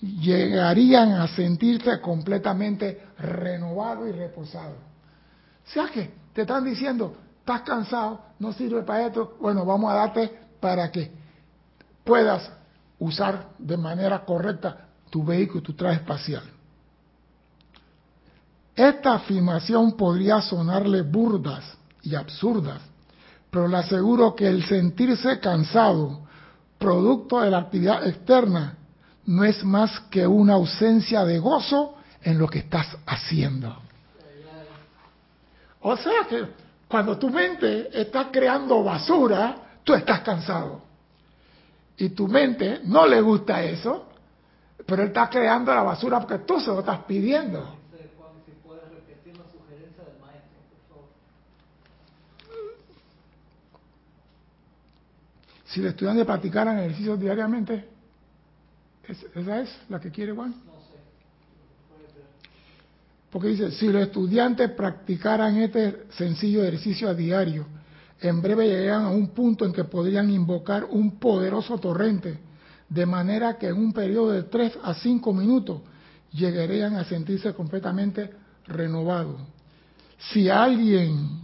llegarían 0.00 1.12
a 1.12 1.28
sentirse 1.28 2.00
completamente 2.00 3.00
renovados 3.18 4.08
y 4.08 4.12
reposados. 4.12 4.78
O 5.66 5.70
sea 5.72 5.88
que 5.88 6.10
te 6.32 6.42
están 6.42 6.64
diciendo, 6.64 7.14
estás 7.40 7.62
cansado, 7.62 8.20
no 8.38 8.52
sirve 8.52 8.82
para 8.82 9.06
esto, 9.06 9.36
bueno, 9.40 9.64
vamos 9.64 9.92
a 9.92 9.94
darte 9.94 10.30
para 10.58 10.90
que 10.90 11.10
puedas 12.04 12.50
usar 13.00 13.48
de 13.58 13.76
manera 13.76 14.24
correcta 14.24 14.86
tu 15.10 15.24
vehículo, 15.24 15.62
tu 15.62 15.72
traje 15.72 15.96
espacial. 15.96 16.44
Esta 18.76 19.14
afirmación 19.14 19.96
podría 19.96 20.40
sonarle 20.40 21.02
burdas 21.02 21.76
y 22.02 22.14
absurdas, 22.14 22.80
pero 23.50 23.66
le 23.66 23.78
aseguro 23.78 24.34
que 24.34 24.46
el 24.46 24.64
sentirse 24.64 25.40
cansado, 25.40 26.22
producto 26.78 27.40
de 27.40 27.50
la 27.50 27.58
actividad 27.58 28.06
externa, 28.06 28.76
no 29.26 29.44
es 29.44 29.62
más 29.64 30.00
que 30.10 30.26
una 30.26 30.54
ausencia 30.54 31.24
de 31.24 31.38
gozo 31.38 31.96
en 32.22 32.38
lo 32.38 32.48
que 32.48 32.60
estás 32.60 32.96
haciendo. 33.06 33.76
O 35.80 35.96
sea 35.96 36.26
que 36.28 36.46
cuando 36.88 37.16
tu 37.18 37.30
mente 37.30 37.88
está 37.98 38.30
creando 38.30 38.82
basura, 38.82 39.56
tú 39.84 39.94
estás 39.94 40.20
cansado. 40.20 40.89
Y 42.00 42.08
tu 42.08 42.26
mente 42.26 42.80
no 42.84 43.06
le 43.06 43.20
gusta 43.20 43.62
eso, 43.62 44.06
pero 44.86 45.02
él 45.02 45.08
está 45.08 45.28
creando 45.28 45.74
la 45.74 45.82
basura 45.82 46.18
porque 46.18 46.38
tú 46.46 46.58
se 46.58 46.68
lo 46.68 46.80
estás 46.80 47.04
pidiendo. 47.04 47.76
Si 55.66 55.80
los 55.80 55.90
estudiantes 55.90 56.24
practicaran 56.24 56.78
ejercicios 56.78 57.20
diariamente, 57.20 57.84
¿esa 59.06 59.60
es 59.60 59.70
la 59.90 60.00
que 60.00 60.10
quiere 60.10 60.32
Juan? 60.32 60.50
No 60.50 60.72
sé. 60.80 60.96
Porque 63.30 63.48
dice, 63.48 63.72
si 63.72 63.88
los 63.88 64.02
estudiantes 64.02 64.70
practicaran 64.70 65.58
este 65.58 66.06
sencillo 66.12 66.64
ejercicio 66.64 67.10
a 67.10 67.14
diario, 67.14 67.66
en 68.20 68.42
breve 68.42 68.68
llegarían 68.68 69.04
a 69.04 69.10
un 69.10 69.28
punto 69.28 69.64
en 69.64 69.72
que 69.72 69.84
podrían 69.84 70.30
invocar 70.30 70.84
un 70.84 71.18
poderoso 71.18 71.78
torrente, 71.78 72.38
de 72.88 73.06
manera 73.06 73.56
que 73.56 73.68
en 73.68 73.76
un 73.76 73.92
periodo 73.92 74.32
de 74.32 74.42
3 74.44 74.78
a 74.82 74.94
5 74.94 75.32
minutos 75.32 75.80
llegarían 76.32 76.96
a 76.96 77.04
sentirse 77.04 77.54
completamente 77.54 78.30
renovados. 78.66 79.40
Si 80.32 80.50
alguien, 80.50 81.40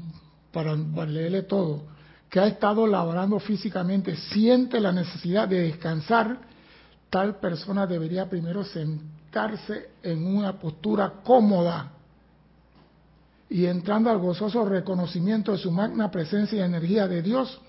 para 0.52 0.76
leerle 0.76 1.42
todo, 1.42 1.84
que 2.28 2.40
ha 2.40 2.46
estado 2.46 2.86
laborando 2.86 3.38
físicamente 3.38 4.16
siente 4.16 4.80
la 4.80 4.92
necesidad 4.92 5.48
de 5.48 5.62
descansar, 5.62 6.38
tal 7.08 7.36
persona 7.36 7.86
debería 7.86 8.28
primero 8.28 8.64
sentarse 8.64 9.90
en 10.02 10.26
una 10.26 10.58
postura 10.58 11.20
cómoda 11.24 11.95
y 13.48 13.66
entrando 13.66 14.10
al 14.10 14.18
gozoso 14.18 14.64
reconocimiento 14.64 15.52
de 15.52 15.58
su 15.58 15.70
magna 15.70 16.10
presencia 16.10 16.58
y 16.58 16.62
energía 16.62 17.06
de 17.06 17.22
Dios, 17.22 17.60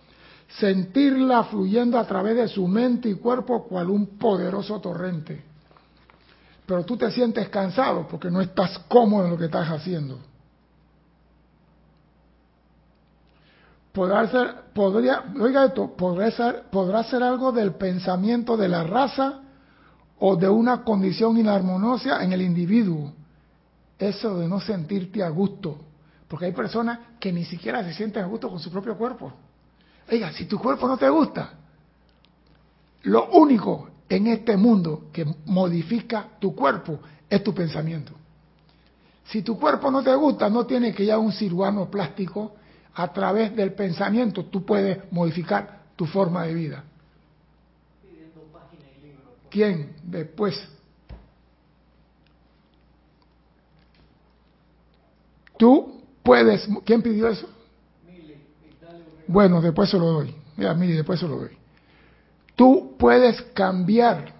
sentirla 0.59 1.43
fluyendo 1.45 1.99
a 1.99 2.05
través 2.05 2.35
de 2.35 2.47
su 2.47 2.67
mente 2.67 3.09
y 3.09 3.15
cuerpo 3.15 3.67
cual 3.67 3.89
un 3.89 4.17
poderoso 4.17 4.79
torrente. 4.79 5.43
Pero 6.65 6.83
tú 6.83 6.97
te 6.97 7.11
sientes 7.11 7.49
cansado 7.49 8.07
porque 8.07 8.31
no 8.31 8.41
estás 8.41 8.79
cómodo 8.87 9.25
en 9.25 9.31
lo 9.31 9.37
que 9.37 9.45
estás 9.45 9.69
haciendo. 9.69 10.19
podrá 13.97 14.27
ser, 14.27 14.55
podría, 14.75 15.23
podrá 16.71 17.03
ser 17.03 17.23
algo 17.23 17.51
del 17.51 17.73
pensamiento 17.73 18.55
de 18.55 18.69
la 18.69 18.83
raza 18.83 19.41
o 20.19 20.35
de 20.35 20.47
una 20.47 20.83
condición 20.83 21.35
inarmoniosa 21.35 22.23
en 22.23 22.31
el 22.31 22.43
individuo. 22.43 23.13
Eso 23.99 24.39
de 24.39 24.47
no 24.47 24.59
sentirte 24.59 25.23
a 25.23 25.29
gusto. 25.29 25.79
Porque 26.27 26.45
hay 26.45 26.51
personas 26.51 26.99
que 27.19 27.31
ni 27.31 27.45
siquiera 27.45 27.83
se 27.83 27.93
sienten 27.93 28.23
a 28.23 28.27
gusto 28.27 28.49
con 28.49 28.59
su 28.59 28.69
propio 28.69 28.97
cuerpo. 28.97 29.33
Oiga, 30.11 30.31
si 30.31 30.45
tu 30.45 30.59
cuerpo 30.59 30.87
no 30.87 30.97
te 30.97 31.09
gusta, 31.09 31.53
lo 33.03 33.29
único 33.31 33.89
en 34.09 34.27
este 34.27 34.55
mundo 34.57 35.05
que 35.11 35.25
modifica 35.45 36.27
tu 36.39 36.55
cuerpo 36.55 36.99
es 37.29 37.43
tu 37.43 37.53
pensamiento. 37.53 38.13
Si 39.25 39.41
tu 39.41 39.59
cuerpo 39.59 39.91
no 39.91 40.03
te 40.03 40.15
gusta, 40.15 40.49
no 40.49 40.65
tiene 40.65 40.93
que 40.93 41.03
ir 41.03 41.11
a 41.11 41.17
un 41.17 41.31
cirujano 41.31 41.89
plástico 41.89 42.53
a 42.97 43.13
través 43.13 43.55
del 43.55 43.73
pensamiento 43.73 44.45
tú 44.45 44.65
puedes 44.65 45.11
modificar 45.11 45.83
tu 45.95 46.07
forma 46.07 46.45
de 46.45 46.53
vida. 46.53 46.83
¿Quién? 49.51 49.95
Después. 50.03 50.76
Tú 55.57 56.01
puedes. 56.23 56.67
¿Quién 56.85 57.01
pidió 57.01 57.27
eso? 57.27 57.47
Bueno, 59.27 59.61
después 59.61 59.89
se 59.89 59.97
lo 59.97 60.05
doy. 60.05 60.35
Mira, 60.55 60.73
mire, 60.73 60.95
después 60.95 61.19
se 61.19 61.27
lo 61.27 61.37
doy. 61.37 61.51
Tú 62.55 62.95
puedes 62.97 63.41
cambiar 63.53 64.33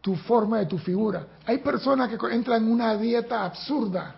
tu 0.00 0.14
forma 0.14 0.58
de 0.58 0.66
tu 0.66 0.78
figura. 0.78 1.26
Hay 1.44 1.58
personas 1.58 2.08
que 2.08 2.34
entran 2.34 2.62
en 2.62 2.70
una 2.70 2.96
dieta 2.96 3.44
absurda 3.44 4.16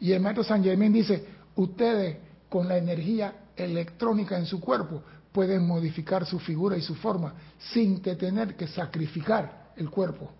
y 0.00 0.12
el 0.12 0.20
maestro 0.20 0.44
San 0.44 0.62
Germán 0.62 0.92
dice, 0.92 1.26
ustedes 1.56 2.18
con 2.48 2.68
la 2.68 2.76
energía 2.76 3.34
electrónica 3.56 4.36
en 4.36 4.46
su 4.46 4.60
cuerpo, 4.60 5.02
pueden 5.32 5.66
modificar 5.66 6.24
su 6.26 6.38
figura 6.38 6.76
y 6.76 6.82
su 6.82 6.94
forma 6.94 7.34
sin 7.72 8.00
tener 8.00 8.56
que 8.56 8.68
sacrificar 8.68 9.72
el 9.76 9.90
cuerpo. 9.90 10.30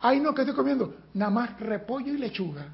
Ay, 0.00 0.20
no, 0.20 0.34
que 0.34 0.42
estoy 0.42 0.54
comiendo, 0.54 0.94
nada 1.14 1.30
más 1.30 1.60
repollo 1.60 2.12
y 2.12 2.18
lechuga, 2.18 2.66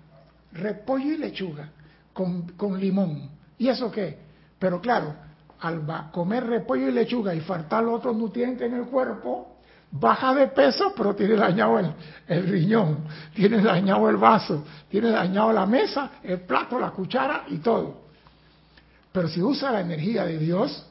repollo 0.54 1.12
y 1.12 1.16
lechuga 1.18 1.70
con, 2.12 2.52
con 2.52 2.80
limón. 2.80 3.28
¿Y 3.58 3.68
eso 3.68 3.90
qué? 3.90 4.18
Pero 4.58 4.80
claro, 4.80 5.14
al 5.60 6.10
comer 6.10 6.46
repollo 6.46 6.88
y 6.88 6.92
lechuga 6.92 7.34
y 7.34 7.40
faltar 7.40 7.84
otros 7.86 8.16
nutrientes 8.16 8.66
en 8.66 8.78
el 8.78 8.86
cuerpo, 8.86 9.58
baja 9.90 10.34
de 10.34 10.48
peso, 10.48 10.92
pero 10.96 11.14
tiene 11.14 11.36
dañado 11.36 11.78
el, 11.78 11.92
el, 12.26 12.48
riñón, 12.48 13.04
tiene 13.34 13.62
dañado 13.62 14.08
el 14.10 14.16
vaso, 14.16 14.64
tiene 14.88 15.10
dañado 15.10 15.52
la 15.52 15.66
mesa, 15.66 16.12
el 16.22 16.40
plato, 16.40 16.78
la 16.78 16.90
cuchara 16.90 17.44
y 17.48 17.58
todo. 17.58 18.02
Pero 19.12 19.28
si 19.28 19.40
usa 19.40 19.70
la 19.70 19.80
energía 19.80 20.24
de 20.24 20.38
Dios, 20.38 20.86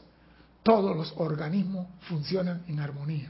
todos 0.63 0.95
los 0.95 1.13
organismos 1.17 1.87
funcionan 2.01 2.63
en 2.67 2.79
armonía. 2.79 3.29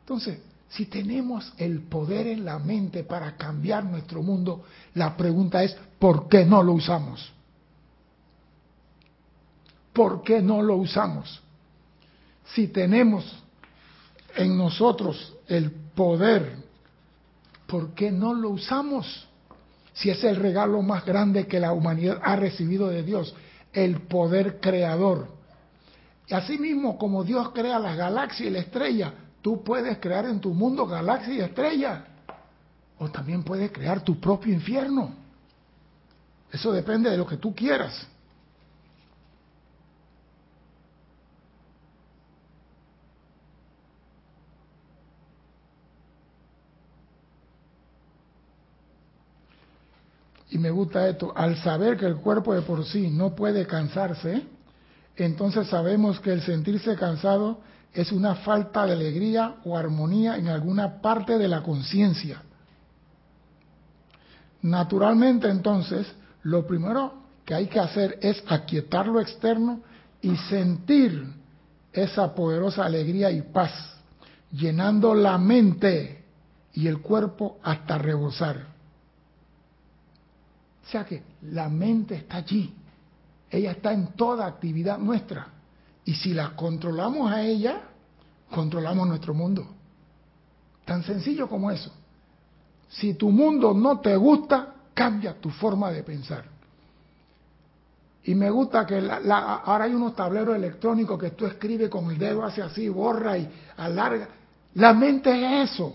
Entonces, 0.00 0.38
si 0.76 0.86
tenemos 0.86 1.52
el 1.56 1.82
poder 1.82 2.26
en 2.26 2.44
la 2.44 2.58
mente 2.58 3.04
para 3.04 3.36
cambiar 3.36 3.84
nuestro 3.84 4.22
mundo, 4.22 4.64
la 4.94 5.16
pregunta 5.16 5.62
es, 5.62 5.76
¿por 6.00 6.28
qué 6.28 6.44
no 6.44 6.64
lo 6.64 6.72
usamos? 6.72 7.32
¿Por 9.92 10.24
qué 10.24 10.42
no 10.42 10.62
lo 10.62 10.76
usamos? 10.76 11.40
Si 12.54 12.68
tenemos 12.68 13.24
en 14.34 14.58
nosotros 14.58 15.34
el 15.46 15.70
poder, 15.70 16.56
¿por 17.68 17.94
qué 17.94 18.10
no 18.10 18.34
lo 18.34 18.50
usamos? 18.50 19.28
Si 19.92 20.10
es 20.10 20.24
el 20.24 20.34
regalo 20.34 20.82
más 20.82 21.04
grande 21.04 21.46
que 21.46 21.60
la 21.60 21.72
humanidad 21.72 22.20
ha 22.24 22.34
recibido 22.34 22.88
de 22.88 23.04
Dios, 23.04 23.32
el 23.72 24.00
poder 24.00 24.58
creador. 24.58 25.28
Y 26.26 26.34
asimismo, 26.34 26.98
como 26.98 27.22
Dios 27.22 27.50
crea 27.50 27.78
las 27.78 27.96
galaxias 27.96 28.48
y 28.48 28.50
la 28.50 28.58
estrella, 28.58 29.14
Tú 29.44 29.62
puedes 29.62 29.98
crear 29.98 30.24
en 30.24 30.40
tu 30.40 30.54
mundo 30.54 30.86
galaxias 30.86 31.36
y 31.36 31.40
estrellas, 31.40 32.02
o 32.98 33.10
también 33.10 33.42
puedes 33.42 33.70
crear 33.70 34.00
tu 34.00 34.18
propio 34.18 34.54
infierno. 34.54 35.12
Eso 36.50 36.72
depende 36.72 37.10
de 37.10 37.18
lo 37.18 37.26
que 37.26 37.36
tú 37.36 37.54
quieras. 37.54 38.06
Y 50.48 50.56
me 50.56 50.70
gusta 50.70 51.06
esto, 51.06 51.34
al 51.36 51.58
saber 51.58 51.98
que 51.98 52.06
el 52.06 52.16
cuerpo 52.16 52.54
de 52.54 52.62
por 52.62 52.82
sí 52.86 53.10
no 53.10 53.34
puede 53.34 53.66
cansarse, 53.66 54.46
entonces 55.16 55.66
sabemos 55.66 56.18
que 56.20 56.32
el 56.32 56.40
sentirse 56.40 56.96
cansado 56.96 57.73
es 57.94 58.10
una 58.10 58.34
falta 58.34 58.84
de 58.84 58.92
alegría 58.92 59.56
o 59.64 59.78
armonía 59.78 60.36
en 60.36 60.48
alguna 60.48 61.00
parte 61.00 61.38
de 61.38 61.46
la 61.46 61.62
conciencia. 61.62 62.42
Naturalmente 64.62 65.48
entonces, 65.48 66.12
lo 66.42 66.66
primero 66.66 67.14
que 67.44 67.54
hay 67.54 67.68
que 67.68 67.78
hacer 67.78 68.18
es 68.20 68.42
aquietar 68.48 69.06
lo 69.06 69.20
externo 69.20 69.80
y 70.20 70.36
sentir 70.36 71.24
esa 71.92 72.34
poderosa 72.34 72.84
alegría 72.84 73.30
y 73.30 73.42
paz, 73.42 73.70
llenando 74.50 75.14
la 75.14 75.38
mente 75.38 76.24
y 76.72 76.88
el 76.88 77.00
cuerpo 77.00 77.58
hasta 77.62 77.96
rebosar. 77.98 78.74
O 80.84 80.90
sea 80.90 81.04
que 81.04 81.22
la 81.42 81.68
mente 81.68 82.16
está 82.16 82.38
allí, 82.38 82.74
ella 83.50 83.70
está 83.70 83.92
en 83.92 84.08
toda 84.08 84.46
actividad 84.46 84.98
nuestra. 84.98 85.46
Y 86.04 86.14
si 86.14 86.34
la 86.34 86.54
controlamos 86.54 87.30
a 87.30 87.42
ella, 87.42 87.82
controlamos 88.50 89.08
nuestro 89.08 89.34
mundo. 89.34 89.66
Tan 90.84 91.02
sencillo 91.02 91.48
como 91.48 91.70
eso. 91.70 91.90
Si 92.88 93.14
tu 93.14 93.30
mundo 93.30 93.72
no 93.72 94.00
te 94.00 94.14
gusta, 94.16 94.74
cambia 94.92 95.40
tu 95.40 95.50
forma 95.50 95.90
de 95.90 96.02
pensar. 96.02 96.44
Y 98.24 98.34
me 98.34 98.50
gusta 98.50 98.86
que 98.86 98.96
ahora 98.96 99.84
hay 99.84 99.94
unos 99.94 100.14
tableros 100.14 100.56
electrónicos 100.56 101.18
que 101.18 101.30
tú 101.30 101.46
escribes 101.46 101.90
con 101.90 102.10
el 102.10 102.18
dedo 102.18 102.44
hacia 102.44 102.66
así, 102.66 102.88
borra 102.88 103.36
y 103.36 103.50
alarga. 103.76 104.28
La 104.74 104.94
mente 104.94 105.30
es 105.30 105.72
eso. 105.72 105.94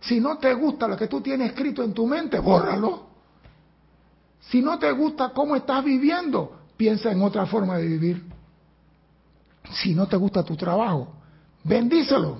Si 0.00 0.20
no 0.20 0.36
te 0.36 0.52
gusta 0.52 0.86
lo 0.86 0.96
que 0.96 1.08
tú 1.08 1.22
tienes 1.22 1.50
escrito 1.50 1.82
en 1.82 1.94
tu 1.94 2.06
mente, 2.06 2.38
bórralo. 2.38 3.06
Si 4.40 4.60
no 4.60 4.78
te 4.78 4.92
gusta 4.92 5.30
cómo 5.30 5.56
estás 5.56 5.82
viviendo, 5.82 6.58
piensa 6.76 7.10
en 7.10 7.22
otra 7.22 7.46
forma 7.46 7.78
de 7.78 7.86
vivir. 7.86 8.33
Si 9.72 9.94
no 9.94 10.06
te 10.06 10.16
gusta 10.16 10.42
tu 10.42 10.56
trabajo, 10.56 11.08
bendícelo. 11.62 12.38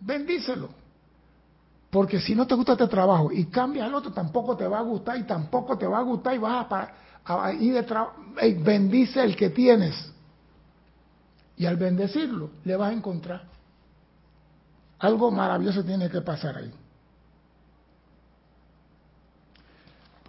Bendícelo. 0.00 0.68
Porque 1.90 2.20
si 2.20 2.34
no 2.34 2.46
te 2.46 2.54
gusta 2.54 2.72
este 2.72 2.86
trabajo 2.86 3.32
y 3.32 3.46
cambias 3.46 3.86
al 3.86 3.94
otro, 3.94 4.12
tampoco 4.12 4.56
te 4.56 4.66
va 4.66 4.78
a 4.78 4.82
gustar 4.82 5.18
y 5.18 5.24
tampoco 5.24 5.76
te 5.76 5.86
va 5.86 5.98
a 5.98 6.02
gustar 6.02 6.34
y 6.34 6.38
vas 6.38 6.66
a, 7.24 7.52
ir 7.52 7.74
de 7.74 7.82
trabajo. 7.82 8.14
bendice 8.62 9.22
el 9.22 9.36
que 9.36 9.50
tienes. 9.50 10.12
Y 11.56 11.66
al 11.66 11.76
bendecirlo, 11.76 12.50
le 12.64 12.76
vas 12.76 12.90
a 12.90 12.94
encontrar. 12.94 13.42
Algo 15.00 15.30
maravilloso 15.30 15.84
tiene 15.84 16.08
que 16.08 16.20
pasar 16.20 16.56
ahí. 16.56 16.72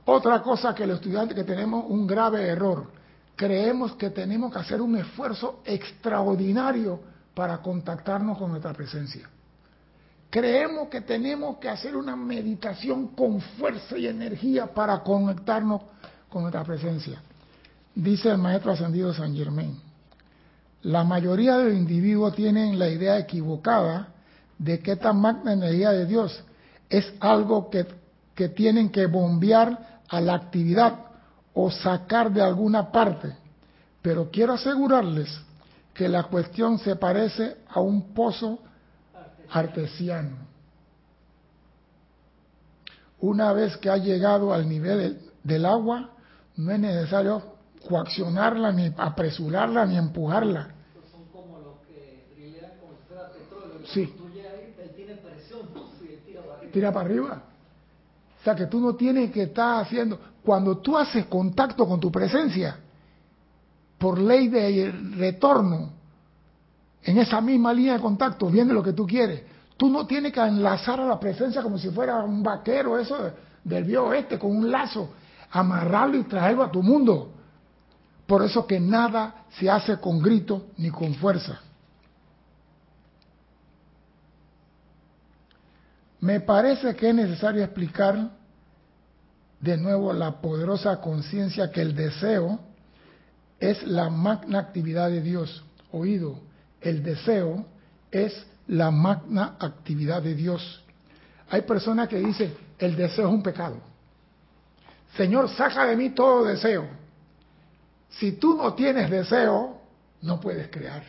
Otra 0.05 0.41
cosa 0.41 0.73
que 0.73 0.87
los 0.87 0.97
estudiantes 0.97 1.35
que 1.35 1.43
tenemos 1.43 1.85
un 1.87 2.07
grave 2.07 2.47
error. 2.47 3.00
Creemos 3.35 3.95
que 3.95 4.09
tenemos 4.09 4.53
que 4.53 4.59
hacer 4.59 4.81
un 4.81 4.97
esfuerzo 4.97 5.61
extraordinario 5.65 6.99
para 7.33 7.57
contactarnos 7.61 8.37
con 8.37 8.51
nuestra 8.51 8.73
presencia. 8.73 9.29
Creemos 10.29 10.87
que 10.87 11.01
tenemos 11.01 11.57
que 11.57 11.67
hacer 11.67 11.95
una 11.95 12.15
meditación 12.15 13.07
con 13.09 13.41
fuerza 13.41 13.97
y 13.97 14.07
energía 14.07 14.67
para 14.67 14.99
conectarnos 15.03 15.81
con 16.29 16.43
nuestra 16.43 16.63
presencia. 16.63 17.21
Dice 17.93 18.29
el 18.29 18.37
maestro 18.37 18.71
ascendido 18.71 19.13
San 19.13 19.35
Germain, 19.35 19.77
la 20.83 21.03
mayoría 21.03 21.57
de 21.57 21.65
los 21.65 21.73
individuos 21.73 22.33
tienen 22.35 22.79
la 22.79 22.87
idea 22.87 23.19
equivocada 23.19 24.13
de 24.57 24.79
que 24.79 24.93
esta 24.93 25.11
magna 25.11 25.53
energía 25.53 25.91
de 25.91 26.05
Dios 26.05 26.43
es 26.89 27.13
algo 27.19 27.69
que, 27.69 27.85
que 28.33 28.49
tienen 28.49 28.89
que 28.89 29.07
bombear 29.07 29.99
a 30.07 30.21
la 30.21 30.35
actividad 30.35 31.10
o 31.53 31.69
sacar 31.69 32.31
de 32.31 32.41
alguna 32.41 32.91
parte. 32.91 33.35
Pero 34.01 34.29
quiero 34.31 34.53
asegurarles 34.53 35.29
que 35.93 36.07
la 36.07 36.23
cuestión 36.23 36.79
se 36.79 36.95
parece 36.95 37.57
a 37.67 37.79
un 37.79 38.13
pozo 38.13 38.59
artesiano. 39.49 40.37
Una 43.19 43.53
vez 43.53 43.77
que 43.77 43.89
ha 43.89 43.97
llegado 43.97 44.53
al 44.53 44.67
nivel 44.67 45.19
del 45.43 45.65
agua, 45.65 46.09
no 46.55 46.71
es 46.71 46.79
necesario 46.79 47.43
coaccionarla, 47.87 48.71
ni 48.71 48.91
apresurarla, 48.97 49.85
ni 49.85 49.97
empujarla. 49.97 50.69
Son 51.11 51.25
como 51.31 51.59
los 51.59 51.75
que 51.87 52.31
con 52.79 52.95
petróleo. 53.31 53.85
Sí. 53.85 54.13
él 54.81 54.91
tiene 54.95 55.15
presión. 55.15 55.67
Tira 56.71 56.91
para 56.91 57.05
arriba. 57.05 57.43
O 58.39 58.43
sea 58.43 58.55
que 58.55 58.65
tú 58.65 58.79
no 58.79 58.95
tienes 58.95 59.31
que 59.31 59.43
estar 59.43 59.83
haciendo. 59.83 60.19
Cuando 60.43 60.77
tú 60.77 60.97
haces 60.97 61.25
contacto 61.25 61.87
con 61.87 61.99
tu 61.99 62.11
presencia, 62.11 62.77
por 63.97 64.19
ley 64.19 64.47
de 64.47 64.91
retorno, 65.15 65.91
en 67.03 67.17
esa 67.17 67.41
misma 67.41 67.73
línea 67.73 67.93
de 67.93 67.99
contacto 67.99 68.47
viene 68.47 68.73
lo 68.73 68.83
que 68.83 68.93
tú 68.93 69.05
quieres. 69.05 69.43
Tú 69.77 69.89
no 69.89 70.05
tienes 70.05 70.31
que 70.31 70.39
enlazar 70.39 70.99
a 70.99 71.05
la 71.05 71.19
presencia 71.19 71.61
como 71.61 71.77
si 71.77 71.89
fuera 71.89 72.23
un 72.23 72.43
vaquero, 72.43 72.97
eso 72.97 73.31
del 73.63 73.83
viejo 73.83 74.05
oeste, 74.05 74.37
con 74.37 74.55
un 74.55 74.71
lazo, 74.71 75.09
amarrarlo 75.51 76.17
y 76.17 76.23
traerlo 76.23 76.63
a 76.63 76.71
tu 76.71 76.81
mundo. 76.81 77.31
Por 78.27 78.43
eso 78.43 78.65
que 78.65 78.79
nada 78.79 79.45
se 79.51 79.69
hace 79.69 79.97
con 79.97 80.21
grito 80.21 80.67
ni 80.77 80.89
con 80.89 81.13
fuerza. 81.15 81.59
Me 86.19 86.39
parece 86.39 86.95
que 86.95 87.09
es 87.09 87.15
necesario 87.15 87.63
explicar 87.63 88.29
de 89.61 89.77
nuevo 89.77 90.11
la 90.11 90.41
poderosa 90.41 90.99
conciencia 90.99 91.71
que 91.71 91.81
el 91.81 91.95
deseo 91.95 92.59
es 93.59 93.83
la 93.83 94.09
magna 94.09 94.59
actividad 94.59 95.09
de 95.09 95.21
Dios. 95.21 95.63
Oído, 95.91 96.39
el 96.81 97.03
deseo 97.03 97.65
es 98.09 98.45
la 98.67 98.89
magna 98.89 99.55
actividad 99.59 100.23
de 100.23 100.33
Dios. 100.33 100.83
Hay 101.49 101.61
personas 101.61 102.07
que 102.07 102.17
dicen, 102.17 102.53
el 102.79 102.95
deseo 102.95 103.27
es 103.27 103.33
un 103.33 103.43
pecado. 103.43 103.77
Señor, 105.15 105.49
saca 105.49 105.85
de 105.85 105.95
mí 105.95 106.09
todo 106.09 106.45
deseo. 106.45 106.87
Si 108.09 108.33
tú 108.33 108.55
no 108.55 108.73
tienes 108.73 109.09
deseo, 109.09 109.79
no 110.21 110.39
puedes 110.39 110.69
crear. 110.69 111.03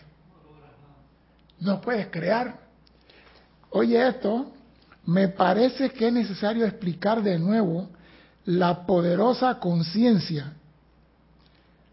No 1.59 1.81
puedes 1.81 2.09
crear. 2.09 2.59
Oye 3.71 4.07
esto, 4.07 4.53
me 5.07 5.29
parece 5.29 5.91
que 5.91 6.09
es 6.09 6.13
necesario 6.13 6.67
explicar 6.67 7.23
de 7.23 7.39
nuevo 7.39 7.89
la 8.45 8.87
poderosa 8.87 9.59
conciencia 9.59 10.55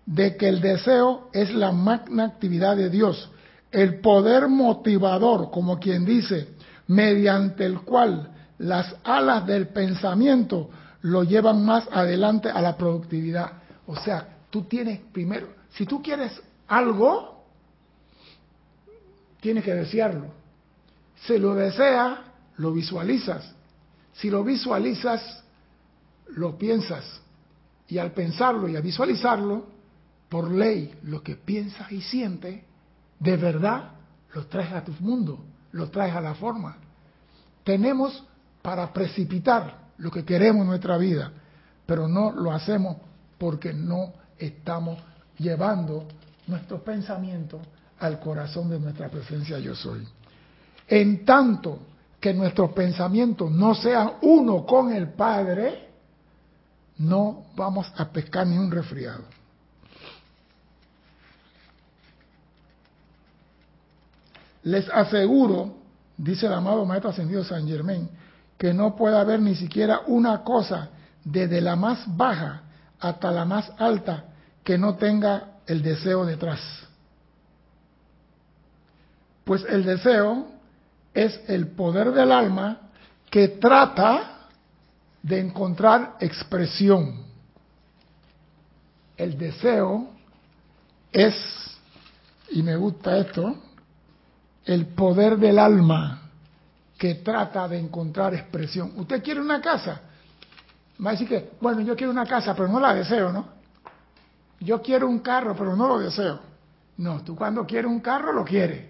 de 0.06 0.36
que 0.38 0.50
el 0.50 0.62
deseo 0.62 1.30
es 1.34 1.54
la 1.54 1.72
magna 1.72 2.26
actividad 2.26 2.76
de 2.76 2.90
Dios 2.90 3.30
el 3.72 4.00
poder 4.00 4.48
motivador, 4.48 5.52
como 5.52 5.80
quien 5.80 6.06
dice, 6.06 6.50
mediante 6.88 7.66
el 7.66 7.82
cual 7.82 8.32
las 8.58 8.96
alas 9.04 9.46
del 9.46 9.68
pensamiento 9.68 10.70
lo 11.02 11.24
llevan 11.24 11.64
más 11.64 11.88
adelante 11.92 12.50
a 12.50 12.62
la 12.62 12.76
productividad. 12.76 13.52
O 13.88 13.96
sea, 13.96 14.28
tú 14.50 14.64
tienes 14.64 15.00
primero, 15.12 15.48
si 15.70 15.86
tú 15.86 16.02
quieres 16.02 16.42
algo, 16.68 17.44
tienes 19.40 19.64
que 19.64 19.74
desearlo. 19.74 20.26
Si 21.26 21.38
lo 21.38 21.54
deseas, 21.54 22.20
lo 22.58 22.74
visualizas. 22.74 23.54
Si 24.14 24.30
lo 24.30 24.44
visualizas, 24.44 25.44
lo 26.36 26.58
piensas. 26.58 27.22
Y 27.88 27.98
al 27.98 28.12
pensarlo 28.12 28.68
y 28.68 28.76
a 28.76 28.82
visualizarlo, 28.82 29.66
por 30.30 30.52
ley, 30.52 30.94
lo 31.04 31.24
que 31.24 31.36
piensas 31.36 31.92
y 31.92 32.02
sientes 32.02 32.64
de 33.20 33.38
verdad 33.38 33.92
lo 34.34 34.46
traes 34.46 34.72
a 34.74 34.84
tu 34.84 34.94
mundo, 35.00 35.44
lo 35.72 35.90
traes 35.90 36.16
a 36.16 36.22
la 36.22 36.36
forma. 36.36 36.78
Tenemos 37.64 38.24
para 38.62 38.94
precipitar 38.94 39.90
lo 39.98 40.12
que 40.12 40.24
queremos 40.24 40.62
en 40.62 40.68
nuestra 40.68 40.98
vida, 40.98 41.32
pero 41.86 42.08
no 42.08 42.32
lo 42.32 42.52
hacemos 42.52 42.98
porque 43.38 43.74
no 43.74 44.14
estamos 44.38 45.00
llevando 45.38 46.08
nuestros 46.48 46.82
pensamientos 46.82 47.62
al 48.00 48.20
corazón 48.20 48.70
de 48.70 48.80
nuestra 48.80 49.10
presencia 49.10 49.60
yo 49.60 49.76
soy. 49.76 50.08
En 50.88 51.26
tanto 51.26 51.80
que 52.20 52.34
nuestros 52.34 52.72
pensamientos 52.72 53.52
no 53.52 53.74
sean 53.76 54.14
uno 54.22 54.66
con 54.66 54.94
el 54.94 55.10
Padre, 55.14 55.89
no 57.00 57.46
vamos 57.56 57.92
a 57.96 58.06
pescar 58.10 58.46
ni 58.46 58.58
un 58.58 58.70
resfriado. 58.70 59.24
Les 64.64 64.88
aseguro, 64.90 65.78
dice 66.18 66.46
el 66.46 66.54
amado 66.54 66.86
Maestro 66.86 67.10
Ascendido 67.10 67.44
San 67.44 67.66
Germain, 67.66 68.10
que 68.58 68.74
no 68.74 68.96
puede 68.96 69.18
haber 69.18 69.40
ni 69.40 69.56
siquiera 69.56 70.02
una 70.08 70.44
cosa 70.44 70.90
desde 71.24 71.62
la 71.62 71.78
más 71.78 72.04
baja 72.18 72.64
hasta 73.00 73.32
la 73.32 73.46
más 73.46 73.72
alta 73.78 74.26
que 74.64 74.78
no 74.78 74.96
tenga 74.96 75.60
el 75.66 75.82
deseo 75.82 76.26
detrás. 76.26 76.60
Pues 79.46 79.64
el 79.70 79.86
deseo 79.86 80.48
es 81.14 81.40
el 81.48 81.68
poder 81.68 82.12
del 82.12 82.34
alma 82.34 82.78
que 83.30 83.48
trata 83.48 84.39
de 85.22 85.40
encontrar 85.40 86.18
expresión. 86.20 87.24
El 89.18 89.38
deseo 89.38 90.10
es, 91.12 91.36
y 92.52 92.64
me 92.64 92.76
gusta 92.76 93.18
esto, 93.18 93.56
el 94.66 94.88
poder 94.88 95.38
del 95.38 95.60
alma 95.60 96.30
que 96.98 97.16
trata 97.16 97.68
de 97.68 97.80
encontrar 97.80 98.34
expresión. 98.34 98.94
¿Usted 98.98 99.24
quiere 99.24 99.40
una 99.40 99.62
casa? 99.62 100.02
Va 101.04 101.12
a 101.12 101.14
decir 101.14 101.28
que, 101.28 101.52
bueno, 101.62 101.82
yo 101.82 101.96
quiero 101.96 102.12
una 102.12 102.26
casa, 102.26 102.54
pero 102.54 102.68
no 102.68 102.80
la 102.80 102.94
deseo, 102.94 103.32
¿no? 103.32 103.48
Yo 104.60 104.82
quiero 104.82 105.08
un 105.08 105.20
carro, 105.20 105.56
pero 105.56 105.76
no 105.76 105.88
lo 105.88 106.00
deseo. 106.00 106.40
No, 106.98 107.24
tú 107.24 107.36
cuando 107.36 107.66
quieres 107.66 107.90
un 107.90 108.02
carro 108.02 108.34
lo 108.34 108.44
quieres. 108.44 108.86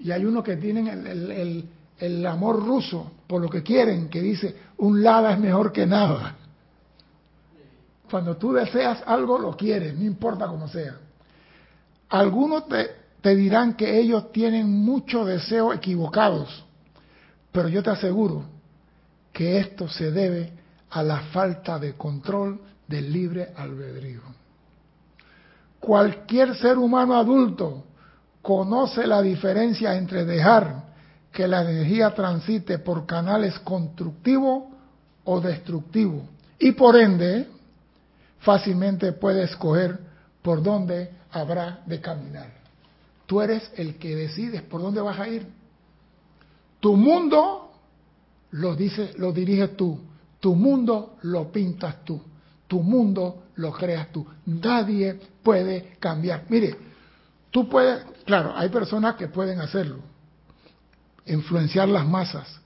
Y 0.00 0.10
hay 0.10 0.24
unos 0.24 0.42
que 0.42 0.56
tienen 0.56 0.88
el, 0.88 1.30
el, 1.30 1.68
amor 2.26 2.64
ruso 2.64 3.12
por 3.26 3.40
lo 3.40 3.48
que 3.48 3.62
quieren, 3.62 4.08
que 4.08 4.20
dice, 4.20 4.56
un 4.78 5.02
lada 5.02 5.32
es 5.32 5.38
mejor 5.38 5.72
que 5.72 5.86
nada. 5.86 6.36
Cuando 8.10 8.36
tú 8.36 8.52
deseas 8.52 9.02
algo, 9.06 9.38
lo 9.38 9.56
quieres, 9.56 9.94
no 9.94 10.04
importa 10.04 10.46
cómo 10.46 10.68
sea. 10.68 10.96
Algunos 12.10 12.68
te, 12.68 12.90
te 13.20 13.34
dirán 13.34 13.74
que 13.74 13.98
ellos 13.98 14.30
tienen 14.32 14.70
muchos 14.70 15.26
deseos 15.26 15.74
equivocados, 15.74 16.64
pero 17.50 17.68
yo 17.68 17.82
te 17.82 17.90
aseguro 17.90 18.44
que 19.32 19.58
esto 19.58 19.88
se 19.88 20.10
debe 20.10 20.52
a 20.90 21.02
la 21.02 21.20
falta 21.20 21.78
de 21.78 21.94
control 21.94 22.60
del 22.86 23.12
libre 23.12 23.52
albedrío. 23.56 24.20
Cualquier 25.80 26.56
ser 26.56 26.78
humano 26.78 27.16
adulto 27.16 27.84
conoce 28.42 29.06
la 29.06 29.22
diferencia 29.22 29.96
entre 29.96 30.24
dejar 30.24 30.93
que 31.34 31.48
la 31.48 31.68
energía 31.68 32.14
transite 32.14 32.78
por 32.78 33.06
canales 33.06 33.58
constructivos 33.58 34.64
o 35.24 35.40
destructivos 35.40 36.22
y 36.58 36.72
por 36.72 36.96
ende 36.96 37.48
fácilmente 38.38 39.12
puede 39.12 39.42
escoger 39.42 39.98
por 40.42 40.62
dónde 40.62 41.10
habrá 41.32 41.82
de 41.86 42.00
caminar. 42.00 42.52
Tú 43.26 43.40
eres 43.40 43.68
el 43.76 43.96
que 43.96 44.14
decides 44.14 44.62
por 44.62 44.80
dónde 44.80 45.00
vas 45.00 45.18
a 45.18 45.28
ir. 45.28 45.46
Tu 46.78 46.94
mundo 46.96 47.72
lo 48.52 48.76
dice, 48.76 49.12
lo 49.16 49.32
diriges 49.32 49.76
tú. 49.76 49.98
Tu 50.38 50.54
mundo 50.54 51.16
lo 51.22 51.50
pintas 51.50 52.04
tú. 52.04 52.22
Tu 52.68 52.80
mundo 52.80 53.44
lo 53.56 53.72
creas 53.72 54.12
tú. 54.12 54.24
Nadie 54.46 55.18
puede 55.42 55.96
cambiar. 55.98 56.44
Mire, 56.48 56.76
tú 57.50 57.68
puedes, 57.68 58.04
claro, 58.24 58.52
hay 58.54 58.68
personas 58.68 59.16
que 59.16 59.28
pueden 59.28 59.60
hacerlo, 59.60 60.00
influenciar 61.26 61.88
las 61.88 62.06
masas, 62.06 62.60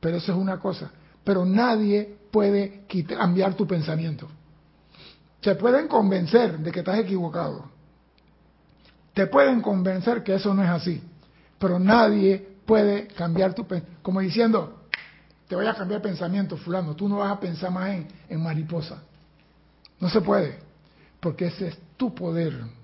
pero 0.00 0.16
eso 0.16 0.32
es 0.32 0.38
una 0.38 0.58
cosa. 0.58 0.90
Pero 1.24 1.44
nadie 1.44 2.16
puede 2.30 2.84
cambiar 3.06 3.54
tu 3.54 3.66
pensamiento. 3.66 4.28
Se 5.40 5.54
pueden 5.54 5.88
convencer 5.88 6.58
de 6.58 6.72
que 6.72 6.80
estás 6.80 6.98
equivocado. 6.98 7.70
Te 9.14 9.26
pueden 9.26 9.60
convencer 9.60 10.22
que 10.22 10.34
eso 10.34 10.54
no 10.54 10.62
es 10.62 10.68
así. 10.68 11.02
Pero 11.58 11.78
nadie 11.78 12.56
puede 12.64 13.08
cambiar 13.08 13.54
tu 13.54 13.66
pensamiento. 13.66 14.02
Como 14.02 14.20
diciendo, 14.20 14.86
te 15.48 15.56
voy 15.56 15.66
a 15.66 15.74
cambiar 15.74 16.02
pensamiento, 16.02 16.56
fulano. 16.56 16.94
Tú 16.94 17.08
no 17.08 17.18
vas 17.18 17.32
a 17.32 17.40
pensar 17.40 17.70
más 17.70 17.90
en, 17.90 18.08
en 18.28 18.42
mariposa. 18.42 19.02
No 20.00 20.08
se 20.08 20.20
puede, 20.20 20.58
porque 21.20 21.46
ese 21.46 21.68
es 21.68 21.78
tu 21.96 22.14
poder. 22.14 22.77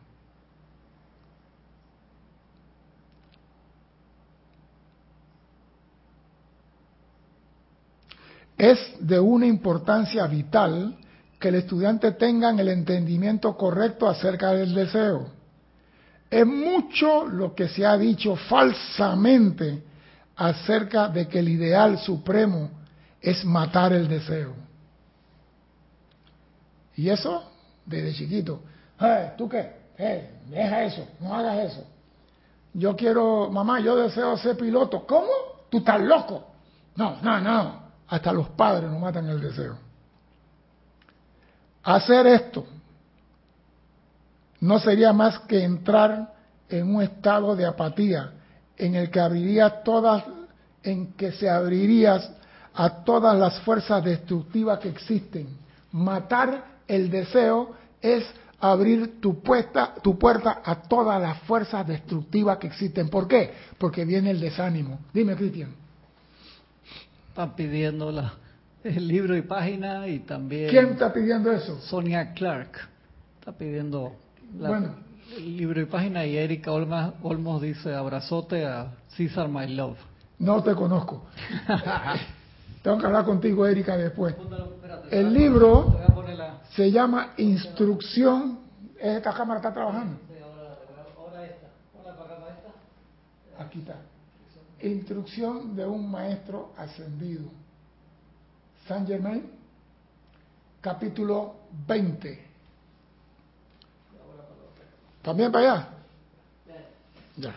Es 8.56 8.78
de 9.00 9.18
una 9.18 9.46
importancia 9.46 10.26
vital 10.26 10.96
que 11.38 11.48
el 11.48 11.56
estudiante 11.56 12.12
tenga 12.12 12.50
el 12.50 12.68
entendimiento 12.68 13.56
correcto 13.56 14.08
acerca 14.08 14.52
del 14.52 14.74
deseo. 14.74 15.26
Es 16.30 16.46
mucho 16.46 17.26
lo 17.26 17.54
que 17.54 17.68
se 17.68 17.84
ha 17.84 17.96
dicho 17.96 18.36
falsamente 18.36 19.82
acerca 20.36 21.08
de 21.08 21.28
que 21.28 21.40
el 21.40 21.48
ideal 21.48 21.98
supremo 21.98 22.70
es 23.20 23.44
matar 23.44 23.92
el 23.92 24.08
deseo. 24.08 24.54
Y 26.96 27.08
eso 27.08 27.50
desde 27.84 28.14
chiquito. 28.14 28.60
¿Tú 29.36 29.48
qué? 29.48 29.84
deja 29.96 30.84
eso, 30.84 31.06
no 31.20 31.34
hagas 31.34 31.72
eso. 31.72 31.84
Yo 32.72 32.96
quiero, 32.96 33.50
mamá, 33.50 33.78
yo 33.80 33.94
deseo 33.96 34.36
ser 34.36 34.56
piloto. 34.56 35.06
¿Cómo? 35.06 35.28
Tú 35.70 35.78
estás 35.78 36.00
loco. 36.00 36.44
No, 36.96 37.18
no, 37.22 37.40
no. 37.40 37.83
Hasta 38.08 38.32
los 38.32 38.48
padres 38.50 38.90
no 38.90 38.98
matan 38.98 39.28
el 39.28 39.40
deseo. 39.40 39.76
Hacer 41.82 42.26
esto 42.26 42.64
no 44.60 44.78
sería 44.78 45.12
más 45.12 45.38
que 45.40 45.62
entrar 45.62 46.32
en 46.68 46.94
un 46.94 47.02
estado 47.02 47.54
de 47.54 47.66
apatía 47.66 48.32
en 48.76 48.94
el 48.94 49.10
que 49.10 49.20
abriría 49.20 49.82
todas, 49.82 50.24
en 50.82 51.12
que 51.12 51.32
se 51.32 51.48
abrirías 51.48 52.30
a 52.74 53.04
todas 53.04 53.38
las 53.38 53.60
fuerzas 53.60 54.02
destructivas 54.02 54.78
que 54.78 54.88
existen. 54.88 55.48
Matar 55.92 56.64
el 56.88 57.10
deseo 57.10 57.74
es 58.00 58.24
abrir 58.58 59.20
tu 59.20 59.42
tu 60.02 60.18
puerta 60.18 60.62
a 60.64 60.82
todas 60.82 61.20
las 61.20 61.38
fuerzas 61.40 61.86
destructivas 61.86 62.58
que 62.58 62.66
existen. 62.66 63.08
¿Por 63.08 63.28
qué? 63.28 63.52
Porque 63.78 64.04
viene 64.04 64.30
el 64.30 64.40
desánimo. 64.40 65.00
Dime, 65.12 65.36
Cristian. 65.36 65.83
Están 67.34 67.56
pidiendo 67.56 68.12
la, 68.12 68.32
el 68.84 69.08
libro 69.08 69.36
y 69.36 69.42
página 69.42 70.06
y 70.06 70.20
también... 70.20 70.70
¿Quién 70.70 70.90
está 70.90 71.12
pidiendo 71.12 71.50
eso? 71.50 71.80
Sonia 71.80 72.32
Clark. 72.32 72.88
Está 73.40 73.50
pidiendo 73.50 74.12
el 75.36 75.56
libro 75.56 75.80
y 75.80 75.86
página 75.86 76.24
y 76.24 76.36
Erika 76.36 76.70
Olmos 76.70 77.60
dice 77.60 77.92
abrazote 77.92 78.64
a 78.64 78.92
César 79.16 79.48
My 79.48 79.66
Love. 79.66 79.98
No 80.38 80.62
te 80.62 80.76
conozco. 80.76 81.24
Tengo 82.84 82.98
que 82.98 83.06
hablar 83.06 83.24
contigo, 83.24 83.66
Erika, 83.66 83.96
después. 83.96 84.36
El 85.10 85.34
libro 85.34 85.98
se 86.76 86.92
llama 86.92 87.32
Instrucción. 87.38 88.60
¿Esta 88.96 89.32
cámara 89.32 89.58
está 89.58 89.74
trabajando? 89.74 90.18
Aquí 93.58 93.80
está. 93.80 94.13
Instrucción 94.84 95.74
de 95.74 95.86
un 95.86 96.10
maestro 96.10 96.72
ascendido. 96.76 97.50
San 98.86 99.06
Germain, 99.06 99.50
capítulo 100.80 101.56
20. 101.86 102.44
¿También 105.22 105.50
para 105.50 105.72
allá? 105.72 105.88
Ya. 107.36 107.54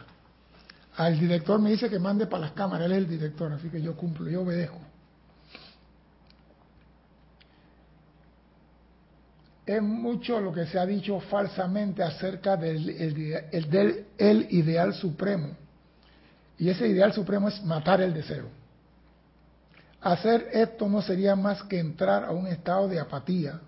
Al 0.95 1.19
director 1.19 1.59
me 1.59 1.71
dice 1.71 1.89
que 1.89 1.99
mande 1.99 2.25
para 2.28 2.45
las 2.45 2.51
cámaras, 2.53 2.86
él 2.86 2.93
es 2.93 2.97
el 2.99 3.09
director, 3.09 3.51
así 3.51 3.69
que 3.69 3.82
yo 3.82 3.95
cumplo, 3.95 4.30
yo 4.30 4.41
obedezco. 4.41 4.80
es 9.67 9.84
mucho 9.84 10.39
lo 10.39 10.53
que 10.53 10.65
se 10.65 10.80
ha 10.80 10.86
dicho 10.86 11.19
falsamente 11.19 12.01
acerca 12.01 12.55
del, 12.55 12.89
el, 14.17 14.47
ideal 14.49 14.93
supremo. 14.93 15.49
Y 16.58 16.70
ese 16.70 16.88
ideal 16.88 17.14
supremo 17.14 17.47
es 17.49 17.64
matar 17.64 18.01
el 18.01 18.14
deseo. 18.14 18.45
Hacer 20.01 20.49
esto 20.53 20.88
no 20.88 21.01
sería 21.01 21.36
más 21.36 21.64
que 21.64 21.80
entrar 21.80 22.24
a 22.24 22.32
un 22.32 22.47
estado 22.47 22.88
de 22.88 22.99
apatía 22.99 23.60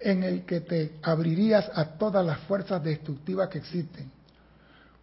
en 0.00 0.22
el 0.22 0.44
que 0.44 0.60
te 0.60 0.98
abrirías 1.02 1.70
a 1.74 1.84
todas 1.84 2.24
las 2.24 2.38
fuerzas 2.40 2.82
destructivas 2.82 3.48
que 3.48 3.58
existen. 3.58 4.10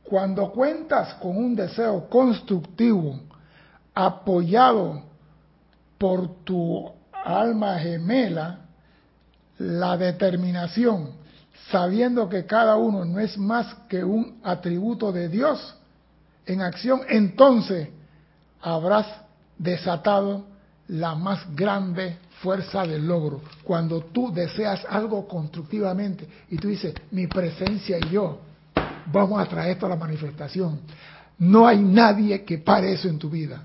Cuando 0.04 0.52
cuentas 0.52 1.16
con 1.16 1.36
un 1.38 1.56
deseo 1.56 2.08
constructivo 2.10 3.20
apoyado 3.94 5.04
por 5.98 6.44
tu 6.44 6.92
alma 7.12 7.80
gemela, 7.80 8.60
la 9.58 9.98
determinación, 9.98 11.12
sabiendo 11.72 12.28
que 12.28 12.46
cada 12.46 12.76
uno 12.76 13.06
no 13.06 13.20
es 13.20 13.38
más 13.38 13.74
que 13.88 14.04
un 14.04 14.40
atributo 14.44 15.12
de 15.12 15.30
Dios 15.30 15.76
en 16.46 16.62
acción, 16.62 17.02
entonces 17.08 17.90
habrás 18.62 19.08
desatado 19.58 20.46
la 20.88 21.16
más 21.16 21.56
grande 21.56 22.18
fuerza 22.42 22.86
del 22.86 23.08
logro. 23.08 23.42
Cuando 23.64 24.02
tú 24.02 24.32
deseas 24.34 24.86
algo 24.90 25.28
constructivamente 25.28 26.28
y 26.50 26.58
tú 26.58 26.68
dices, 26.68 26.94
mi 27.12 27.28
presencia 27.28 27.98
y 27.98 28.10
yo, 28.10 28.40
vamos 29.12 29.40
a 29.40 29.46
traer 29.46 29.72
esto 29.72 29.86
a 29.86 29.90
la 29.90 29.96
manifestación. 29.96 30.82
No 31.40 31.68
hay 31.68 31.82
nadie 31.82 32.44
que 32.44 32.58
pare 32.58 32.94
eso 32.94 33.08
en 33.08 33.18
tu 33.18 33.30
vida, 33.30 33.64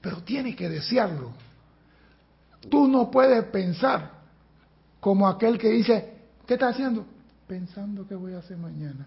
pero 0.00 0.18
tienes 0.18 0.56
que 0.56 0.68
desearlo. 0.68 1.32
Tú 2.70 2.86
no 2.86 3.10
puedes 3.10 3.44
pensar 3.46 4.12
como 5.00 5.28
aquel 5.28 5.58
que 5.58 5.70
dice, 5.70 6.12
¿qué 6.46 6.54
está 6.54 6.68
haciendo? 6.68 7.06
Pensando 7.46 8.06
qué 8.06 8.14
voy 8.14 8.34
a 8.34 8.38
hacer 8.38 8.56
mañana. 8.56 9.06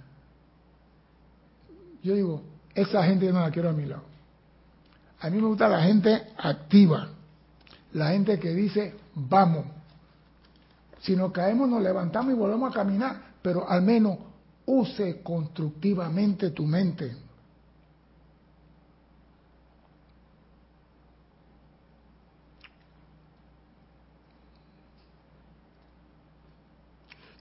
Yo 2.03 2.15
digo, 2.15 2.41
esa 2.73 3.03
gente 3.03 3.31
no 3.31 3.41
la 3.41 3.51
quiero 3.51 3.69
a 3.69 3.73
mi 3.73 3.85
lado. 3.85 4.03
A 5.19 5.29
mí 5.29 5.37
me 5.39 5.47
gusta 5.47 5.67
la 5.67 5.81
gente 5.81 6.29
activa, 6.37 7.09
la 7.93 8.09
gente 8.09 8.39
que 8.39 8.53
dice, 8.53 8.95
vamos. 9.13 9.65
Si 11.01 11.15
nos 11.15 11.31
caemos, 11.31 11.69
nos 11.69 11.81
levantamos 11.81 12.33
y 12.33 12.35
volvemos 12.35 12.71
a 12.71 12.73
caminar, 12.73 13.21
pero 13.41 13.69
al 13.69 13.81
menos 13.81 14.17
use 14.65 15.21
constructivamente 15.21 16.51
tu 16.51 16.63
mente. 16.63 17.15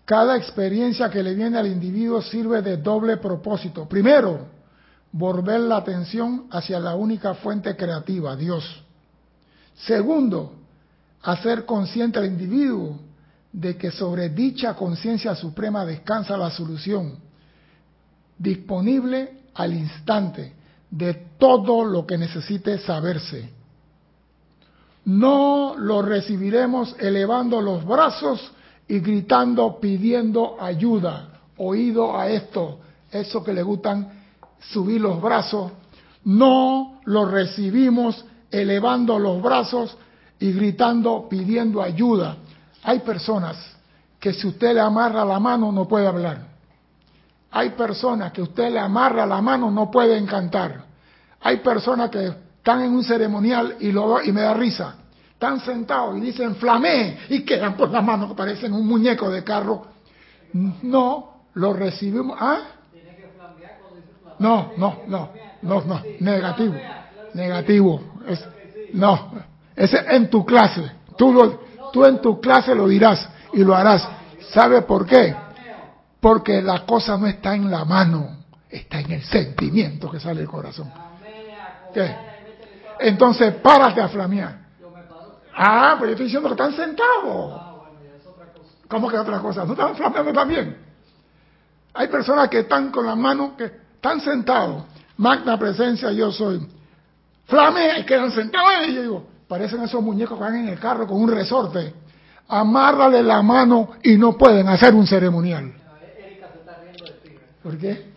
Cada 0.05 0.37
experiencia 0.37 1.09
que 1.09 1.23
le 1.23 1.35
viene 1.35 1.57
al 1.57 1.69
individuo 1.69 2.21
sirve 2.21 2.63
de 2.63 2.79
doble 2.79 3.19
propósito. 3.19 3.89
Primero, 3.89 4.60
volver 5.13 5.61
la 5.61 5.79
atención 5.79 6.47
hacia 6.51 6.79
la 6.79 6.95
única 6.95 7.35
fuente 7.35 7.77
creativa, 7.77 8.37
Dios. 8.37 8.65
Segundo, 9.87 10.53
hacer 11.23 11.65
consciente 11.65 12.19
al 12.19 12.27
individuo 12.27 12.99
de 13.53 13.77
que 13.77 13.91
sobre 13.91 14.29
dicha 14.29 14.75
conciencia 14.75 15.35
suprema 15.35 15.85
descansa 15.85 16.37
la 16.37 16.51
solución, 16.51 17.19
disponible 18.39 19.41
al 19.55 19.75
instante 19.75 20.55
de 20.91 21.15
todo 21.39 21.85
lo 21.85 22.07
que 22.07 22.17
necesite 22.17 22.79
saberse. 22.79 23.51
No 25.05 25.75
lo 25.77 26.03
recibiremos 26.03 26.95
elevando 26.99 27.61
los 27.61 27.85
brazos 27.85 28.53
y 28.87 29.01
gritando, 29.01 29.81
pidiendo 29.81 30.57
ayuda. 30.61 31.41
Oído 31.57 32.19
a 32.19 32.29
esto, 32.29 32.81
eso 33.11 33.43
que 33.43 33.53
le 33.53 33.63
gustan 33.63 34.20
subir 34.61 35.01
los 35.01 35.21
brazos. 35.21 35.73
No 36.25 37.01
lo 37.05 37.27
recibimos 37.27 38.25
elevando 38.51 39.19
los 39.19 39.43
brazos 39.43 39.97
y 40.39 40.53
gritando, 40.53 41.29
pidiendo 41.29 41.83
ayuda. 41.83 42.37
Hay 42.83 43.01
personas 43.01 43.57
que 44.19 44.33
si 44.33 44.47
usted 44.47 44.75
le 44.75 44.81
amarra 44.81 45.25
la 45.25 45.41
mano 45.41 45.73
no 45.73 45.89
puede 45.89 46.07
hablar. 46.07 46.49
Hay 47.53 47.71
personas 47.71 48.33
que 48.33 48.43
usted 48.43 48.71
le 48.71 48.79
amarra 48.79 49.27
la 49.27 49.41
mano 49.41 49.71
no 49.71 49.91
puede 49.91 50.25
cantar. 50.25 50.85
Hay 51.41 51.59
personas 51.59 52.11
que 52.11 52.27
están 52.59 52.83
en 52.83 52.93
un 52.93 53.03
ceremonial 53.03 53.77
y, 53.81 53.91
lo, 53.91 54.23
y 54.23 54.31
me 54.31 54.43
da 54.43 54.55
risa 54.55 54.97
están 55.41 55.59
sentados 55.61 56.19
y 56.19 56.21
dicen 56.21 56.57
flamé 56.57 57.21
y 57.31 57.47
quedan 57.47 57.75
por 57.75 57.89
la 57.89 58.03
mano 58.03 58.29
que 58.29 58.35
parecen 58.35 58.75
un 58.75 58.87
muñeco 58.87 59.31
de 59.31 59.43
carro. 59.43 59.87
No, 60.53 61.47
lo 61.55 61.73
recibimos. 61.73 62.37
¿Ah? 62.39 62.61
No, 64.41 64.73
no, 64.79 65.03
no, 65.07 65.29
no, 65.61 65.83
no, 65.83 66.03
negativo, 66.21 66.75
negativo. 67.35 68.01
Es, 68.27 68.43
no, 68.95 69.33
ese 69.77 69.99
en 70.17 70.31
tu 70.31 70.47
clase. 70.47 70.91
Tú, 71.17 71.31
lo, 71.31 71.61
tú 71.93 72.07
en 72.07 72.23
tu 72.23 72.41
clase 72.41 72.75
lo 72.75 72.89
dirás 72.89 73.29
y 73.53 73.63
lo 73.63 73.77
harás. 73.77 74.09
¿Sabe 74.51 74.81
por 74.81 75.07
qué? 75.07 75.37
Porque 76.21 76.63
la 76.63 76.87
cosa 76.87 77.19
no 77.19 77.27
está 77.27 77.55
en 77.55 77.71
la 77.71 77.85
mano, 77.85 78.39
está 78.71 79.01
en 79.01 79.13
el 79.13 79.23
sentimiento 79.25 80.11
que 80.11 80.19
sale 80.19 80.41
del 80.41 80.49
corazón. 80.49 80.91
¿Qué? 81.93 82.17
Entonces, 82.99 83.53
párate 83.57 84.01
a 84.01 84.09
flamear. 84.09 84.59
Ah, 85.55 85.97
pues 85.99 86.09
yo 86.09 86.13
estoy 86.13 86.27
diciendo 86.27 86.49
que 86.49 86.55
están 86.55 86.73
sentados. 86.75 87.61
¿Cómo 88.89 89.07
que 89.07 89.19
otra 89.19 89.39
cosa? 89.41 89.67
¿No 89.67 89.73
están 89.73 89.95
flameando 89.95 90.33
también? 90.33 90.79
Hay 91.93 92.09
personas 92.09 92.49
que 92.49 92.61
están 92.61 92.91
con 92.91 93.05
las 93.05 93.19
manos, 93.19 93.53
que 93.59 93.90
están 94.01 94.23
sentados. 94.23 94.85
Magna 95.19 95.59
presencia, 95.59 96.11
yo 96.11 96.33
soy. 96.33 96.67
Flame, 97.45 98.01
y 98.01 98.05
quedan 98.05 98.33
sentados. 98.33 98.89
Y 98.89 98.95
yo 98.95 99.03
digo, 99.03 99.27
parecen 99.47 99.83
esos 99.83 100.03
muñecos 100.03 100.39
que 100.39 100.45
van 100.45 100.57
en 100.57 100.69
el 100.69 100.81
carro 100.81 101.07
con 101.07 101.21
un 101.21 101.31
resorte. 101.31 101.93
Amárrale 102.49 103.23
la 103.23 103.43
mano 103.43 103.91
y 104.03 104.17
no 104.17 104.39
pueden 104.39 104.69
hacer 104.69 104.95
un 104.95 105.07
ceremonial. 105.07 105.75
¿Por 107.63 107.77
qué? 107.77 108.11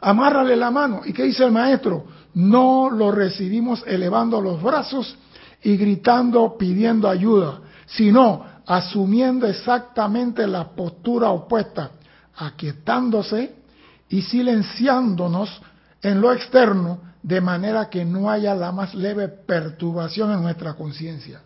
Amárrale 0.00 0.54
la 0.54 0.70
mano. 0.70 1.00
¿Y 1.04 1.12
qué 1.12 1.24
dice 1.24 1.44
el 1.44 1.50
maestro? 1.50 2.04
No 2.34 2.88
lo 2.88 3.10
recibimos 3.10 3.82
elevando 3.84 4.40
los 4.40 4.62
brazos 4.62 5.18
y 5.60 5.76
gritando 5.76 6.56
pidiendo 6.56 7.08
ayuda, 7.08 7.58
sino 7.86 8.46
asumiendo 8.64 9.48
exactamente 9.48 10.46
la 10.46 10.68
postura 10.68 11.30
opuesta, 11.30 11.90
aquietándose 12.36 13.61
y 14.12 14.20
silenciándonos 14.20 15.62
en 16.02 16.20
lo 16.20 16.34
externo 16.34 17.00
de 17.22 17.40
manera 17.40 17.88
que 17.88 18.04
no 18.04 18.30
haya 18.30 18.54
la 18.54 18.70
más 18.70 18.94
leve 18.94 19.26
perturbación 19.28 20.32
en 20.32 20.42
nuestra 20.42 20.74
conciencia. 20.74 21.40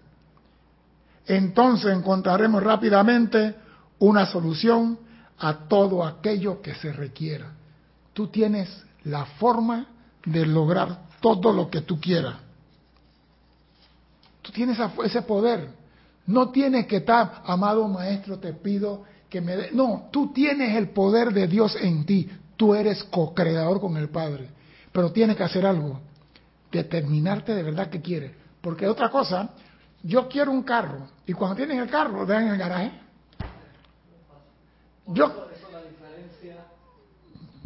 Entonces 1.27 1.97
encontraremos 1.97 2.61
rápidamente 2.61 3.55
una 4.01 4.27
solución 4.27 4.99
a 5.39 5.69
todo 5.69 6.05
aquello 6.05 6.61
que 6.61 6.75
se 6.75 6.93
requiera. 6.93 7.53
Tú 8.13 8.27
tienes 8.27 8.85
la 9.05 9.25
forma 9.25 9.87
de 10.25 10.45
lograr 10.45 11.03
todo 11.21 11.53
lo 11.53 11.71
que 11.71 11.83
tú 11.83 12.01
quieras. 12.01 12.35
Tú 14.43 14.51
tienes 14.51 14.77
ese 15.05 15.23
poder. 15.23 15.69
No 16.27 16.49
tienes 16.49 16.89
que 16.89 16.97
estar, 16.97 17.43
amado 17.47 17.87
maestro, 17.87 18.41
te 18.41 18.53
pido 18.55 19.05
que 19.31 19.41
me 19.41 19.57
dé. 19.57 19.71
No, 19.73 20.09
tú 20.11 20.33
tienes 20.33 20.75
el 20.75 20.89
poder 20.89 21.33
de 21.33 21.47
Dios 21.47 21.77
en 21.81 22.05
ti. 22.05 22.29
Tú 22.57 22.75
eres 22.75 23.05
co-creador 23.05 23.81
con 23.81 23.97
el 23.97 24.09
Padre. 24.09 24.49
Pero 24.93 25.13
tienes 25.13 25.37
que 25.37 25.43
hacer 25.43 25.67
algo. 25.67 26.01
Determinarte 26.73 27.55
de 27.55 27.63
verdad 27.63 27.91
que 27.91 28.01
quieres. 28.01 28.33
Porque 28.61 28.89
otra 28.89 29.11
cosa, 29.11 29.51
yo 30.03 30.29
quiero 30.29 30.51
un 30.51 30.63
carro. 30.63 31.09
Y 31.27 31.33
cuando 31.33 31.57
tienes 31.57 31.79
el 31.79 31.89
carro, 31.89 32.19
lo 32.19 32.27
dejan 32.27 32.47
en 32.47 32.53
el 32.53 32.59
garaje. 32.59 32.93
Yo, 35.09 35.47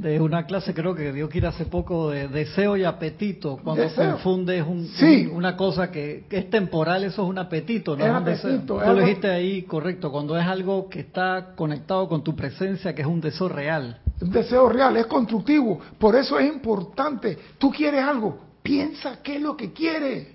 de 0.01 0.21
una 0.21 0.47
clase 0.47 0.73
creo 0.73 0.95
que 0.95 1.13
dio 1.13 1.29
que 1.29 1.39
ir 1.39 1.47
hace 1.47 1.67
poco 1.67 2.11
de 2.11 2.29
deseo 2.29 2.77
y 2.77 2.85
apetito 2.85 3.59
cuando 3.63 3.85
confundes 3.95 4.65
un, 4.67 4.89
una 5.33 5.57
cosa 5.57 5.91
que, 5.91 6.25
es 6.31 6.49
temporal 6.49 7.05
eso 7.05 7.23
es 7.23 7.29
un 7.29 7.39
apetito 7.39 7.97
no 7.97 8.07
es, 8.07 8.13
un 8.13 8.25
deseo 8.25 8.61
tú 8.61 8.79
lo 8.79 8.95
dijiste 8.95 9.31
ahí 9.31 9.63
correcto 9.63 10.11
cuando 10.11 10.39
es 10.39 10.47
algo 10.47 10.89
que 10.89 11.01
está 11.01 11.53
conectado 11.55 12.09
con 12.09 12.25
tu 12.25 12.35
presencia 12.35 12.95
que 12.95 13.03
es 13.03 13.09
un 13.09 13.21
deseo 13.21 13.49
real 13.49 14.01
deseo 14.21 14.69
real 14.69 14.97
es 14.97 15.07
constructivo 15.07 15.81
por 15.99 16.15
eso 16.15 16.39
es 16.39 16.53
importante 16.53 17.39
tú 17.59 17.71
quieres 17.71 18.05
algo 18.05 18.39
piensa 18.63 19.23
qué 19.23 19.37
es 19.37 19.43
lo 19.43 19.57
que 19.57 19.73
quieres 19.73 20.29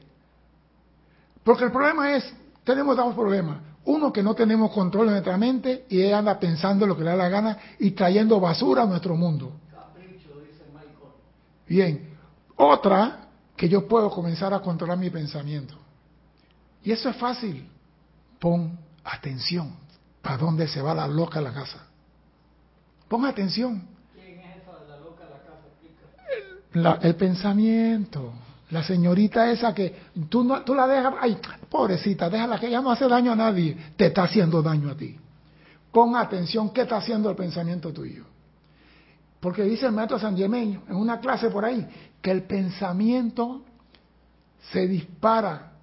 porque 1.44 1.66
el 1.66 1.72
problema 1.72 2.16
es 2.16 2.34
tenemos 2.64 2.98
dos 2.98 3.14
problemas 3.14 3.58
uno, 3.86 4.12
que 4.12 4.24
no 4.24 4.34
tenemos 4.34 4.72
control 4.72 5.08
en 5.08 5.14
nuestra 5.14 5.38
mente 5.38 5.86
y 5.90 6.02
ella 6.02 6.20
anda 6.20 6.40
pensando 6.40 6.88
lo 6.88 6.98
que 6.98 7.04
le 7.04 7.12
da 7.12 7.16
la 7.16 7.30
gana 7.30 7.58
y 7.80 7.92
trayendo 7.92 8.40
basura 8.40 8.84
a 8.84 8.86
nuestro 8.88 9.16
mundo. 9.16 9.54
Bien. 11.68 12.16
Otra, 12.56 13.30
que 13.56 13.70
yo 13.70 13.88
puedo 13.88 14.10
comenzar 14.10 14.54
a 14.54 14.60
controlar 14.60 14.98
mi 14.98 15.10
pensamiento. 15.10 15.76
Y 16.84 16.92
eso 16.92 17.10
es 17.10 17.16
fácil. 17.16 17.70
Pon 18.40 18.78
atención. 19.04 19.76
¿Para 20.22 20.38
dónde 20.38 20.68
se 20.68 20.82
va 20.82 20.96
la 20.96 21.08
loca 21.08 21.40
a 21.40 21.44
la 21.44 21.54
casa? 21.54 21.85
Pon 23.08 23.26
atención. 23.26 23.88
¿Quién 24.14 24.40
es 24.40 24.62
esa 24.64 24.80
de 24.80 24.88
la 24.90 24.98
loca 24.98 25.24
la 25.26 25.40
casa? 25.44 27.00
El, 27.02 27.08
el 27.10 27.16
pensamiento. 27.16 28.34
La 28.72 28.84
señorita 28.84 29.52
esa 29.52 29.74
que 29.74 29.96
tú, 30.28 30.44
no, 30.44 30.64
tú 30.64 30.74
la 30.74 30.88
dejas, 30.88 31.14
ay, 31.22 31.38
pobrecita, 31.70 32.30
déjala 32.30 32.60
que 32.60 32.68
ella 32.68 32.82
no 32.82 32.92
hace 32.92 33.08
daño 33.08 33.32
a 33.32 33.36
nadie, 33.36 33.78
te 33.96 34.08
está 34.08 34.24
haciendo 34.24 34.62
daño 34.62 34.90
a 34.90 34.96
ti. 34.96 35.16
Pon 35.92 36.16
atención, 36.16 36.72
¿qué 36.72 36.82
está 36.82 36.98
haciendo 36.98 37.30
el 37.30 37.36
pensamiento 37.36 37.94
tuyo? 37.94 38.26
Porque 39.40 39.64
dice 39.64 39.86
el 39.86 39.92
maestro 39.92 40.18
San 40.18 40.36
Germain 40.36 40.82
en 40.90 40.96
una 40.96 41.20
clase 41.20 41.52
por 41.52 41.64
ahí, 41.64 41.88
que 42.22 42.32
el 42.32 42.44
pensamiento 42.44 43.64
se 44.72 44.88
dispara 44.88 45.74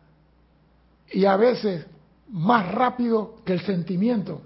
y 1.12 1.24
a 1.24 1.36
veces 1.36 1.86
más 2.28 2.72
rápido 2.72 3.36
que 3.44 3.52
el 3.52 3.60
sentimiento. 3.60 4.42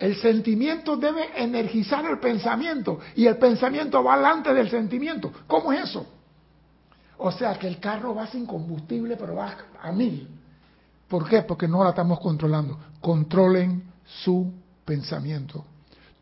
El 0.00 0.16
sentimiento 0.16 0.96
debe 0.96 1.28
energizar 1.36 2.06
el 2.06 2.18
pensamiento 2.18 3.00
y 3.14 3.26
el 3.26 3.36
pensamiento 3.36 4.02
va 4.02 4.16
delante 4.16 4.54
del 4.54 4.70
sentimiento. 4.70 5.30
¿Cómo 5.46 5.74
es 5.74 5.90
eso? 5.90 6.06
O 7.18 7.30
sea 7.30 7.58
que 7.58 7.68
el 7.68 7.78
carro 7.78 8.14
va 8.14 8.26
sin 8.26 8.46
combustible, 8.46 9.18
pero 9.18 9.34
va 9.34 9.54
a 9.78 9.92
mil. 9.92 10.26
¿Por 11.06 11.28
qué? 11.28 11.42
Porque 11.42 11.68
no 11.68 11.84
la 11.84 11.90
estamos 11.90 12.18
controlando. 12.18 12.78
Controlen 13.02 13.92
su 14.24 14.50
pensamiento. 14.86 15.66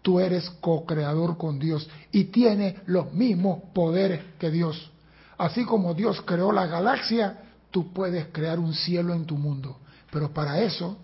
Tú 0.03 0.19
eres 0.19 0.51
co-creador 0.61 1.39
con 1.39 1.61
Dios 1.61 1.89
y 2.11 2.25
tienes 2.25 2.75
los 2.87 3.13
mismos 3.13 3.61
poderes 3.73 4.21
que 4.41 4.51
Dios. 4.51 4.91
Así 5.37 5.65
como 5.65 5.95
Dios 5.95 6.21
creó 6.23 6.51
la 6.51 6.67
galaxia, 6.67 7.43
tú 7.71 7.93
puedes 7.93 8.27
crear 8.33 8.59
un 8.59 8.75
cielo 8.75 9.15
en 9.15 9.25
tu 9.25 9.37
mundo. 9.37 9.77
Pero 10.11 10.33
para 10.33 10.61
eso 10.63 10.99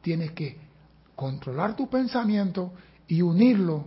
tienes 0.00 0.30
que 0.30 0.63
controlar 1.14 1.76
tu 1.76 1.88
pensamiento 1.88 2.72
y 3.06 3.22
unirlo 3.22 3.86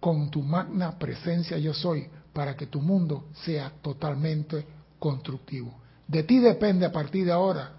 con 0.00 0.30
tu 0.30 0.42
magna 0.42 0.98
presencia 0.98 1.58
yo 1.58 1.72
soy 1.72 2.08
para 2.32 2.56
que 2.56 2.66
tu 2.66 2.80
mundo 2.80 3.24
sea 3.44 3.72
totalmente 3.82 4.66
constructivo. 4.98 5.74
De 6.06 6.22
ti 6.24 6.38
depende 6.38 6.86
a 6.86 6.92
partir 6.92 7.26
de 7.26 7.32
ahora 7.32 7.72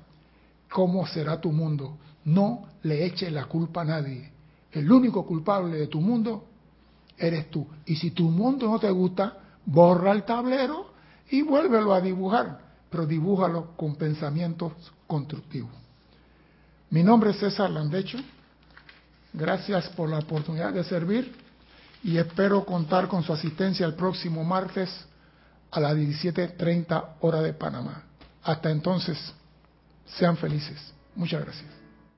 cómo 0.69 1.05
será 1.05 1.39
tu 1.39 1.51
mundo. 1.51 1.97
No 2.25 2.65
le 2.83 3.05
eches 3.05 3.31
la 3.31 3.45
culpa 3.45 3.81
a 3.81 3.85
nadie. 3.85 4.31
El 4.71 4.91
único 4.91 5.25
culpable 5.25 5.77
de 5.77 5.87
tu 5.87 6.01
mundo 6.01 6.45
eres 7.17 7.49
tú. 7.49 7.67
Y 7.85 7.95
si 7.95 8.11
tu 8.11 8.29
mundo 8.29 8.67
no 8.67 8.79
te 8.79 8.89
gusta, 8.89 9.37
borra 9.65 10.11
el 10.11 10.23
tablero 10.23 10.93
y 11.29 11.41
vuélvelo 11.41 11.93
a 11.93 12.01
dibujar, 12.01 12.59
pero 12.89 13.05
dibújalo 13.05 13.75
con 13.75 13.95
pensamientos 13.95 14.73
constructivos. 15.07 15.71
Mi 16.89 17.03
nombre 17.03 17.31
es 17.31 17.39
César 17.39 17.69
Landecho. 17.69 18.17
Gracias 19.33 19.89
por 19.89 20.09
la 20.09 20.19
oportunidad 20.19 20.71
de 20.73 20.83
servir 20.83 21.35
y 22.03 22.17
espero 22.17 22.65
contar 22.65 23.07
con 23.07 23.23
su 23.23 23.33
asistencia 23.33 23.85
el 23.85 23.95
próximo 23.95 24.43
martes 24.43 24.89
a 25.71 25.79
las 25.79 25.95
17.30 25.95 27.15
hora 27.21 27.41
de 27.41 27.53
Panamá. 27.53 28.03
Hasta 28.43 28.69
entonces, 28.69 29.17
sean 30.05 30.37
felices. 30.37 30.93
Muchas 31.15 31.43
gracias. 31.43 31.82